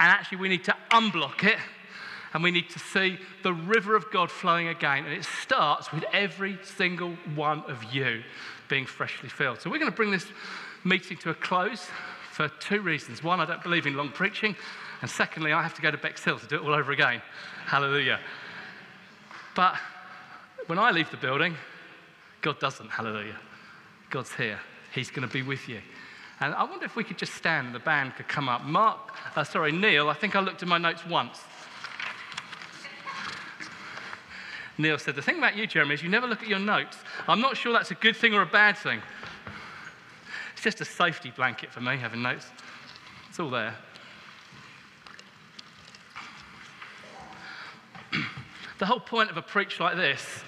And 0.00 0.10
actually, 0.10 0.38
we 0.38 0.48
need 0.48 0.64
to 0.64 0.74
unblock 0.90 1.44
it 1.44 1.58
and 2.32 2.42
we 2.42 2.50
need 2.50 2.68
to 2.70 2.80
see 2.80 3.18
the 3.44 3.52
river 3.52 3.94
of 3.94 4.10
God 4.10 4.30
flowing 4.30 4.66
again. 4.68 5.04
And 5.04 5.12
it 5.14 5.24
starts 5.24 5.92
with 5.92 6.04
every 6.12 6.58
single 6.64 7.12
one 7.36 7.62
of 7.68 7.94
you 7.94 8.24
being 8.68 8.86
freshly 8.86 9.28
filled. 9.28 9.60
So 9.60 9.70
we're 9.70 9.78
going 9.78 9.90
to 9.90 9.96
bring 9.96 10.10
this 10.10 10.26
meeting 10.84 11.16
to 11.18 11.30
a 11.30 11.34
close 11.34 11.86
for 12.32 12.48
two 12.60 12.80
reasons. 12.80 13.22
One, 13.22 13.40
I 13.40 13.46
don't 13.46 13.62
believe 13.62 13.86
in 13.86 13.96
long 13.96 14.10
preaching. 14.10 14.56
And 15.02 15.10
secondly, 15.10 15.52
I 15.52 15.62
have 15.62 15.74
to 15.74 15.82
go 15.82 15.90
to 15.90 15.98
Bexhill 15.98 16.38
to 16.38 16.46
do 16.46 16.56
it 16.56 16.62
all 16.62 16.74
over 16.74 16.92
again. 16.92 17.22
Hallelujah. 17.66 18.20
But 19.54 19.76
when 20.66 20.78
I 20.78 20.90
leave 20.90 21.10
the 21.10 21.16
building, 21.16 21.56
God 22.40 22.58
doesn't. 22.58 22.90
Hallelujah. 22.90 23.36
God's 24.10 24.34
here. 24.34 24.58
He's 24.94 25.10
going 25.10 25.26
to 25.26 25.32
be 25.32 25.42
with 25.42 25.68
you. 25.68 25.80
And 26.40 26.54
I 26.54 26.64
wonder 26.64 26.84
if 26.84 26.96
we 26.96 27.04
could 27.04 27.18
just 27.18 27.34
stand 27.34 27.66
and 27.66 27.74
the 27.74 27.80
band 27.80 28.16
could 28.16 28.28
come 28.28 28.48
up. 28.48 28.64
Mark, 28.64 28.98
uh, 29.36 29.44
sorry, 29.44 29.72
Neil, 29.72 30.08
I 30.08 30.14
think 30.14 30.34
I 30.34 30.40
looked 30.40 30.62
at 30.62 30.68
my 30.68 30.78
notes 30.78 31.06
once. 31.06 31.40
Neil 34.78 34.98
said, 34.98 35.14
The 35.14 35.22
thing 35.22 35.38
about 35.38 35.56
you, 35.56 35.66
Jeremy, 35.66 35.94
is 35.94 36.02
you 36.02 36.08
never 36.08 36.26
look 36.26 36.42
at 36.42 36.48
your 36.48 36.58
notes. 36.58 36.96
I'm 37.28 37.40
not 37.40 37.56
sure 37.56 37.72
that's 37.72 37.90
a 37.90 37.96
good 37.96 38.16
thing 38.16 38.34
or 38.34 38.42
a 38.42 38.46
bad 38.46 38.76
thing. 38.76 39.00
It's 40.52 40.62
just 40.62 40.80
a 40.80 40.84
safety 40.84 41.32
blanket 41.34 41.70
for 41.70 41.80
me, 41.80 41.96
having 41.96 42.22
notes. 42.22 42.46
It's 43.28 43.38
all 43.38 43.50
there. 43.50 43.74
the 48.78 48.86
whole 48.86 49.00
point 49.00 49.30
of 49.30 49.36
a 49.36 49.42
preach 49.42 49.80
like 49.80 49.96
this 49.96 50.42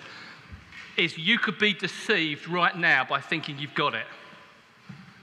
is 0.96 1.18
you 1.18 1.38
could 1.38 1.58
be 1.58 1.74
deceived 1.74 2.48
right 2.48 2.76
now 2.76 3.04
by 3.04 3.20
thinking 3.20 3.58
you've 3.58 3.74
got 3.74 3.94
it. 3.94 4.06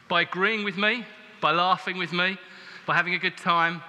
By 0.08 0.22
agreeing 0.22 0.64
with 0.64 0.78
me, 0.78 1.06
by 1.42 1.52
laughing 1.52 1.98
with 1.98 2.14
me, 2.14 2.38
by 2.86 2.96
having 2.96 3.16
a 3.16 3.20
good 3.20 3.38
time, 3.38 3.82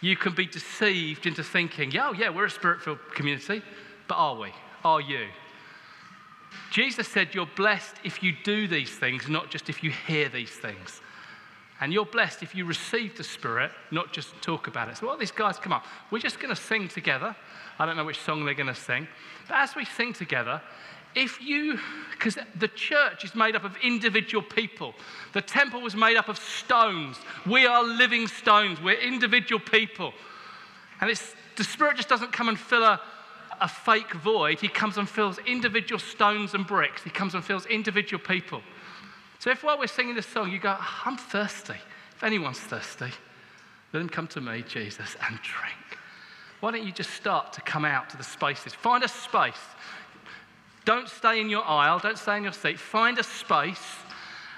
you 0.00 0.16
can 0.16 0.34
be 0.34 0.46
deceived 0.46 1.26
into 1.26 1.42
thinking, 1.42 1.96
oh, 1.98 2.12
yeah, 2.12 2.28
we're 2.28 2.44
a 2.44 2.50
spirit 2.50 2.82
filled 2.82 2.98
community, 3.14 3.62
but 4.08 4.16
are 4.16 4.36
we? 4.36 4.50
Are 4.84 5.00
you? 5.00 5.26
Jesus 6.70 7.08
said, 7.08 7.34
You're 7.34 7.48
blessed 7.56 7.96
if 8.04 8.22
you 8.22 8.32
do 8.44 8.68
these 8.68 8.90
things, 8.90 9.28
not 9.28 9.50
just 9.50 9.68
if 9.68 9.82
you 9.82 9.90
hear 9.90 10.28
these 10.28 10.50
things. 10.50 11.00
And 11.80 11.92
you're 11.92 12.06
blessed 12.06 12.42
if 12.42 12.54
you 12.54 12.64
receive 12.64 13.16
the 13.16 13.24
Spirit, 13.24 13.72
not 13.90 14.12
just 14.12 14.40
talk 14.40 14.68
about 14.68 14.88
it. 14.88 14.96
So, 14.96 15.06
while 15.06 15.16
these 15.16 15.32
guys 15.32 15.58
come 15.58 15.72
up, 15.72 15.84
we're 16.10 16.20
just 16.20 16.38
going 16.38 16.54
to 16.54 16.60
sing 16.60 16.88
together. 16.88 17.34
I 17.78 17.86
don't 17.86 17.96
know 17.96 18.04
which 18.04 18.20
song 18.20 18.44
they're 18.44 18.54
going 18.54 18.68
to 18.68 18.74
sing. 18.74 19.08
But 19.48 19.56
as 19.56 19.74
we 19.74 19.84
sing 19.84 20.12
together, 20.12 20.62
if 21.14 21.40
you, 21.40 21.78
because 22.12 22.38
the 22.58 22.68
church 22.68 23.24
is 23.24 23.34
made 23.34 23.54
up 23.54 23.64
of 23.64 23.76
individual 23.82 24.42
people, 24.42 24.94
the 25.32 25.42
temple 25.42 25.80
was 25.80 25.94
made 25.94 26.16
up 26.16 26.28
of 26.28 26.38
stones. 26.38 27.16
We 27.46 27.66
are 27.66 27.84
living 27.84 28.26
stones, 28.26 28.80
we're 28.80 29.00
individual 29.00 29.60
people. 29.60 30.12
And 31.00 31.10
it's, 31.10 31.34
the 31.56 31.64
Spirit 31.64 31.96
just 31.96 32.08
doesn't 32.08 32.32
come 32.32 32.48
and 32.48 32.58
fill 32.58 32.82
a, 32.82 33.00
a 33.64 33.68
fake 33.68 34.12
void, 34.12 34.60
He 34.60 34.68
comes 34.68 34.98
and 34.98 35.08
fills 35.08 35.38
individual 35.46 35.98
stones 35.98 36.52
and 36.52 36.66
bricks, 36.66 37.02
He 37.02 37.08
comes 37.08 37.34
and 37.34 37.42
fills 37.42 37.64
individual 37.64 38.22
people. 38.22 38.60
So 39.38 39.50
if 39.50 39.64
while 39.64 39.78
we're 39.78 39.86
singing 39.86 40.14
this 40.14 40.26
song, 40.26 40.52
you 40.52 40.58
go, 40.58 40.76
I'm 41.04 41.16
thirsty, 41.16 41.76
if 42.14 42.22
anyone's 42.22 42.60
thirsty, 42.60 43.10
let 43.92 44.00
him 44.00 44.08
come 44.08 44.26
to 44.28 44.40
me, 44.40 44.62
Jesus, 44.68 45.16
and 45.26 45.38
drink. 45.42 45.98
Why 46.60 46.72
don't 46.72 46.84
you 46.84 46.92
just 46.92 47.10
start 47.10 47.54
to 47.54 47.62
come 47.62 47.86
out 47.86 48.10
to 48.10 48.18
the 48.18 48.22
spaces? 48.22 48.74
Find 48.74 49.02
a 49.02 49.08
space. 49.08 49.60
Don't 50.84 51.08
stay 51.08 51.40
in 51.40 51.48
your 51.48 51.64
aisle, 51.64 51.98
don't 51.98 52.18
stay 52.18 52.36
in 52.36 52.42
your 52.42 52.52
seat. 52.52 52.78
Find 52.78 53.18
a 53.18 53.22
space. 53.22 53.96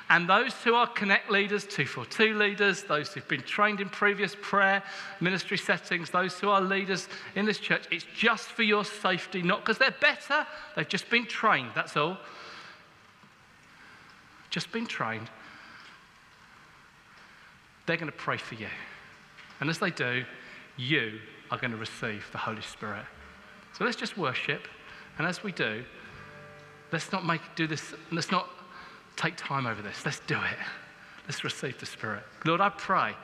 And 0.08 0.28
those 0.28 0.54
who 0.62 0.74
are 0.74 0.86
Connect 0.86 1.30
leaders, 1.30 1.64
242 1.64 2.38
leaders, 2.38 2.84
those 2.84 3.12
who've 3.12 3.26
been 3.26 3.42
trained 3.42 3.80
in 3.80 3.88
previous 3.88 4.36
prayer 4.40 4.82
ministry 5.20 5.58
settings, 5.58 6.10
those 6.10 6.38
who 6.38 6.48
are 6.48 6.60
leaders 6.60 7.08
in 7.34 7.44
this 7.44 7.58
church, 7.58 7.86
it's 7.90 8.06
just 8.16 8.46
for 8.46 8.62
your 8.62 8.84
safety, 8.84 9.42
not 9.42 9.60
because 9.60 9.78
they're 9.78 9.96
better, 10.00 10.46
they've 10.76 10.88
just 10.88 11.10
been 11.10 11.26
trained, 11.26 11.70
that's 11.74 11.96
all. 11.96 12.18
Just 14.50 14.70
been 14.70 14.86
trained. 14.86 15.28
They're 17.86 17.96
going 17.96 18.10
to 18.10 18.16
pray 18.16 18.36
for 18.36 18.54
you. 18.54 18.68
And 19.60 19.68
as 19.68 19.78
they 19.78 19.90
do, 19.90 20.24
you 20.76 21.18
are 21.50 21.58
going 21.58 21.72
to 21.72 21.76
receive 21.76 22.26
the 22.30 22.38
Holy 22.38 22.62
Spirit. 22.62 23.04
So 23.72 23.84
let's 23.84 23.96
just 23.96 24.16
worship. 24.16 24.68
And 25.18 25.26
as 25.26 25.42
we 25.42 25.50
do, 25.50 25.84
let's 26.92 27.10
not 27.10 27.26
make 27.26 27.40
do 27.56 27.66
this, 27.66 27.92
let's 28.12 28.30
not 28.30 28.48
take 29.16 29.36
time 29.36 29.66
over 29.66 29.82
this. 29.82 30.04
Let's 30.04 30.20
do 30.26 30.36
it. 30.36 30.58
Let's 31.26 31.42
receive 31.42 31.78
the 31.80 31.86
Spirit. 31.86 32.22
Lord, 32.44 32.60
I 32.60 32.68
pray, 32.68 33.14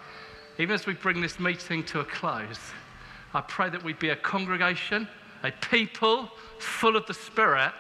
even 0.59 0.75
as 0.75 0.87
we 0.87 0.95
bring 0.95 1.21
this 1.21 1.39
meeting 1.39 1.85
to 1.85 2.01
a 2.01 2.05
close, 2.05 2.59
I 3.35 3.41
pray 3.43 3.71
that 3.71 3.83
we 3.83 3.93
be 3.93 4.11
a 4.11 4.17
congregation, 4.17 5.09
a 5.43 5.53
people 5.53 6.31
full 6.59 6.97
of 6.97 7.07
the 7.07 7.15
Spirit, 7.15 7.73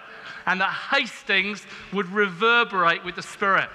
and 0.46 0.60
that 0.60 0.72
Hastings 0.72 1.66
would 1.92 2.08
reverberate 2.08 3.04
with 3.04 3.16
the 3.16 3.22
Spirit. 3.22 3.68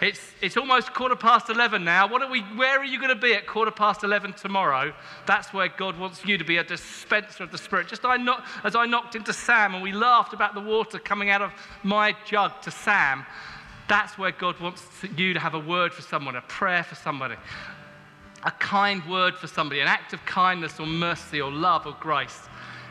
It's, 0.00 0.20
it's 0.42 0.56
almost 0.56 0.92
quarter 0.92 1.16
past 1.16 1.48
11 1.48 1.84
now. 1.84 2.08
What 2.08 2.20
are 2.20 2.30
we, 2.30 2.40
where 2.40 2.78
are 2.78 2.84
you 2.84 2.98
going 2.98 3.14
to 3.14 3.20
be 3.20 3.32
at 3.34 3.46
quarter 3.46 3.70
past 3.70 4.02
11 4.02 4.34
tomorrow? 4.34 4.92
That's 5.24 5.52
where 5.52 5.68
God 5.68 5.98
wants 5.98 6.24
you 6.26 6.36
to 6.36 6.44
be 6.44 6.56
a 6.56 6.64
dispenser 6.64 7.44
of 7.44 7.52
the 7.52 7.58
Spirit. 7.58 7.88
Just 7.88 8.04
I 8.04 8.16
as 8.64 8.74
I 8.74 8.86
knocked 8.86 9.14
into 9.14 9.32
Sam 9.32 9.74
and 9.74 9.82
we 9.82 9.92
laughed 9.92 10.34
about 10.34 10.54
the 10.54 10.60
water 10.60 10.98
coming 10.98 11.30
out 11.30 11.42
of 11.42 11.52
my 11.84 12.14
jug 12.26 12.60
to 12.62 12.70
Sam, 12.70 13.24
that's 13.88 14.16
where 14.16 14.32
God 14.32 14.58
wants 14.60 14.82
you 15.16 15.34
to 15.34 15.40
have 15.40 15.54
a 15.54 15.58
word 15.58 15.92
for 15.92 16.02
someone, 16.02 16.36
a 16.36 16.40
prayer 16.42 16.82
for 16.82 16.94
somebody, 16.94 17.36
a 18.42 18.50
kind 18.52 19.04
word 19.08 19.36
for 19.36 19.46
somebody, 19.46 19.80
an 19.80 19.88
act 19.88 20.12
of 20.12 20.24
kindness 20.24 20.80
or 20.80 20.86
mercy 20.86 21.40
or 21.40 21.50
love 21.50 21.86
or 21.86 21.96
grace. 22.00 22.48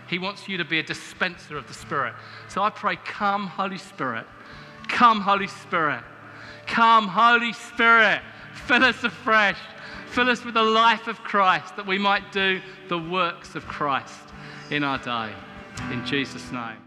He 0.08 0.20
wants 0.20 0.48
you 0.48 0.58
to 0.58 0.66
be 0.66 0.80
a 0.80 0.84
dispenser 0.84 1.58
of 1.58 1.68
the 1.68 1.74
Spirit. 1.74 2.14
So 2.48 2.62
I 2.62 2.70
pray, 2.70 2.98
come, 2.98 3.48
Holy 3.48 3.78
Spirit. 3.78 4.26
Come, 4.88 5.22
Holy 5.22 5.48
Spirit. 5.48 6.04
Come, 6.68 7.08
Holy 7.08 7.54
Spirit, 7.54 8.22
fill 8.54 8.84
us 8.84 9.04
afresh. 9.04 9.58
Fill 10.08 10.30
us 10.30 10.46
with 10.46 10.54
the 10.54 10.64
life 10.64 11.08
of 11.08 11.20
Christ 11.24 11.76
that 11.76 11.88
we 11.88 11.98
might 11.98 12.32
do 12.32 12.62
the 12.88 13.00
works 13.00 13.56
of 13.56 13.66
Christ 13.66 14.20
in 14.70 14.84
our 14.84 15.00
day. 15.00 15.34
In 15.92 16.06
Jesus' 16.06 16.52
name. 16.52 16.83